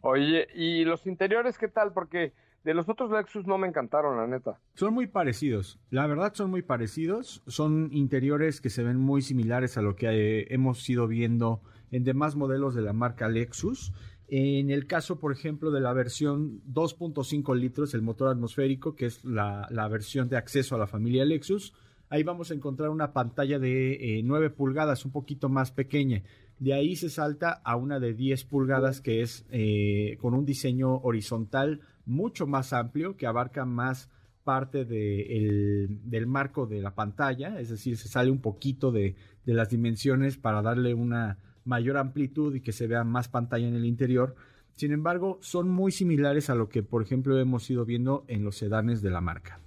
Oye, 0.00 0.48
¿y 0.52 0.84
los 0.84 1.06
interiores 1.06 1.56
qué 1.56 1.68
tal? 1.68 1.92
Porque 1.92 2.32
de 2.64 2.74
los 2.74 2.88
otros 2.88 3.12
Lexus 3.12 3.46
no 3.46 3.56
me 3.56 3.68
encantaron, 3.68 4.16
la 4.16 4.26
neta. 4.26 4.58
Son 4.74 4.92
muy 4.92 5.06
parecidos, 5.06 5.78
la 5.90 6.08
verdad 6.08 6.34
son 6.34 6.50
muy 6.50 6.62
parecidos. 6.62 7.42
Son 7.46 7.88
interiores 7.92 8.60
que 8.60 8.68
se 8.68 8.82
ven 8.82 8.96
muy 8.96 9.22
similares 9.22 9.78
a 9.78 9.82
lo 9.82 9.94
que 9.94 10.08
eh, 10.08 10.46
hemos 10.50 10.90
ido 10.90 11.06
viendo 11.06 11.62
en 11.92 12.02
demás 12.02 12.34
modelos 12.34 12.74
de 12.74 12.82
la 12.82 12.92
marca 12.92 13.28
Lexus. 13.28 13.92
En 14.28 14.70
el 14.70 14.86
caso, 14.86 15.20
por 15.20 15.32
ejemplo, 15.32 15.70
de 15.70 15.80
la 15.80 15.92
versión 15.92 16.62
2.5 16.72 17.54
litros, 17.54 17.94
el 17.94 18.02
motor 18.02 18.28
atmosférico, 18.28 18.96
que 18.96 19.06
es 19.06 19.24
la, 19.24 19.68
versión 19.90 20.28
de 20.28 20.36
acceso 20.36 20.74
a 20.74 20.78
la 20.78 20.86
familia 20.86 21.24
Lexus, 21.24 21.74
ahí 22.14 22.22
vamos 22.22 22.50
a 22.50 22.54
encontrar 22.54 22.90
una 22.90 23.12
pantalla 23.12 23.58
de 23.58 24.20
9 24.24 24.46
eh, 24.46 24.50
pulgadas, 24.50 25.04
un 25.04 25.10
poquito 25.10 25.48
más 25.48 25.72
pequeña. 25.72 26.22
De 26.60 26.72
ahí 26.72 26.94
se 26.94 27.10
salta 27.10 27.60
a 27.64 27.74
una 27.74 27.98
de 27.98 28.14
10 28.14 28.44
pulgadas 28.44 29.00
que 29.00 29.20
es 29.20 29.44
eh, 29.50 30.16
con 30.20 30.34
un 30.34 30.44
diseño 30.44 30.98
horizontal 30.98 31.80
mucho 32.06 32.46
más 32.46 32.72
amplio, 32.72 33.16
que 33.16 33.26
abarca 33.26 33.64
más 33.64 34.10
parte 34.44 34.84
del 34.84 36.26
marco 36.26 36.66
de 36.66 36.82
la 36.82 36.94
pantalla, 36.94 37.58
es 37.58 37.70
decir, 37.70 37.96
se 37.96 38.08
sale 38.08 38.30
un 38.30 38.40
poquito 38.40 38.92
de 38.92 39.16
las 39.46 39.70
dimensiones 39.70 40.36
para 40.36 40.60
darle 40.60 40.92
una 40.92 41.38
mayor 41.64 41.96
amplitud 41.96 42.54
y 42.54 42.60
que 42.60 42.72
se 42.72 42.86
vea 42.86 43.04
más 43.04 43.28
pantalla 43.28 43.66
en 43.66 43.74
el 43.74 43.86
interior. 43.86 44.36
Sin 44.76 44.92
embargo, 44.92 45.38
son 45.40 45.70
muy 45.70 45.92
similares 45.92 46.50
a 46.50 46.54
lo 46.54 46.68
que, 46.68 46.82
por 46.82 47.02
ejemplo, 47.02 47.38
hemos 47.40 47.68
ido 47.70 47.86
viendo 47.86 48.24
en 48.28 48.44
los 48.44 48.56
sedanes 48.56 49.00
de 49.00 49.10
la 49.10 49.22
marca. 49.22 49.63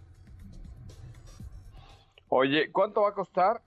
Oye, 2.29 2.71
¿cuánto 2.71 3.01
va 3.01 3.09
a 3.09 3.13
costar? 3.13 3.61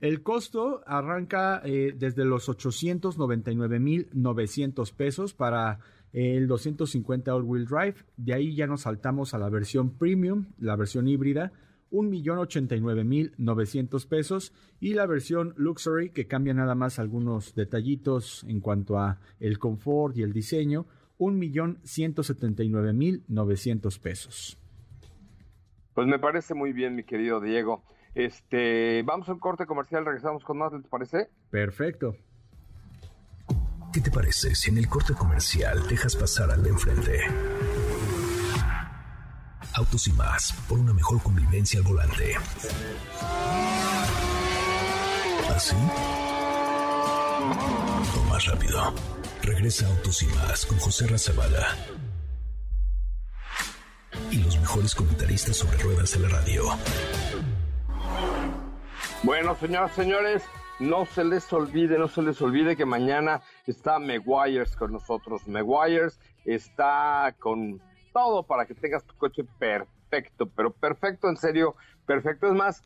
El 0.00 0.22
costo 0.22 0.82
arranca 0.86 1.62
eh, 1.64 1.92
desde 1.94 2.24
los 2.24 2.48
899.900 2.48 4.94
pesos 4.94 5.34
para 5.34 5.80
el 6.12 6.48
250 6.48 7.34
all-wheel 7.34 7.66
drive. 7.66 7.96
De 8.16 8.32
ahí 8.32 8.54
ya 8.54 8.66
nos 8.66 8.80
saltamos 8.82 9.34
a 9.34 9.38
la 9.38 9.50
versión 9.50 9.90
premium, 9.90 10.46
la 10.58 10.76
versión 10.76 11.06
híbrida, 11.06 11.52
1.089.900 11.90 14.06
pesos 14.06 14.54
y 14.80 14.94
la 14.94 15.04
versión 15.06 15.52
Luxury 15.56 16.08
que 16.10 16.26
cambia 16.26 16.54
nada 16.54 16.74
más 16.74 16.98
algunos 16.98 17.54
detallitos 17.54 18.44
en 18.48 18.60
cuanto 18.60 18.98
a 18.98 19.20
el 19.38 19.58
confort 19.58 20.16
y 20.16 20.22
el 20.22 20.32
diseño, 20.32 20.86
1.179.900 21.18 24.00
pesos. 24.00 24.56
Pues 26.00 26.08
me 26.08 26.18
parece 26.18 26.54
muy 26.54 26.72
bien, 26.72 26.94
mi 26.94 27.04
querido 27.04 27.42
Diego. 27.42 27.84
Este, 28.14 29.02
vamos 29.02 29.28
a 29.28 29.34
un 29.34 29.38
corte 29.38 29.66
comercial, 29.66 30.06
regresamos 30.06 30.42
con 30.44 30.56
más, 30.56 30.72
¿te 30.72 30.88
parece? 30.88 31.28
Perfecto. 31.50 32.16
¿Qué 33.92 34.00
te 34.00 34.10
parece 34.10 34.54
si 34.54 34.70
en 34.70 34.78
el 34.78 34.88
corte 34.88 35.12
comercial 35.12 35.86
dejas 35.88 36.16
pasar 36.16 36.50
al 36.52 36.62
de 36.62 36.70
enfrente? 36.70 37.20
Autos 39.74 40.06
y 40.06 40.12
más, 40.12 40.54
por 40.66 40.78
una 40.78 40.94
mejor 40.94 41.22
convivencia 41.22 41.80
al 41.80 41.86
volante. 41.86 42.34
¿Así? 45.54 45.76
O 48.16 48.24
más 48.30 48.46
rápido. 48.46 48.94
Regresa 49.42 49.86
Autos 49.86 50.22
y 50.22 50.28
más 50.28 50.64
con 50.64 50.78
José 50.78 51.08
Razabala. 51.08 51.76
Mejores 54.70 54.94
comentaristas 54.94 55.56
sobre 55.56 55.78
ruedas 55.78 56.12
de 56.12 56.20
la 56.20 56.28
radio. 56.28 56.62
Bueno, 59.24 59.56
señoras, 59.56 59.92
señores, 59.96 60.44
no 60.78 61.06
se 61.06 61.24
les 61.24 61.52
olvide, 61.52 61.98
no 61.98 62.06
se 62.06 62.22
les 62.22 62.40
olvide 62.40 62.76
que 62.76 62.84
mañana 62.84 63.42
está 63.66 63.98
Meguiars 63.98 64.76
con 64.76 64.92
nosotros. 64.92 65.44
Meguiars 65.48 66.20
está 66.44 67.34
con 67.40 67.82
todo 68.12 68.44
para 68.44 68.64
que 68.64 68.74
tengas 68.76 69.02
tu 69.02 69.16
coche 69.16 69.42
perfecto, 69.58 70.48
pero 70.54 70.72
perfecto, 70.72 71.28
en 71.28 71.36
serio, 71.36 71.74
perfecto. 72.06 72.46
Es 72.46 72.54
más, 72.54 72.84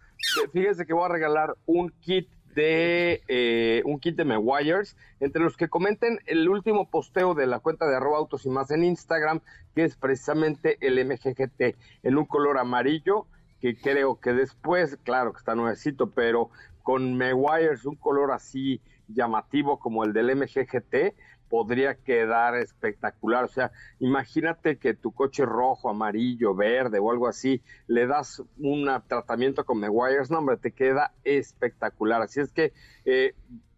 fíjense 0.55 0.87
que 0.87 0.95
voy 0.95 1.05
a 1.05 1.13
regalar 1.13 1.55
un 1.67 1.91
kit 2.01 2.31
de 2.55 3.23
eh, 3.29 3.83
un 3.85 3.99
kit 4.01 4.17
de 4.17 4.25
Meguiars 4.25 4.97
entre 5.21 5.43
los 5.43 5.57
que 5.57 5.69
comenten 5.69 6.19
el 6.27 6.49
último 6.49 6.89
posteo 6.91 7.35
de 7.35 7.47
la 7.47 7.59
cuenta 7.59 7.87
de 7.87 7.97
arroba 7.97 8.19
autos 8.19 8.47
y 8.47 8.51
más 8.51 8.71
en 8.71 8.85
Instagram, 8.85 9.41
que 9.75 9.85
es 9.85 9.97
precisamente 9.97 10.79
el 10.81 11.05
MGGT 11.05 11.77
en 12.03 12.17
un 12.17 12.25
color 12.25 12.59
amarillo 12.59 13.27
que 13.61 13.77
creo 13.77 14.21
que 14.21 14.33
después, 14.33 14.99
claro 15.05 15.33
que 15.33 15.39
está 15.39 15.55
nuevecito, 15.55 16.11
pero 16.11 16.51
con 16.83 17.17
Meguiars 17.17 17.87
un 17.87 17.97
color 17.97 18.31
así 18.33 18.81
llamativo 19.09 19.79
como 19.79 20.05
el 20.05 20.13
del 20.13 20.37
MGGT, 20.37 21.15
podría 21.49 21.95
quedar 21.95 22.57
espectacular. 22.57 23.45
O 23.45 23.49
sea, 23.49 23.73
imagínate 24.01 24.79
que 24.79 24.95
tu 24.95 25.13
coche 25.13 25.45
rojo, 25.45 25.89
amarillo, 25.89 26.55
verde 26.55 26.99
o 26.99 27.11
algo 27.11 27.29
así, 27.29 27.63
le 27.87 28.07
das 28.07 28.43
un 28.59 28.89
tratamiento 29.09 29.65
con 29.65 29.79
Meguiars, 29.79 30.31
no, 30.31 30.39
hombre, 30.39 30.57
te 30.57 30.73
queda 30.73 31.13
espectacular. 31.25 32.23
Así 32.23 32.41
es 32.41 32.53
que 32.53 32.73
eh, 33.05 33.35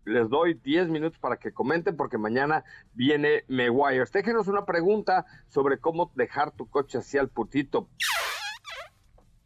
les 0.06 0.28
doy 0.28 0.54
10 0.54 0.88
minutos 0.88 1.18
para 1.18 1.36
que 1.36 1.52
comenten 1.52 1.96
porque 1.96 2.16
mañana 2.16 2.64
viene 2.94 3.44
Meguiars. 3.48 4.12
Déjenos 4.12 4.48
una 4.48 4.64
pregunta 4.64 5.26
sobre 5.48 5.78
cómo 5.78 6.12
dejar 6.14 6.52
tu 6.52 6.68
coche 6.70 6.98
así 6.98 7.18
al 7.18 7.28
putito. 7.28 7.88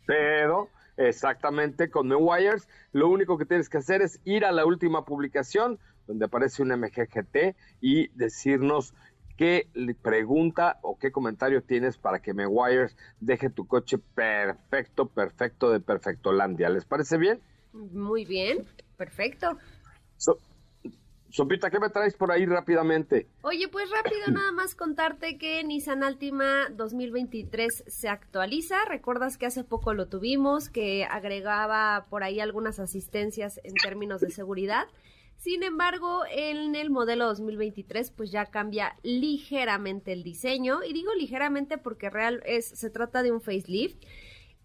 Pero 0.06 0.68
exactamente 0.96 1.90
con 1.90 2.08
Meguiars, 2.08 2.68
lo 2.92 3.08
único 3.08 3.38
que 3.38 3.46
tienes 3.46 3.68
que 3.68 3.78
hacer 3.78 4.02
es 4.02 4.20
ir 4.24 4.44
a 4.44 4.52
la 4.52 4.66
última 4.66 5.04
publicación 5.04 5.78
donde 6.10 6.24
aparece 6.24 6.62
un 6.62 6.70
MGGT 6.70 7.54
y 7.80 8.08
decirnos 8.08 8.94
qué 9.36 9.68
pregunta 10.02 10.80
o 10.82 10.98
qué 10.98 11.12
comentario 11.12 11.62
tienes 11.62 11.98
para 11.98 12.20
que 12.20 12.34
Meguiars 12.34 12.96
deje 13.20 13.48
tu 13.48 13.68
coche 13.68 13.98
perfecto, 13.98 15.06
perfecto 15.06 15.70
de 15.70 15.78
Perfectolandia. 15.78 16.68
¿Les 16.68 16.84
parece 16.84 17.16
bien? 17.16 17.40
Muy 17.72 18.24
bien, 18.24 18.66
perfecto. 18.96 19.56
Sopita, 21.30 21.70
¿qué 21.70 21.78
me 21.78 21.90
traes 21.90 22.16
por 22.16 22.32
ahí 22.32 22.44
rápidamente? 22.44 23.28
Oye, 23.42 23.68
pues 23.68 23.88
rápido 23.90 24.26
nada 24.32 24.50
más 24.50 24.74
contarte 24.74 25.38
que 25.38 25.62
Nissan 25.62 26.02
Altima 26.02 26.68
2023 26.70 27.84
se 27.86 28.08
actualiza. 28.08 28.84
Recuerdas 28.86 29.38
que 29.38 29.46
hace 29.46 29.62
poco 29.62 29.94
lo 29.94 30.08
tuvimos, 30.08 30.68
que 30.70 31.04
agregaba 31.04 32.06
por 32.10 32.24
ahí 32.24 32.40
algunas 32.40 32.80
asistencias 32.80 33.60
en 33.62 33.74
términos 33.74 34.20
de 34.20 34.30
seguridad. 34.30 34.88
Sin 35.40 35.62
embargo, 35.62 36.24
en 36.30 36.74
el 36.74 36.90
modelo 36.90 37.24
2023 37.24 38.10
pues 38.10 38.30
ya 38.30 38.50
cambia 38.50 38.94
ligeramente 39.02 40.12
el 40.12 40.22
diseño 40.22 40.84
y 40.84 40.92
digo 40.92 41.14
ligeramente 41.14 41.78
porque 41.78 42.10
real 42.10 42.42
es 42.44 42.66
se 42.66 42.90
trata 42.90 43.22
de 43.22 43.32
un 43.32 43.40
facelift 43.40 44.04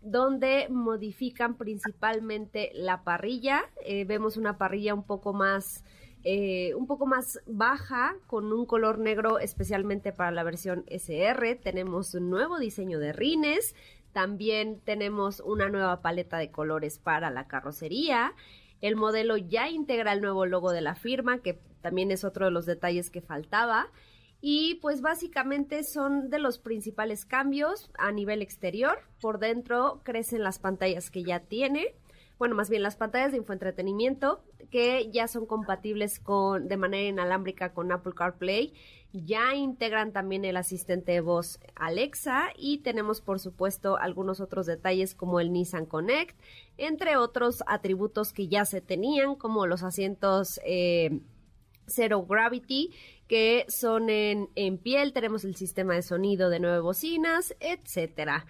donde 0.02 0.68
modifican 0.70 1.56
principalmente 1.56 2.72
la 2.74 3.06
parrilla. 3.06 3.64
Eh, 3.86 4.04
vemos 4.04 4.36
una 4.36 4.58
parrilla 4.58 4.94
un 4.94 5.04
poco 5.04 5.32
más 5.32 5.86
eh, 6.26 6.74
un 6.76 6.88
poco 6.88 7.06
más 7.06 7.40
baja 7.46 8.18
con 8.28 8.52
un 8.52 8.66
color 8.66 9.00
negro 9.00 9.40
especialmente 9.40 10.12
para 10.12 10.32
la 10.32 10.44
versión 10.44 10.84
SR. 10.88 11.56
Tenemos 11.56 12.14
un 12.16 12.30
nuevo 12.30 12.60
diseño 12.60 13.00
de 13.00 13.14
rines. 13.14 13.76
También 14.12 14.82
tenemos 14.82 15.40
una 15.40 15.70
nueva 15.70 16.02
paleta 16.02 16.38
de 16.38 16.52
colores 16.52 17.00
para 17.00 17.32
la 17.32 17.48
carrocería. 17.48 18.34
El 18.86 18.98
modelo 18.98 19.36
ya 19.36 19.68
integra 19.68 20.14
el 20.14 20.22
nuevo 20.22 20.46
logo 20.46 20.72
de 20.72 20.82
la 20.82 20.94
firma, 20.94 21.40
que 21.40 21.60
también 21.82 22.12
es 22.12 22.24
otro 22.24 22.46
de 22.46 22.52
los 22.52 22.68
detalles 22.68 23.10
que 23.10 23.20
faltaba. 23.20 23.88
Y 24.42 24.76
pues 24.76 25.02
básicamente 25.02 25.84
son 25.84 26.30
de 26.30 26.38
los 26.38 26.60
principales 26.60 27.26
cambios 27.26 27.90
a 27.98 28.12
nivel 28.12 28.44
exterior. 28.44 29.00
Por 29.20 29.40
dentro 29.40 30.02
crecen 30.04 30.44
las 30.44 30.60
pantallas 30.60 31.10
que 31.10 31.24
ya 31.24 31.40
tiene. 31.40 31.96
Bueno, 32.38 32.56
más 32.56 32.70
bien 32.70 32.84
las 32.84 32.98
pantallas 32.98 33.32
de 33.32 33.38
infoentretenimiento 33.38 34.44
que 34.70 35.10
ya 35.12 35.28
son 35.28 35.46
compatibles 35.46 36.20
con 36.20 36.68
de 36.68 36.76
manera 36.76 37.08
inalámbrica 37.08 37.74
con 37.74 37.92
Apple 37.92 38.14
CarPlay 38.14 38.74
ya 39.24 39.56
integran 39.56 40.12
también 40.12 40.44
el 40.44 40.58
asistente 40.58 41.14
de 41.14 41.22
voz 41.22 41.60
Alexa 41.76 42.50
y 42.58 42.80
tenemos 42.80 43.22
por 43.22 43.40
supuesto 43.40 43.98
algunos 43.98 44.42
otros 44.42 44.66
detalles 44.66 45.16
como 45.16 45.40
el 45.40 45.54
Nissan 45.54 45.86
Connect, 45.86 46.38
entre 46.78 47.16
otros 47.16 47.64
atributos 47.68 48.34
que 48.34 48.50
ya 48.50 48.66
se 48.66 48.82
tenían 48.82 49.36
como 49.36 49.68
los 49.68 49.84
asientos 49.84 50.60
eh, 50.66 51.22
Zero 51.88 52.26
Gravity 52.26 52.92
que 53.28 53.66
son 53.70 54.10
en, 54.10 54.50
en 54.56 54.78
piel, 54.78 55.14
tenemos 55.14 55.46
el 55.46 55.56
sistema 55.56 55.94
de 55.94 56.02
sonido 56.02 56.50
de 56.50 56.60
nueve 56.60 56.80
bocinas, 56.80 57.56
etcétera. 57.60 58.46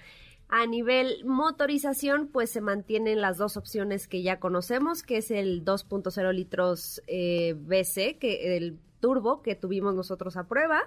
A 0.48 0.68
nivel 0.68 1.26
motorización, 1.26 2.28
pues 2.28 2.52
se 2.52 2.62
mantienen 2.62 3.20
las 3.20 3.38
dos 3.38 3.58
opciones 3.58 4.08
que 4.08 4.22
ya 4.22 4.39
conocemos, 4.39 5.02
que 5.02 5.18
es 5.18 5.32
el 5.32 5.66
2.0 5.66 6.34
litros 6.34 7.02
eh, 7.08 7.56
BC, 7.58 8.20
que 8.20 8.56
el 8.56 8.80
turbo 9.00 9.41
que 9.41 9.56
tuvimos 9.56 9.96
nosotros 9.96 10.38
a 10.38 10.48
prueba 10.48 10.82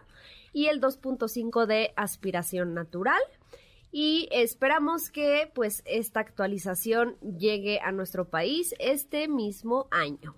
y 0.53 0.67
el 0.67 0.81
2.5 0.81 1.67
de 1.67 1.93
aspiración 1.97 2.75
natural. 2.75 3.21
Y 3.91 4.29
esperamos 4.31 5.11
que 5.11 5.51
pues 5.55 5.83
esta 5.87 6.21
actualización 6.21 7.17
llegue 7.21 7.81
a 7.81 7.91
nuestro 7.91 8.27
país 8.27 8.75
este 8.79 9.29
mismo 9.29 9.89
año. 9.91 10.35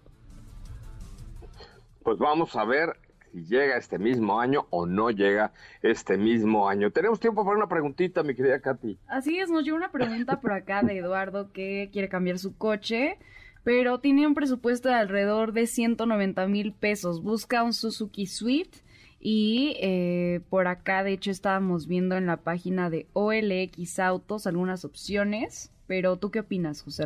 Pues 2.03 2.19
vamos 2.19 2.57
a 2.57 2.65
ver 2.65 2.97
si 3.33 3.45
llega 3.45 3.77
este 3.77 3.99
mismo 3.99 4.41
año 4.41 4.67
o 4.71 4.87
no 4.87 5.11
llega 5.11 5.53
este 5.83 6.17
mismo 6.17 6.69
año. 6.69 6.91
Tenemos 6.91 7.21
tiempo 7.21 7.45
para 7.45 7.57
una 7.57 7.69
preguntita, 7.69 8.23
mi 8.23 8.35
querida 8.35 8.61
Katy. 8.61 8.99
Así 9.09 9.39
es, 9.39 9.51
nos 9.51 9.65
llegó 9.65 9.77
una 9.77 9.93
pregunta 9.93 10.41
por 10.41 10.53
acá 10.53 10.83
de 10.83 10.99
Eduardo 10.99 11.53
que 11.53 11.91
quiere 11.93 12.09
cambiar 12.09 12.39
su 12.39 12.57
coche 12.57 13.19
pero 13.63 14.01
tiene 14.01 14.27
un 14.27 14.35
presupuesto 14.35 14.89
de 14.89 14.95
alrededor 14.95 15.53
de 15.53 15.67
190 15.67 16.47
mil 16.47 16.73
pesos. 16.73 17.23
Busca 17.23 17.63
un 17.63 17.73
Suzuki 17.75 18.27
Swift 18.27 18.81
y 19.21 19.77
eh, 19.81 20.41
por 20.49 20.67
acá, 20.67 21.05
de 21.05 21.13
hecho, 21.13 21.31
estábamos 21.31 21.87
viendo 21.87 22.17
en 22.17 22.27
la 22.27 22.39
página 22.39 22.89
de 22.89 23.07
OLX 23.13 23.99
Autos 23.99 24.47
algunas 24.47 24.85
opciones, 24.85 25.73
pero 25.87 26.17
¿tú 26.17 26.31
qué 26.31 26.41
opinas, 26.41 26.83
José? 26.83 27.05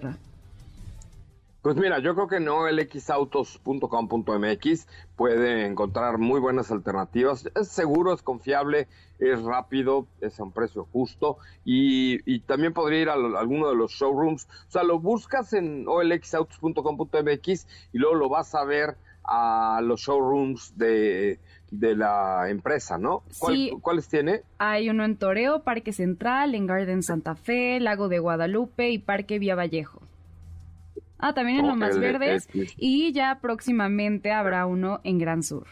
Pues 1.64 1.74
mira, 1.76 1.98
yo 1.98 2.14
creo 2.14 2.28
que 2.28 2.38
no 2.40 2.70
lxautos.com.mx 2.70 4.86
puede 5.16 5.64
encontrar 5.64 6.18
muy 6.18 6.38
buenas 6.38 6.70
alternativas. 6.70 7.48
Es 7.58 7.68
seguro, 7.68 8.12
es 8.12 8.20
confiable, 8.20 8.86
es 9.18 9.42
rápido, 9.42 10.06
es 10.20 10.38
a 10.38 10.42
un 10.42 10.52
precio 10.52 10.86
justo 10.92 11.38
y, 11.64 12.40
también 12.40 12.74
podría 12.74 13.00
ir 13.00 13.08
a, 13.08 13.14
alguno 13.14 13.70
de 13.70 13.76
los 13.76 13.92
showrooms. 13.92 14.46
O 14.68 14.70
sea, 14.70 14.82
lo 14.82 14.98
buscas 14.98 15.54
en 15.54 15.88
olxautos.com.mx 15.88 17.66
y 17.94 17.98
luego 17.98 18.14
lo 18.14 18.28
vas 18.28 18.54
a 18.54 18.62
ver 18.64 18.98
a 19.24 19.80
los 19.82 20.02
showrooms 20.02 20.76
de, 20.76 21.38
la 21.70 22.50
empresa, 22.50 22.98
¿no? 22.98 23.22
¿Cuáles 23.80 24.10
tiene? 24.10 24.42
Hay 24.58 24.90
uno 24.90 25.02
en 25.02 25.16
Toreo, 25.16 25.62
Parque 25.62 25.94
Central, 25.94 26.54
en 26.54 26.66
Garden 26.66 27.02
Santa 27.02 27.34
Fe, 27.34 27.80
Lago 27.80 28.10
de 28.10 28.18
Guadalupe 28.18 28.90
y 28.90 28.98
Parque 28.98 29.38
Vía 29.38 29.54
Vallejo. 29.54 30.02
Ah, 31.26 31.32
también 31.32 31.60
en 31.60 31.68
Lomas 31.68 31.98
Verdes. 31.98 32.46
y 32.52 33.10
ya 33.14 33.38
próximamente 33.40 34.30
habrá 34.30 34.66
uno 34.66 35.00
en 35.04 35.18
Gran 35.18 35.42
Sur. 35.42 35.66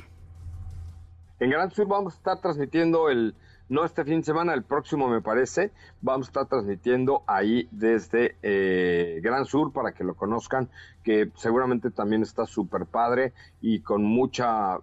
En 1.40 1.50
Gran 1.50 1.70
Sur 1.70 1.86
vamos 1.86 2.14
a 2.14 2.16
estar 2.16 2.40
transmitiendo 2.40 3.10
el, 3.10 3.34
no 3.68 3.84
este 3.84 4.02
fin 4.06 4.20
de 4.20 4.24
semana, 4.24 4.54
el 4.54 4.62
próximo 4.62 5.08
me 5.08 5.20
parece, 5.20 5.70
vamos 6.00 6.28
a 6.28 6.30
estar 6.30 6.46
transmitiendo 6.46 7.22
ahí 7.26 7.68
desde 7.70 8.36
eh, 8.42 9.20
Gran 9.22 9.44
Sur 9.44 9.74
para 9.74 9.92
que 9.92 10.04
lo 10.04 10.14
conozcan, 10.14 10.70
que 11.04 11.30
seguramente 11.34 11.90
también 11.90 12.22
está 12.22 12.46
súper 12.46 12.86
padre 12.86 13.34
y 13.60 13.80
con 13.80 14.02
mucha 14.02 14.78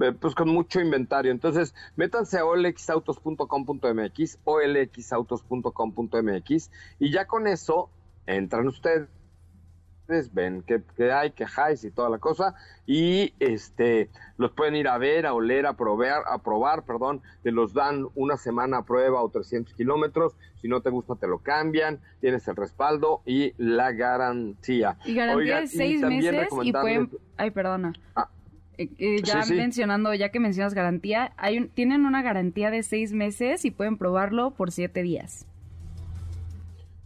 eh, 0.00 0.12
pues 0.12 0.36
con 0.36 0.48
mucho 0.48 0.80
inventario. 0.80 1.32
Entonces, 1.32 1.74
métanse 1.96 2.38
a 2.38 2.44
olxautos.com.mx, 2.44 4.38
olxautos.com.mx 4.44 6.70
y 7.00 7.10
ya 7.10 7.26
con 7.26 7.48
eso 7.48 7.90
entran 8.26 8.68
ustedes 8.68 9.08
ven 10.32 10.62
que, 10.62 10.82
hay, 11.12 11.30
que 11.30 11.46
y 11.82 11.90
toda 11.90 12.10
la 12.10 12.18
cosa, 12.18 12.54
y 12.86 13.32
este 13.40 14.10
los 14.36 14.52
pueden 14.52 14.76
ir 14.76 14.88
a 14.88 14.98
ver, 14.98 15.26
a 15.26 15.32
oler, 15.32 15.66
a 15.66 15.74
probar, 15.74 16.22
a 16.26 16.38
probar, 16.38 16.84
perdón, 16.84 17.22
te 17.42 17.52
los 17.52 17.72
dan 17.72 18.06
una 18.14 18.36
semana 18.36 18.78
a 18.78 18.82
prueba 18.84 19.22
o 19.22 19.28
300 19.28 19.74
kilómetros, 19.74 20.34
si 20.60 20.68
no 20.68 20.80
te 20.80 20.90
gusta 20.90 21.14
te 21.16 21.26
lo 21.26 21.38
cambian, 21.38 22.00
tienes 22.20 22.46
el 22.48 22.56
respaldo 22.56 23.22
y 23.24 23.54
la 23.56 23.92
garantía. 23.92 24.98
Y 25.04 25.14
garantía 25.14 25.60
de 25.60 25.66
seis 25.68 26.00
meses 26.02 26.48
y 26.62 26.72
pueden, 26.72 27.10
ay 27.36 27.50
perdona, 27.50 27.92
ah. 28.14 28.28
Eh, 28.76 28.90
eh, 28.98 29.22
ya 29.22 29.44
mencionando, 29.46 30.12
ya 30.14 30.30
que 30.30 30.40
mencionas 30.40 30.74
garantía, 30.74 31.32
hay 31.36 31.68
tienen 31.68 32.06
una 32.06 32.22
garantía 32.22 32.70
de 32.70 32.82
seis 32.82 33.12
meses 33.12 33.64
y 33.64 33.70
pueden 33.70 33.96
probarlo 33.96 34.50
por 34.50 34.72
siete 34.72 35.02
días. 35.02 35.46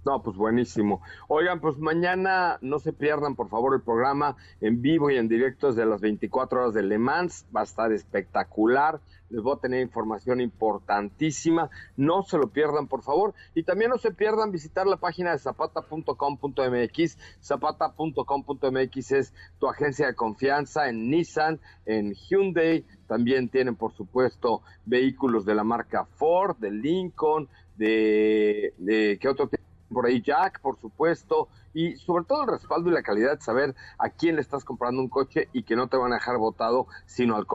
No, 0.04 0.22
pues 0.22 0.36
buenísimo. 0.36 1.02
Oigan, 1.26 1.60
pues 1.60 1.76
mañana 1.78 2.58
no 2.62 2.78
se 2.78 2.92
pierdan, 2.92 3.34
por 3.34 3.48
favor, 3.48 3.74
el 3.74 3.82
programa 3.82 4.36
en 4.60 4.80
vivo 4.80 5.10
y 5.10 5.16
en 5.16 5.28
directo 5.28 5.68
desde 5.68 5.84
las 5.84 6.00
24 6.00 6.60
horas 6.60 6.74
de 6.74 6.82
Le 6.82 6.98
Mans. 6.98 7.46
Va 7.54 7.60
a 7.60 7.64
estar 7.64 7.92
espectacular. 7.92 9.00
Les 9.28 9.42
voy 9.42 9.54
a 9.54 9.60
tener 9.60 9.82
información 9.82 10.40
importantísima. 10.40 11.68
No 11.96 12.22
se 12.22 12.38
lo 12.38 12.48
pierdan, 12.48 12.86
por 12.86 13.02
favor. 13.02 13.34
Y 13.54 13.64
también 13.64 13.90
no 13.90 13.98
se 13.98 14.12
pierdan 14.12 14.52
visitar 14.52 14.86
la 14.86 14.96
página 14.96 15.32
de 15.32 15.38
zapata.com.mx. 15.38 17.18
Zapata.com.mx 17.42 19.12
es 19.12 19.34
tu 19.58 19.68
agencia 19.68 20.06
de 20.06 20.14
confianza 20.14 20.88
en 20.88 21.10
Nissan, 21.10 21.60
en 21.84 22.14
Hyundai. 22.14 22.86
También 23.06 23.50
tienen, 23.50 23.76
por 23.76 23.92
supuesto, 23.92 24.62
vehículos 24.86 25.44
de 25.44 25.54
la 25.54 25.64
marca 25.64 26.06
Ford, 26.16 26.56
de 26.56 26.70
Lincoln, 26.70 27.48
de, 27.76 28.72
de 28.78 29.18
¿qué 29.20 29.28
otro 29.28 29.50
por 29.92 30.06
ahí 30.06 30.22
Jack, 30.22 30.60
por 30.60 30.78
supuesto, 30.78 31.48
y 31.74 31.96
sobre 31.96 32.24
todo 32.24 32.42
el 32.42 32.50
respaldo 32.50 32.90
y 32.90 32.92
la 32.92 33.02
calidad 33.02 33.36
de 33.36 33.40
saber 33.40 33.74
a 33.98 34.10
quién 34.10 34.36
le 34.36 34.42
estás 34.42 34.64
comprando 34.64 35.00
un 35.00 35.08
coche 35.08 35.48
y 35.52 35.62
que 35.62 35.76
no 35.76 35.88
te 35.88 35.96
van 35.96 36.12
a 36.12 36.16
dejar 36.16 36.38
votado, 36.38 36.86
sino 37.06 37.36
al 37.36 37.46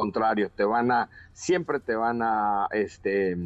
contrario, 0.00 0.50
te 0.56 0.64
van 0.64 0.90
a, 0.90 1.10
siempre 1.32 1.78
te 1.78 1.94
van 1.94 2.22
a, 2.22 2.68
este, 2.72 3.36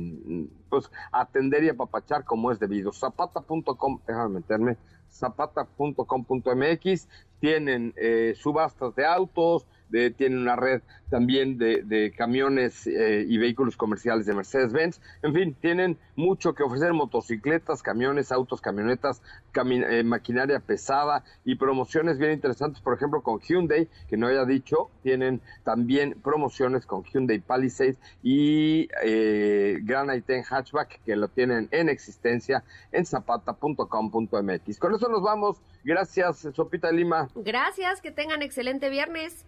pues, 0.70 0.90
atender 1.10 1.64
y 1.64 1.70
apapachar 1.70 2.24
como 2.24 2.52
es 2.52 2.60
debido. 2.60 2.92
Zapata.com, 2.92 4.00
déjame 4.06 4.34
meterme, 4.34 4.76
zapata.com.mx, 5.10 7.08
tienen 7.40 7.92
eh, 7.96 8.34
subastas 8.36 8.94
de 8.94 9.04
autos, 9.04 9.66
de, 9.94 10.10
tienen 10.10 10.40
una 10.40 10.56
red 10.56 10.82
también 11.08 11.58
de, 11.58 12.12
camiones 12.16 12.88
eh, 12.88 13.24
y 13.28 13.38
vehículos 13.38 13.76
comerciales 13.76 14.26
de 14.26 14.34
Mercedes-Benz. 14.34 15.00
En 15.22 15.32
fin, 15.32 15.56
tienen 15.60 15.96
mucho 16.16 16.54
que 16.54 16.64
ofrecer, 16.64 16.92
motocicletas, 16.92 17.84
camiones, 17.84 18.32
autos, 18.32 18.60
camionetas, 18.60 19.22
eh, 19.54 20.02
maquinaria 20.02 20.58
pesada 20.58 21.22
y 21.44 21.54
promociones 21.54 22.18
bien 22.18 22.32
interesantes, 22.32 22.82
por 22.82 22.94
ejemplo, 22.94 23.22
con 23.22 23.38
Hyundai, 23.38 23.88
que 24.08 24.16
no 24.16 24.26
haya 24.26 24.44
dicho, 24.44 24.90
tienen 25.04 25.40
también 25.62 26.20
promociones 26.20 26.84
con 26.84 27.04
Hyundai 27.04 27.38
Palisade 27.38 27.96
y 28.24 28.88
eh, 29.04 29.78
Gran 29.82 30.08
i10 30.08 30.46
Hatchback, 30.50 31.00
que 31.04 31.14
lo 31.14 31.28
tienen 31.28 31.68
en 31.70 31.88
existencia 31.88 32.64
en 32.90 33.06
zapata.com.mx. 33.06 34.78
Con 34.80 34.94
eso 34.94 35.08
nos 35.08 35.22
vamos. 35.22 35.62
Gracias, 35.84 36.48
Sopita 36.54 36.90
Lima. 36.90 37.28
Gracias, 37.36 38.00
que 38.00 38.10
tengan 38.10 38.42
excelente 38.42 38.88
viernes. 38.90 39.46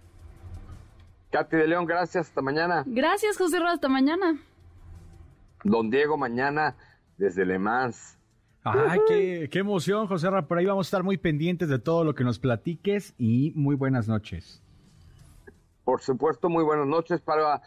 Katy 1.30 1.56
de 1.56 1.66
León, 1.66 1.86
gracias, 1.86 2.28
hasta 2.28 2.40
mañana. 2.42 2.84
Gracias, 2.86 3.36
José 3.36 3.58
Ro, 3.58 3.68
hasta 3.68 3.88
mañana. 3.88 4.40
Don 5.64 5.90
Diego, 5.90 6.16
mañana 6.16 6.76
desde 7.18 7.44
Le 7.44 7.58
Mans. 7.58 8.18
Ay, 8.62 8.98
qué, 9.06 9.48
qué 9.50 9.60
emoción, 9.60 10.08
José 10.08 10.28
Ra. 10.28 10.46
Por 10.46 10.58
ahí 10.58 10.66
vamos 10.66 10.86
a 10.86 10.88
estar 10.88 11.02
muy 11.04 11.16
pendientes 11.18 11.68
de 11.68 11.78
todo 11.78 12.02
lo 12.02 12.14
que 12.14 12.24
nos 12.24 12.38
platiques 12.38 13.14
y 13.16 13.52
muy 13.54 13.76
buenas 13.76 14.08
noches. 14.08 14.62
Por 15.84 16.00
supuesto, 16.00 16.48
muy 16.48 16.64
buenas 16.64 16.88
noches 16.88 17.20
para, 17.20 17.62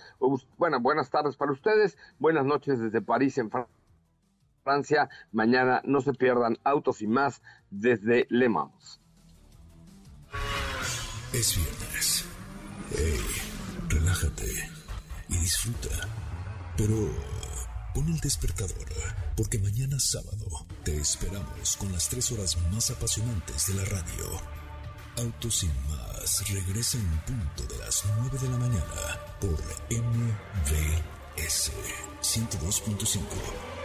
bueno, 0.57 0.82
buenas 0.82 1.10
tardes 1.10 1.38
para 1.38 1.53
ustedes, 1.53 1.97
buenas 2.20 2.45
noches 2.45 2.78
desde 2.80 3.01
París, 3.01 3.38
en 3.38 3.49
Francia. 4.62 5.10
Mañana 5.32 5.82
no 5.86 6.01
se 6.01 6.14
pierdan 6.14 6.57
autos 6.66 7.01
y 7.01 7.07
más 7.07 7.41
desde 7.70 8.28
Le 8.30 8.49
Mans. 8.49 8.99
Es 11.32 11.55
viernes. 11.55 11.89
Hey 12.92 13.20
relájate 13.90 14.72
y 15.30 15.38
disfruta. 15.38 15.90
Pero 16.78 16.96
pon 17.94 18.08
el 18.08 18.20
despertador, 18.20 18.88
porque 19.36 19.60
mañana 19.60 20.00
sábado 20.00 20.66
te 20.84 20.98
esperamos 20.98 21.78
con 21.78 21.92
las 21.92 22.08
tres 22.10 22.32
horas 22.32 22.58
más 22.72 22.90
apasionantes 22.92 23.68
de 23.68 23.74
la 23.76 23.86
radio. 23.86 24.42
Autos 25.18 25.56
sin 25.58 25.74
más 25.90 26.50
regresa 26.50 26.98
en 26.98 27.20
punto 27.22 27.64
de 27.74 27.78
las 27.80 28.04
9 28.20 28.40
de 28.40 28.50
la 28.50 28.58
mañana 28.58 29.20
por 29.42 29.60
MVS 29.92 31.72
102.5. 32.22 33.79